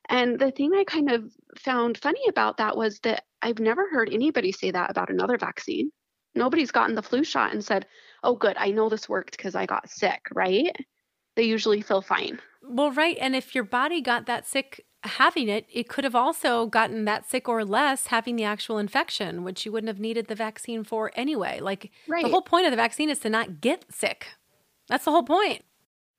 And 0.08 0.40
the 0.40 0.52
thing 0.52 0.74
i 0.74 0.84
kind 0.84 1.12
of 1.12 1.32
found 1.58 1.98
funny 1.98 2.22
about 2.28 2.58
that 2.58 2.78
was 2.78 3.00
that 3.02 3.26
i've 3.42 3.60
never 3.60 3.90
heard 3.90 4.10
anybody 4.12 4.52
say 4.52 4.72
that 4.72 4.90
about 4.90 5.10
another 5.10 5.38
vaccine. 5.38 5.92
Nobody's 6.36 6.72
gotten 6.72 6.96
the 6.96 7.04
flu 7.04 7.24
shot 7.24 7.54
and 7.54 7.64
said 7.64 7.86
oh, 8.24 8.36
good, 8.36 8.56
I 8.58 8.72
know 8.72 8.90
this 8.90 9.10
worked 9.10 9.38
because 9.38 9.56
I 9.56 9.66
got 9.66 9.90
sick, 9.90 10.28
right? 10.34 10.76
They 11.36 11.44
usually 11.44 11.82
feel 11.82 12.02
fine. 12.02 12.40
Well, 12.62 12.92
right. 12.92 13.18
And 13.20 13.36
if 13.36 13.56
your 13.56 13.64
body 13.64 14.02
got 14.02 14.26
that 14.26 14.46
sick 14.46 14.86
having 15.04 15.48
it, 15.48 15.66
it 15.72 15.88
could 15.88 16.04
have 16.04 16.16
also 16.16 16.66
gotten 16.68 17.06
that 17.06 17.30
sick 17.30 17.48
or 17.48 17.64
less 17.64 18.08
having 18.08 18.36
the 18.36 18.44
actual 18.44 18.78
infection, 18.78 19.44
which 19.44 19.66
you 19.66 19.72
wouldn't 19.72 19.88
have 19.88 20.00
needed 20.00 20.28
the 20.28 20.36
vaccine 20.36 20.84
for 20.84 21.12
anyway. 21.16 21.60
Like 21.62 21.92
right. 22.08 22.24
the 22.24 22.30
whole 22.30 22.42
point 22.42 22.66
of 22.66 22.72
the 22.72 22.78
vaccine 22.78 23.10
is 23.10 23.20
to 23.20 23.30
not 23.30 23.62
get 23.62 23.86
sick. 23.90 24.28
That's 24.88 25.06
the 25.06 25.12
whole 25.12 25.24
point. 25.24 25.64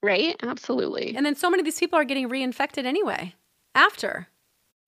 Right? 0.02 0.36
Absolutely. 0.42 1.14
And 1.14 1.26
then 1.26 1.34
so 1.34 1.50
many 1.50 1.60
of 1.60 1.66
these 1.66 1.78
people 1.78 1.98
are 1.98 2.04
getting 2.04 2.30
reinfected 2.30 2.84
anyway 2.86 3.34
after. 3.74 4.28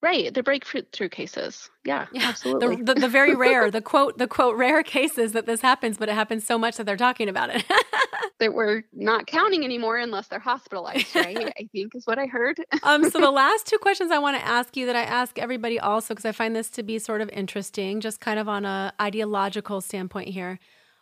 Right, 0.03 0.33
the 0.33 0.43
breakthrough 0.43 1.07
cases. 1.07 1.69
Yeah, 1.85 2.07
yeah. 2.11 2.27
absolutely. 2.27 2.75
The, 2.75 2.93
the, 2.93 2.99
the, 2.99 3.07
very 3.07 3.35
rare, 3.37 3.71
the 3.71 3.81
quote, 3.81 4.17
the 4.17 4.27
quote, 4.27 4.57
rare 4.57 4.83
cases 4.83 5.31
that 5.31 5.45
this 5.45 5.61
happens, 5.61 5.97
but 5.97 6.09
it 6.09 6.13
happens 6.13 6.45
so 6.45 6.57
much 6.57 6.75
that 6.75 6.85
they're 6.85 6.97
talking 6.97 7.29
about 7.29 7.51
it. 7.55 7.63
that 8.39 8.53
we're 8.53 8.83
not 8.91 9.27
counting 9.27 9.63
anymore 9.63 9.95
unless 9.95 10.27
they're 10.27 10.39
hospitalized, 10.39 11.15
right? 11.15 11.37
I 11.57 11.69
think 11.71 11.95
is 11.95 12.05
what 12.05 12.19
I 12.19 12.25
heard. 12.25 12.57
um, 12.83 13.09
so 13.09 13.21
the 13.21 13.31
last 13.31 13.65
two 13.65 13.77
questions 13.77 14.11
I 14.11 14.19
want 14.19 14.35
to 14.35 14.45
ask 14.45 14.75
you 14.75 14.85
that 14.87 14.95
I 14.97 15.03
ask 15.03 15.39
everybody 15.39 15.79
also 15.79 16.13
because 16.13 16.25
I 16.25 16.33
find 16.33 16.53
this 16.53 16.69
to 16.71 16.83
be 16.83 16.99
sort 16.99 17.21
of 17.21 17.29
interesting, 17.29 18.01
just 18.01 18.19
kind 18.19 18.39
of 18.39 18.49
on 18.49 18.65
a 18.65 18.91
ideological 19.01 19.79
standpoint 19.79 20.27
here. 20.27 20.59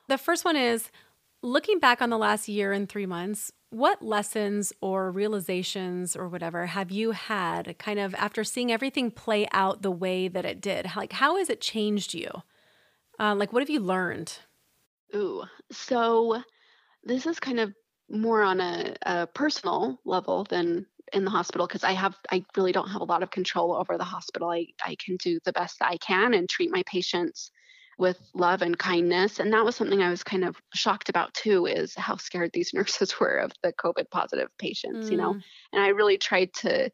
The 0.09 0.19
first 0.19 0.45
one 0.45 0.55
is 0.55 0.91
looking 1.41 1.79
back 1.79 2.03
on 2.03 2.11
the 2.11 2.19
last 2.19 2.47
year 2.47 2.71
and 2.71 2.87
three 2.87 3.07
months, 3.07 3.51
what 3.71 4.03
lessons 4.03 4.73
or 4.81 5.11
realizations 5.11 6.15
or 6.15 6.27
whatever 6.29 6.67
have 6.67 6.91
you 6.91 7.11
had 7.11 7.77
kind 7.79 7.99
of 7.99 8.13
after 8.15 8.43
seeing 8.43 8.71
everything 8.71 9.11
play 9.11 9.47
out 9.53 9.81
the 9.81 9.91
way 9.91 10.27
that 10.27 10.45
it 10.45 10.61
did? 10.61 10.87
Like, 10.95 11.13
how 11.13 11.37
has 11.37 11.49
it 11.49 11.61
changed 11.61 12.13
you? 12.13 12.29
Uh, 13.19 13.35
like, 13.35 13.53
what 13.53 13.61
have 13.61 13.69
you 13.69 13.79
learned? 13.81 14.39
Ooh, 15.15 15.43
so 15.71 16.43
this 17.03 17.25
is 17.27 17.39
kind 17.39 17.59
of 17.59 17.73
more 18.09 18.43
on 18.43 18.61
a, 18.61 18.95
a 19.03 19.27
personal 19.27 19.99
level 20.05 20.45
than 20.45 20.87
in 21.13 21.25
the 21.25 21.31
hospital 21.31 21.67
because 21.67 21.83
I 21.83 21.93
have 21.93 22.17
I 22.31 22.45
really 22.57 22.71
don't 22.71 22.89
have 22.89 23.01
a 23.01 23.05
lot 23.05 23.23
of 23.23 23.31
control 23.31 23.73
over 23.75 23.97
the 23.97 24.05
hospital. 24.05 24.49
I, 24.49 24.67
I 24.85 24.95
can 24.95 25.17
do 25.17 25.39
the 25.45 25.53
best 25.53 25.79
that 25.79 25.89
I 25.89 25.97
can 25.97 26.33
and 26.33 26.49
treat 26.49 26.71
my 26.71 26.83
patients 26.87 27.51
with 28.01 28.19
love 28.33 28.63
and 28.63 28.77
kindness. 28.77 29.39
And 29.39 29.53
that 29.53 29.63
was 29.63 29.75
something 29.75 30.01
I 30.01 30.09
was 30.09 30.23
kind 30.23 30.43
of 30.43 30.57
shocked 30.73 31.07
about 31.07 31.33
too, 31.35 31.67
is 31.67 31.93
how 31.95 32.17
scared 32.17 32.49
these 32.51 32.73
nurses 32.73 33.17
were 33.17 33.37
of 33.37 33.51
the 33.63 33.71
COVID 33.73 34.09
positive 34.09 34.49
patients, 34.57 35.07
mm. 35.07 35.11
you 35.11 35.17
know. 35.17 35.35
Mm. 35.35 35.43
And 35.71 35.83
I 35.83 35.89
really 35.89 36.17
tried 36.17 36.51
to 36.55 36.89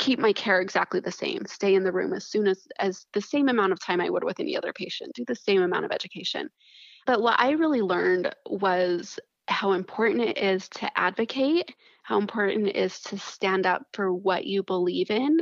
keep 0.00 0.18
my 0.18 0.32
care 0.32 0.60
exactly 0.60 0.98
the 0.98 1.12
same, 1.12 1.44
stay 1.46 1.74
in 1.74 1.84
the 1.84 1.92
room 1.92 2.12
as 2.12 2.26
soon 2.26 2.48
as 2.48 2.66
as 2.80 3.06
the 3.12 3.20
same 3.20 3.48
amount 3.48 3.72
of 3.72 3.80
time 3.80 4.00
I 4.00 4.10
would 4.10 4.24
with 4.24 4.40
any 4.40 4.56
other 4.56 4.72
patient, 4.72 5.12
do 5.14 5.24
the 5.24 5.36
same 5.36 5.62
amount 5.62 5.84
of 5.84 5.92
education. 5.92 6.48
But 7.06 7.22
what 7.22 7.38
I 7.38 7.50
really 7.50 7.82
learned 7.82 8.34
was 8.48 9.20
how 9.46 9.72
important 9.72 10.22
it 10.22 10.38
is 10.38 10.68
to 10.70 10.90
advocate, 10.98 11.72
how 12.02 12.18
important 12.18 12.66
it 12.66 12.76
is 12.76 12.98
to 13.02 13.18
stand 13.18 13.64
up 13.64 13.82
for 13.92 14.12
what 14.12 14.44
you 14.44 14.64
believe 14.64 15.10
in 15.10 15.38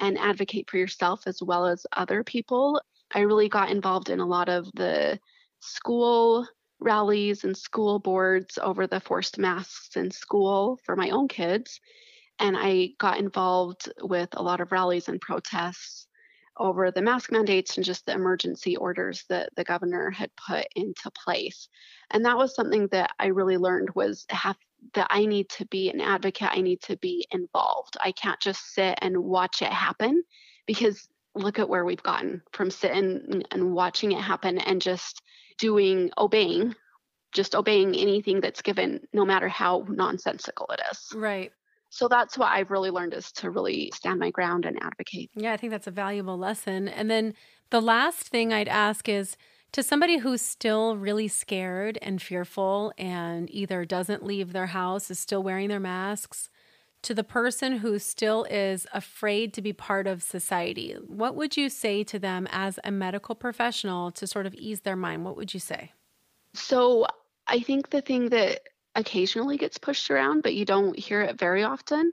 and 0.00 0.18
advocate 0.18 0.68
for 0.68 0.78
yourself 0.78 1.26
as 1.26 1.40
well 1.40 1.66
as 1.66 1.86
other 1.96 2.24
people 2.24 2.80
I 3.12 3.20
really 3.20 3.48
got 3.48 3.70
involved 3.70 4.10
in 4.10 4.20
a 4.20 4.26
lot 4.26 4.48
of 4.48 4.70
the 4.74 5.18
school 5.60 6.46
rallies 6.80 7.44
and 7.44 7.56
school 7.56 7.98
boards 7.98 8.58
over 8.60 8.86
the 8.86 9.00
forced 9.00 9.38
masks 9.38 9.96
in 9.96 10.10
school 10.10 10.78
for 10.84 10.96
my 10.96 11.10
own 11.10 11.28
kids. 11.28 11.80
And 12.38 12.56
I 12.58 12.90
got 12.98 13.18
involved 13.18 13.90
with 14.02 14.28
a 14.32 14.42
lot 14.42 14.60
of 14.60 14.72
rallies 14.72 15.08
and 15.08 15.20
protests 15.20 16.06
over 16.56 16.90
the 16.90 17.02
mask 17.02 17.32
mandates 17.32 17.76
and 17.76 17.84
just 17.84 18.06
the 18.06 18.12
emergency 18.12 18.76
orders 18.76 19.24
that 19.28 19.50
the 19.56 19.64
governor 19.64 20.10
had 20.10 20.30
put 20.36 20.66
into 20.76 21.10
place. 21.10 21.68
And 22.10 22.24
that 22.24 22.36
was 22.36 22.54
something 22.54 22.88
that 22.88 23.10
I 23.18 23.26
really 23.26 23.56
learned 23.56 23.90
was 23.94 24.24
have 24.30 24.56
that 24.92 25.06
I 25.10 25.24
need 25.24 25.48
to 25.50 25.66
be 25.66 25.90
an 25.90 26.00
advocate, 26.00 26.50
I 26.52 26.60
need 26.60 26.82
to 26.82 26.96
be 26.98 27.26
involved. 27.30 27.96
I 28.00 28.12
can't 28.12 28.40
just 28.40 28.74
sit 28.74 28.98
and 29.00 29.16
watch 29.18 29.62
it 29.62 29.72
happen 29.72 30.22
because 30.66 31.08
look 31.34 31.58
at 31.58 31.68
where 31.68 31.84
we've 31.84 32.02
gotten 32.02 32.42
from 32.52 32.70
sitting 32.70 33.42
and 33.50 33.74
watching 33.74 34.12
it 34.12 34.20
happen 34.20 34.58
and 34.58 34.80
just 34.80 35.22
doing 35.58 36.10
obeying 36.18 36.74
just 37.34 37.54
obeying 37.54 37.94
anything 37.94 38.40
that's 38.40 38.62
given 38.62 39.00
no 39.12 39.24
matter 39.24 39.48
how 39.48 39.84
nonsensical 39.88 40.66
it 40.70 40.80
is. 40.90 41.12
Right. 41.14 41.52
So 41.90 42.08
that's 42.08 42.38
what 42.38 42.50
i've 42.50 42.70
really 42.70 42.90
learned 42.90 43.14
is 43.14 43.30
to 43.32 43.50
really 43.50 43.92
stand 43.94 44.18
my 44.18 44.30
ground 44.30 44.64
and 44.64 44.82
advocate. 44.82 45.30
Yeah 45.34 45.52
i 45.52 45.56
think 45.56 45.70
that's 45.70 45.86
a 45.86 45.92
valuable 45.92 46.38
lesson. 46.38 46.88
And 46.88 47.10
then 47.10 47.34
the 47.70 47.82
last 47.82 48.28
thing 48.28 48.52
i'd 48.52 48.68
ask 48.68 49.08
is 49.08 49.36
to 49.72 49.82
somebody 49.82 50.18
who's 50.18 50.40
still 50.42 50.96
really 50.96 51.28
scared 51.28 51.98
and 52.00 52.22
fearful 52.22 52.92
and 52.96 53.50
either 53.50 53.84
doesn't 53.84 54.24
leave 54.24 54.52
their 54.52 54.66
house 54.66 55.10
is 55.10 55.18
still 55.18 55.42
wearing 55.42 55.68
their 55.68 55.80
masks 55.80 56.48
to 57.04 57.14
the 57.14 57.24
person 57.24 57.78
who 57.78 57.98
still 57.98 58.44
is 58.44 58.86
afraid 58.92 59.52
to 59.54 59.62
be 59.62 59.72
part 59.72 60.06
of 60.06 60.22
society, 60.22 60.96
what 61.06 61.36
would 61.36 61.56
you 61.56 61.68
say 61.68 62.02
to 62.04 62.18
them 62.18 62.48
as 62.50 62.80
a 62.82 62.90
medical 62.90 63.34
professional 63.34 64.10
to 64.12 64.26
sort 64.26 64.46
of 64.46 64.54
ease 64.54 64.80
their 64.80 64.96
mind? 64.96 65.24
What 65.24 65.36
would 65.36 65.54
you 65.54 65.60
say? 65.60 65.92
So, 66.54 67.06
I 67.46 67.60
think 67.60 67.90
the 67.90 68.00
thing 68.00 68.30
that 68.30 68.60
occasionally 68.94 69.58
gets 69.58 69.76
pushed 69.76 70.10
around, 70.10 70.42
but 70.42 70.54
you 70.54 70.64
don't 70.64 70.98
hear 70.98 71.20
it 71.20 71.38
very 71.38 71.62
often, 71.62 72.12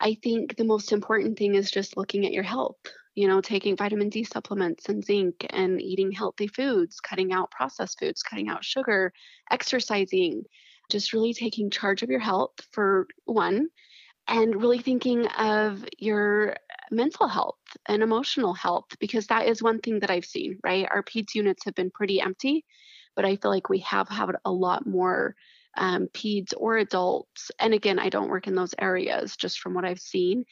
I 0.00 0.14
think 0.14 0.56
the 0.56 0.64
most 0.64 0.90
important 0.90 1.38
thing 1.38 1.54
is 1.54 1.70
just 1.70 1.96
looking 1.96 2.26
at 2.26 2.32
your 2.32 2.42
health. 2.42 2.78
You 3.14 3.28
know, 3.28 3.40
taking 3.40 3.76
vitamin 3.76 4.08
D 4.08 4.24
supplements 4.24 4.88
and 4.88 5.04
zinc 5.04 5.46
and 5.50 5.80
eating 5.80 6.10
healthy 6.10 6.48
foods, 6.48 6.98
cutting 6.98 7.32
out 7.32 7.52
processed 7.52 8.00
foods, 8.00 8.24
cutting 8.24 8.48
out 8.48 8.64
sugar, 8.64 9.12
exercising, 9.52 10.42
just 10.90 11.12
really 11.12 11.32
taking 11.32 11.70
charge 11.70 12.02
of 12.02 12.10
your 12.10 12.18
health 12.18 12.54
for 12.72 13.06
one 13.24 13.68
and 14.28 14.60
really 14.60 14.78
thinking 14.78 15.26
of 15.26 15.84
your 15.98 16.56
mental 16.90 17.28
health 17.28 17.58
and 17.86 18.02
emotional 18.02 18.54
health 18.54 18.86
because 18.98 19.26
that 19.26 19.46
is 19.46 19.62
one 19.62 19.80
thing 19.80 20.00
that 20.00 20.10
I've 20.10 20.24
seen, 20.24 20.58
right? 20.64 20.86
Our 20.90 21.02
PEDS 21.02 21.34
units 21.34 21.64
have 21.64 21.74
been 21.74 21.90
pretty 21.90 22.20
empty, 22.20 22.64
but 23.16 23.24
I 23.24 23.36
feel 23.36 23.50
like 23.50 23.68
we 23.68 23.80
have 23.80 24.08
had 24.08 24.30
a 24.44 24.50
lot 24.50 24.86
more 24.86 25.34
um, 25.76 26.08
PEDS 26.14 26.54
or 26.56 26.78
adults. 26.78 27.50
And 27.58 27.74
again, 27.74 27.98
I 27.98 28.08
don't 28.08 28.28
work 28.28 28.46
in 28.46 28.54
those 28.54 28.74
areas 28.78 29.36
just 29.36 29.60
from 29.60 29.74
what 29.74 29.84
I've 29.84 30.00
seen 30.00 30.44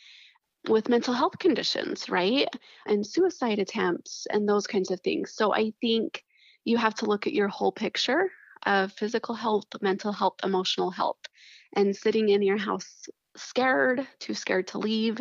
with 0.68 0.88
mental 0.88 1.14
health 1.14 1.38
conditions, 1.38 2.08
right? 2.08 2.48
And 2.86 3.06
suicide 3.06 3.58
attempts 3.58 4.26
and 4.30 4.48
those 4.48 4.66
kinds 4.66 4.90
of 4.90 5.00
things. 5.00 5.34
So 5.34 5.54
I 5.54 5.72
think 5.80 6.24
you 6.64 6.76
have 6.76 6.94
to 6.96 7.06
look 7.06 7.26
at 7.26 7.32
your 7.32 7.48
whole 7.48 7.72
picture 7.72 8.30
of 8.64 8.92
physical 8.92 9.34
health, 9.34 9.66
mental 9.80 10.12
health, 10.12 10.36
emotional 10.44 10.90
health. 10.90 11.18
And 11.74 11.96
sitting 11.96 12.28
in 12.28 12.42
your 12.42 12.58
house 12.58 13.08
scared, 13.36 14.06
too 14.18 14.34
scared 14.34 14.68
to 14.68 14.78
leave, 14.78 15.20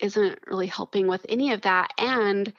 isn't 0.00 0.38
really 0.46 0.66
helping 0.66 1.06
with 1.06 1.24
any 1.28 1.52
of 1.52 1.62
that. 1.62 1.90
And 1.98 2.52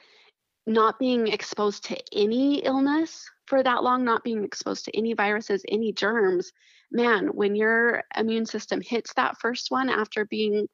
not 0.66 0.98
being 0.98 1.28
exposed 1.28 1.84
to 1.84 1.98
any 2.12 2.58
illness 2.58 3.28
for 3.46 3.62
that 3.62 3.82
long, 3.82 4.04
not 4.04 4.22
being 4.22 4.44
exposed 4.44 4.84
to 4.84 4.96
any 4.96 5.14
viruses, 5.14 5.64
any 5.68 5.92
germs, 5.92 6.52
man, 6.92 7.28
when 7.28 7.56
your 7.56 8.02
immune 8.16 8.44
system 8.44 8.80
hits 8.82 9.14
that 9.14 9.38
first 9.40 9.70
one 9.70 9.88
after 9.88 10.26
being 10.26 10.68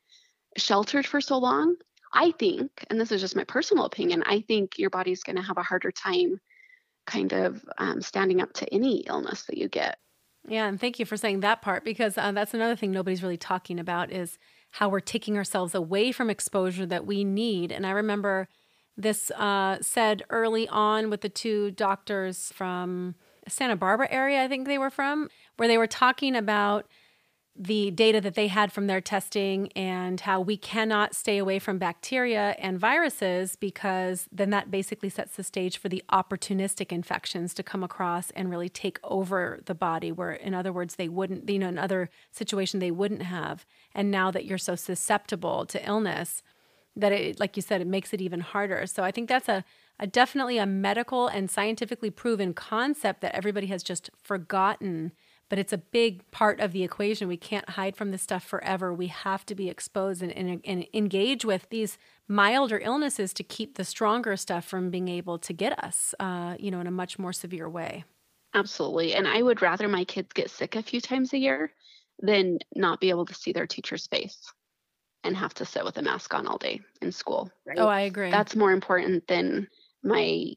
sheltered 0.57 1.07
for 1.07 1.21
so 1.21 1.39
long, 1.39 1.77
I 2.13 2.33
think, 2.33 2.71
and 2.91 3.01
this 3.01 3.13
is 3.13 3.21
just 3.21 3.37
my 3.37 3.45
personal 3.45 3.85
opinion, 3.85 4.23
I 4.27 4.41
think 4.41 4.79
your 4.79 4.91
body's 4.91 5.23
going 5.23 5.37
to 5.37 5.43
have 5.43 5.59
a 5.59 5.63
harder 5.63 5.93
time 5.93 6.41
kind 7.07 7.33
of 7.33 7.65
um, 7.79 8.01
standing 8.01 8.41
up 8.41 8.53
to 8.55 8.75
any 8.75 9.01
illness 9.01 9.45
that 9.45 9.59
you 9.59 9.69
get. 9.69 9.99
Yeah, 10.47 10.67
and 10.67 10.79
thank 10.79 10.99
you 10.99 11.07
for 11.07 11.17
saying 11.17 11.41
that 11.41 11.63
part 11.63 11.85
because 11.85 12.19
uh, 12.19 12.33
that's 12.33 12.53
another 12.53 12.77
thing 12.77 12.91
nobody's 12.91 13.23
really 13.23 13.39
talking 13.39 13.79
about 13.79 14.13
is 14.13 14.39
how 14.73 14.89
we're 14.89 15.01
taking 15.01 15.37
ourselves 15.37 15.75
away 15.75 16.13
from 16.13 16.29
exposure 16.29 16.85
that 16.87 17.07
we 17.07 17.25
need. 17.25 17.73
And 17.73 17.87
I 17.87 17.91
remember 17.91 18.49
this 18.97 19.31
uh, 19.33 19.79
said 19.81 20.23
early 20.31 20.69
on 20.69 21.11
with 21.11 21.23
the 21.23 21.29
two 21.29 21.71
doctors 21.71 22.53
from 22.53 23.15
Santa 23.49 23.77
Barbara 23.77 24.09
area, 24.11 24.43
I 24.43 24.49
think 24.49 24.67
they 24.67 24.79
were 24.79 24.91
from, 24.91 25.29
where 25.57 25.69
they 25.69 25.79
were 25.79 25.87
talking 25.87 26.37
about 26.37 26.87
the 27.57 27.93
data 27.93 28.21
that 28.21 28.35
they 28.35 28.49
had 28.49 28.73
from 28.73 28.89
their 28.89 29.01
testing 29.01 29.71
and 29.77 30.21
how 30.21 30.41
we 30.41 30.57
cannot 30.57 31.15
stay 31.15 31.39
away 31.39 31.61
from 31.61 31.79
bacteria 31.79 32.57
and 32.59 32.81
viruses 32.81 33.55
because 33.55 34.29
then 34.33 34.51
that 34.51 34.73
basically 34.73 35.09
sets 35.09 35.37
the 35.37 35.45
stage 35.45 35.79
for 35.79 35.89
the 35.89 36.03
opportunistic 36.11 36.91
infections 36.91 37.55
to 37.55 37.63
come 37.63 37.85
across 37.85 38.33
and 38.33 38.51
really 38.51 38.69
take 38.69 38.99
over 39.05 39.61
the 39.67 39.75
body 39.75 40.11
where 40.11 40.33
in 40.33 40.53
other 40.53 40.73
words 40.73 40.97
they 40.97 41.09
wouldn't 41.09 41.49
you 41.49 41.61
know 41.61 41.69
in 41.69 41.79
other 41.79 42.11
situation 42.33 42.81
they 42.81 42.91
wouldn't 42.91 43.23
have. 43.23 43.65
And 43.95 44.11
now 44.11 44.33
that 44.33 44.45
you're 44.45 44.59
so 44.59 44.75
susceptible 44.75 45.65
to 45.67 45.89
illness 45.89 46.43
that 46.97 47.13
it 47.13 47.39
like 47.39 47.55
you 47.57 47.63
said 47.63 47.81
it 47.81 47.87
makes 47.87 48.13
it 48.13 48.21
even 48.21 48.41
harder. 48.41 48.85
So 48.87 49.05
i 49.05 49.13
think 49.13 49.29
that's 49.29 49.49
a, 49.49 49.65
a 50.01 50.09
definitely 50.09 50.59
a 50.59 50.67
medical 50.67 51.29
and 51.29 51.49
scientifically 51.49 52.11
proven 52.11 52.53
concept 52.53 53.21
that 53.21 53.37
everybody 53.37 53.69
has 53.69 53.85
just 53.85 54.11
forgotten 54.21 55.13
but 55.49 55.59
it's 55.59 55.73
a 55.73 55.79
big 55.79 56.29
part 56.31 56.61
of 56.61 56.73
the 56.73 56.83
equation. 56.83 57.29
We 57.29 57.37
can't 57.37 57.71
hide 57.71 57.97
from 57.97 58.11
this 58.11 58.23
stuff 58.23 58.45
forever. 58.45 58.93
We 58.93 59.09
have 59.09 59.45
to 59.47 59.55
be 59.55 59.69
exposed 59.69 60.23
and, 60.23 60.33
and, 60.33 60.61
and, 60.65 60.87
engage 60.93 61.45
with 61.45 61.69
these 61.71 61.99
milder 62.29 62.79
illnesses 62.79 63.33
to 63.35 63.43
keep 63.43 63.77
the 63.77 63.85
stronger 63.85 64.37
stuff 64.37 64.65
from 64.65 64.91
being 64.91 65.09
able 65.09 65.39
to 65.39 65.53
get 65.53 65.79
us, 65.83 66.15
uh, 66.19 66.57
you 66.59 66.71
know, 66.71 66.81
in 66.81 66.87
a 66.87 66.91
much 66.93 67.19
more 67.19 67.33
severe 67.33 67.69
way. 67.69 68.05
Absolutely. 68.55 69.15
And 69.15 69.27
I 69.27 69.43
would 69.43 69.63
rather 69.63 69.89
my 69.89 70.05
kids 70.05 70.33
get 70.33 70.51
sick 70.51 70.77
a 70.77 70.83
few 70.83 71.01
times 71.01 71.33
a 71.33 71.39
year 71.39 71.73
than 72.21 72.59
not 72.75 73.01
be 73.01 73.11
able 73.11 73.27
to 73.27 73.35
see 73.35 73.53
their 73.53 73.67
teacher's 73.67 74.07
face. 74.07 74.39
and 75.25 75.37
have 75.37 75.55
to 75.55 75.65
sit 75.65 75.85
with 75.85 75.97
a 75.97 76.03
mask 76.03 76.35
on 76.35 76.47
all 76.47 76.59
day 76.59 76.81
in 77.01 77.11
school. 77.11 77.51
Right? 77.67 77.79
Oh, 77.79 77.89
I 77.89 78.03
agree. 78.03 78.31
That's 78.31 78.55
more 78.55 78.73
important 78.73 79.27
than 79.27 79.69
my 80.03 80.53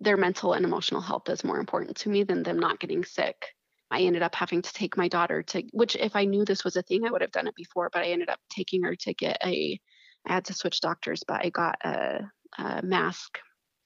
their 0.00 0.16
mental 0.16 0.52
and 0.52 0.64
emotional 0.64 1.00
health 1.00 1.28
is 1.28 1.44
more 1.44 1.58
important 1.58 1.96
to 1.96 2.08
me 2.08 2.22
than 2.22 2.42
them 2.42 2.58
not 2.58 2.78
getting 2.78 3.04
sick. 3.04 3.54
I 3.90 4.02
ended 4.02 4.22
up 4.22 4.34
having 4.34 4.62
to 4.62 4.72
take 4.72 4.96
my 4.96 5.08
daughter 5.08 5.42
to 5.42 5.62
which 5.72 5.96
if 5.96 6.16
I 6.16 6.24
knew 6.24 6.44
this 6.44 6.64
was 6.64 6.76
a 6.76 6.82
thing 6.82 7.06
I 7.06 7.10
would 7.10 7.20
have 7.20 7.32
done 7.32 7.46
it 7.46 7.54
before, 7.54 7.90
but 7.92 8.02
I 8.02 8.08
ended 8.08 8.28
up 8.28 8.40
taking 8.50 8.82
her 8.82 8.96
to 8.96 9.14
get 9.14 9.38
a 9.44 9.80
I 10.26 10.32
had 10.32 10.46
to 10.46 10.54
switch 10.54 10.80
doctors, 10.80 11.22
but 11.26 11.44
I 11.44 11.50
got 11.50 11.76
a, 11.84 12.30
a 12.58 12.82
mask 12.82 13.38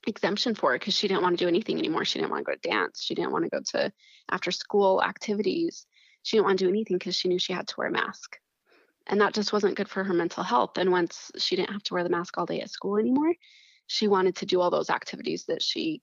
exemption 0.06 0.54
for 0.54 0.74
it 0.74 0.80
because 0.80 0.94
she 0.94 1.08
didn't 1.08 1.22
want 1.22 1.36
to 1.36 1.44
do 1.44 1.48
anything 1.48 1.78
anymore. 1.78 2.04
She 2.04 2.18
didn't 2.18 2.30
want 2.30 2.44
to 2.44 2.50
go 2.50 2.56
to 2.56 2.68
dance. 2.68 3.02
She 3.02 3.14
didn't 3.14 3.32
want 3.32 3.44
to 3.44 3.50
go 3.50 3.60
to 3.72 3.92
after 4.30 4.50
school 4.50 5.02
activities. 5.02 5.86
She 6.22 6.36
didn't 6.36 6.46
want 6.46 6.58
to 6.60 6.64
do 6.64 6.70
anything 6.70 6.98
because 6.98 7.16
she 7.16 7.28
knew 7.28 7.38
she 7.38 7.52
had 7.52 7.66
to 7.68 7.74
wear 7.76 7.88
a 7.88 7.92
mask. 7.92 8.36
And 9.06 9.20
that 9.20 9.34
just 9.34 9.52
wasn't 9.52 9.76
good 9.76 9.88
for 9.88 10.04
her 10.04 10.14
mental 10.14 10.42
health. 10.42 10.78
And 10.78 10.92
once 10.92 11.30
she 11.38 11.56
didn't 11.56 11.72
have 11.72 11.82
to 11.84 11.94
wear 11.94 12.04
the 12.04 12.10
mask 12.10 12.36
all 12.38 12.46
day 12.46 12.60
at 12.60 12.70
school 12.70 12.98
anymore, 12.98 13.34
she 13.86 14.06
wanted 14.06 14.36
to 14.36 14.46
do 14.46 14.60
all 14.60 14.70
those 14.70 14.90
activities 14.90 15.46
that 15.46 15.62
she 15.62 16.02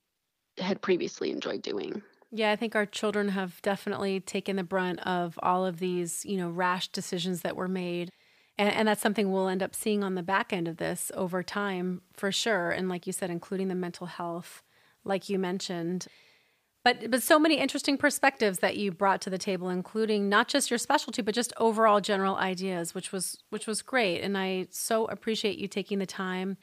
had 0.57 0.81
previously 0.81 1.31
enjoyed 1.31 1.61
doing. 1.61 2.01
Yeah, 2.35 2.51
I 2.51 2.57
think 2.57 2.75
our 2.75 2.85
children 2.85 3.29
have 3.29 3.61
definitely 3.61 4.19
taken 4.19 4.57
the 4.57 4.63
brunt 4.63 4.99
of 5.07 5.39
all 5.41 5.65
of 5.65 5.79
these, 5.79 6.25
you 6.25 6.35
know, 6.35 6.49
rash 6.49 6.89
decisions 6.89 7.41
that 7.41 7.55
were 7.55 7.69
made. 7.69 8.11
And, 8.57 8.73
and, 8.73 8.87
that's 8.87 9.01
something 9.01 9.31
we'll 9.31 9.47
end 9.47 9.63
up 9.63 9.73
seeing 9.73 10.03
on 10.03 10.15
the 10.15 10.23
back 10.23 10.51
end 10.51 10.67
of 10.67 10.75
this 10.77 11.13
over 11.13 11.43
time 11.43 12.01
for 12.13 12.33
sure. 12.33 12.71
And 12.71 12.89
like 12.89 13.07
you 13.07 13.13
said, 13.13 13.29
including 13.29 13.69
the 13.69 13.75
mental 13.75 14.07
health, 14.07 14.63
like 15.05 15.29
you 15.29 15.39
mentioned. 15.39 16.07
But 16.83 17.09
but 17.09 17.23
so 17.23 17.39
many 17.39 17.57
interesting 17.57 17.97
perspectives 17.97 18.59
that 18.59 18.75
you 18.77 18.91
brought 18.91 19.21
to 19.21 19.29
the 19.29 19.37
table, 19.37 19.69
including 19.69 20.27
not 20.29 20.49
just 20.49 20.69
your 20.69 20.77
specialty, 20.77 21.21
but 21.21 21.33
just 21.33 21.53
overall 21.57 22.01
general 22.01 22.35
ideas, 22.35 22.93
which 22.93 23.13
was 23.13 23.43
which 23.49 23.65
was 23.65 23.81
great. 23.81 24.21
And 24.21 24.37
I 24.37 24.67
so 24.71 25.05
appreciate 25.05 25.57
you 25.57 25.67
taking 25.69 25.99
the 25.99 26.05
time 26.05 26.57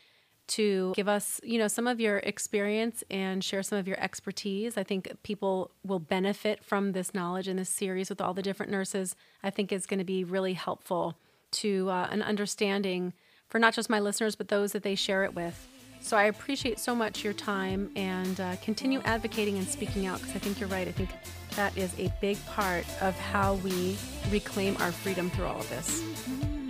to 0.48 0.92
give 0.94 1.08
us, 1.08 1.40
you 1.42 1.58
know, 1.58 1.68
some 1.68 1.86
of 1.86 2.00
your 2.00 2.18
experience 2.18 3.04
and 3.10 3.42
share 3.42 3.62
some 3.62 3.78
of 3.78 3.86
your 3.88 3.98
expertise. 4.00 4.76
I 4.76 4.82
think 4.82 5.10
people 5.22 5.70
will 5.84 5.98
benefit 5.98 6.64
from 6.64 6.92
this 6.92 7.14
knowledge 7.14 7.48
in 7.48 7.56
this 7.56 7.70
series 7.70 8.08
with 8.08 8.20
all 8.20 8.34
the 8.34 8.42
different 8.42 8.70
nurses. 8.70 9.16
I 9.42 9.50
think 9.50 9.72
is 9.72 9.86
going 9.86 9.98
to 9.98 10.04
be 10.04 10.24
really 10.24 10.54
helpful 10.54 11.16
to 11.52 11.90
uh, 11.90 12.08
an 12.10 12.22
understanding 12.22 13.12
for 13.48 13.58
not 13.58 13.74
just 13.74 13.90
my 13.90 14.00
listeners, 14.00 14.34
but 14.34 14.48
those 14.48 14.72
that 14.72 14.82
they 14.82 14.94
share 14.94 15.24
it 15.24 15.34
with. 15.34 15.68
So 16.00 16.16
I 16.16 16.24
appreciate 16.24 16.80
so 16.80 16.94
much 16.94 17.22
your 17.22 17.32
time 17.32 17.90
and 17.94 18.40
uh, 18.40 18.56
continue 18.56 19.00
advocating 19.04 19.56
and 19.58 19.66
speaking 19.66 20.06
out 20.06 20.18
because 20.18 20.34
I 20.34 20.38
think 20.40 20.58
you're 20.58 20.68
right. 20.68 20.88
I 20.88 20.92
think 20.92 21.10
that 21.54 21.76
is 21.76 21.94
a 21.98 22.12
big 22.20 22.44
part 22.46 22.84
of 23.00 23.16
how 23.18 23.54
we 23.56 23.96
reclaim 24.30 24.76
our 24.80 24.90
freedom 24.90 25.30
through 25.30 25.46
all 25.46 25.60
of 25.60 25.68
this. 25.70 26.02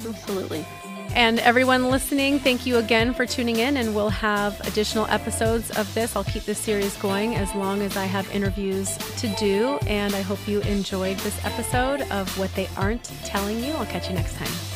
Absolutely. 0.06 0.66
And 1.14 1.38
everyone 1.40 1.90
listening, 1.90 2.38
thank 2.38 2.64
you 2.64 2.78
again 2.78 3.12
for 3.12 3.26
tuning 3.26 3.56
in, 3.56 3.76
and 3.76 3.94
we'll 3.94 4.08
have 4.08 4.58
additional 4.66 5.06
episodes 5.06 5.70
of 5.76 5.92
this. 5.94 6.16
I'll 6.16 6.24
keep 6.24 6.44
this 6.44 6.58
series 6.58 6.96
going 6.96 7.34
as 7.34 7.54
long 7.54 7.82
as 7.82 7.96
I 7.96 8.06
have 8.06 8.30
interviews 8.34 8.96
to 9.18 9.28
do. 9.36 9.78
And 9.86 10.14
I 10.14 10.22
hope 10.22 10.38
you 10.48 10.62
enjoyed 10.62 11.18
this 11.18 11.44
episode 11.44 12.00
of 12.10 12.36
What 12.38 12.54
They 12.54 12.68
Aren't 12.76 13.04
Telling 13.24 13.62
You. 13.62 13.72
I'll 13.72 13.86
catch 13.86 14.08
you 14.08 14.14
next 14.14 14.36
time. 14.36 14.71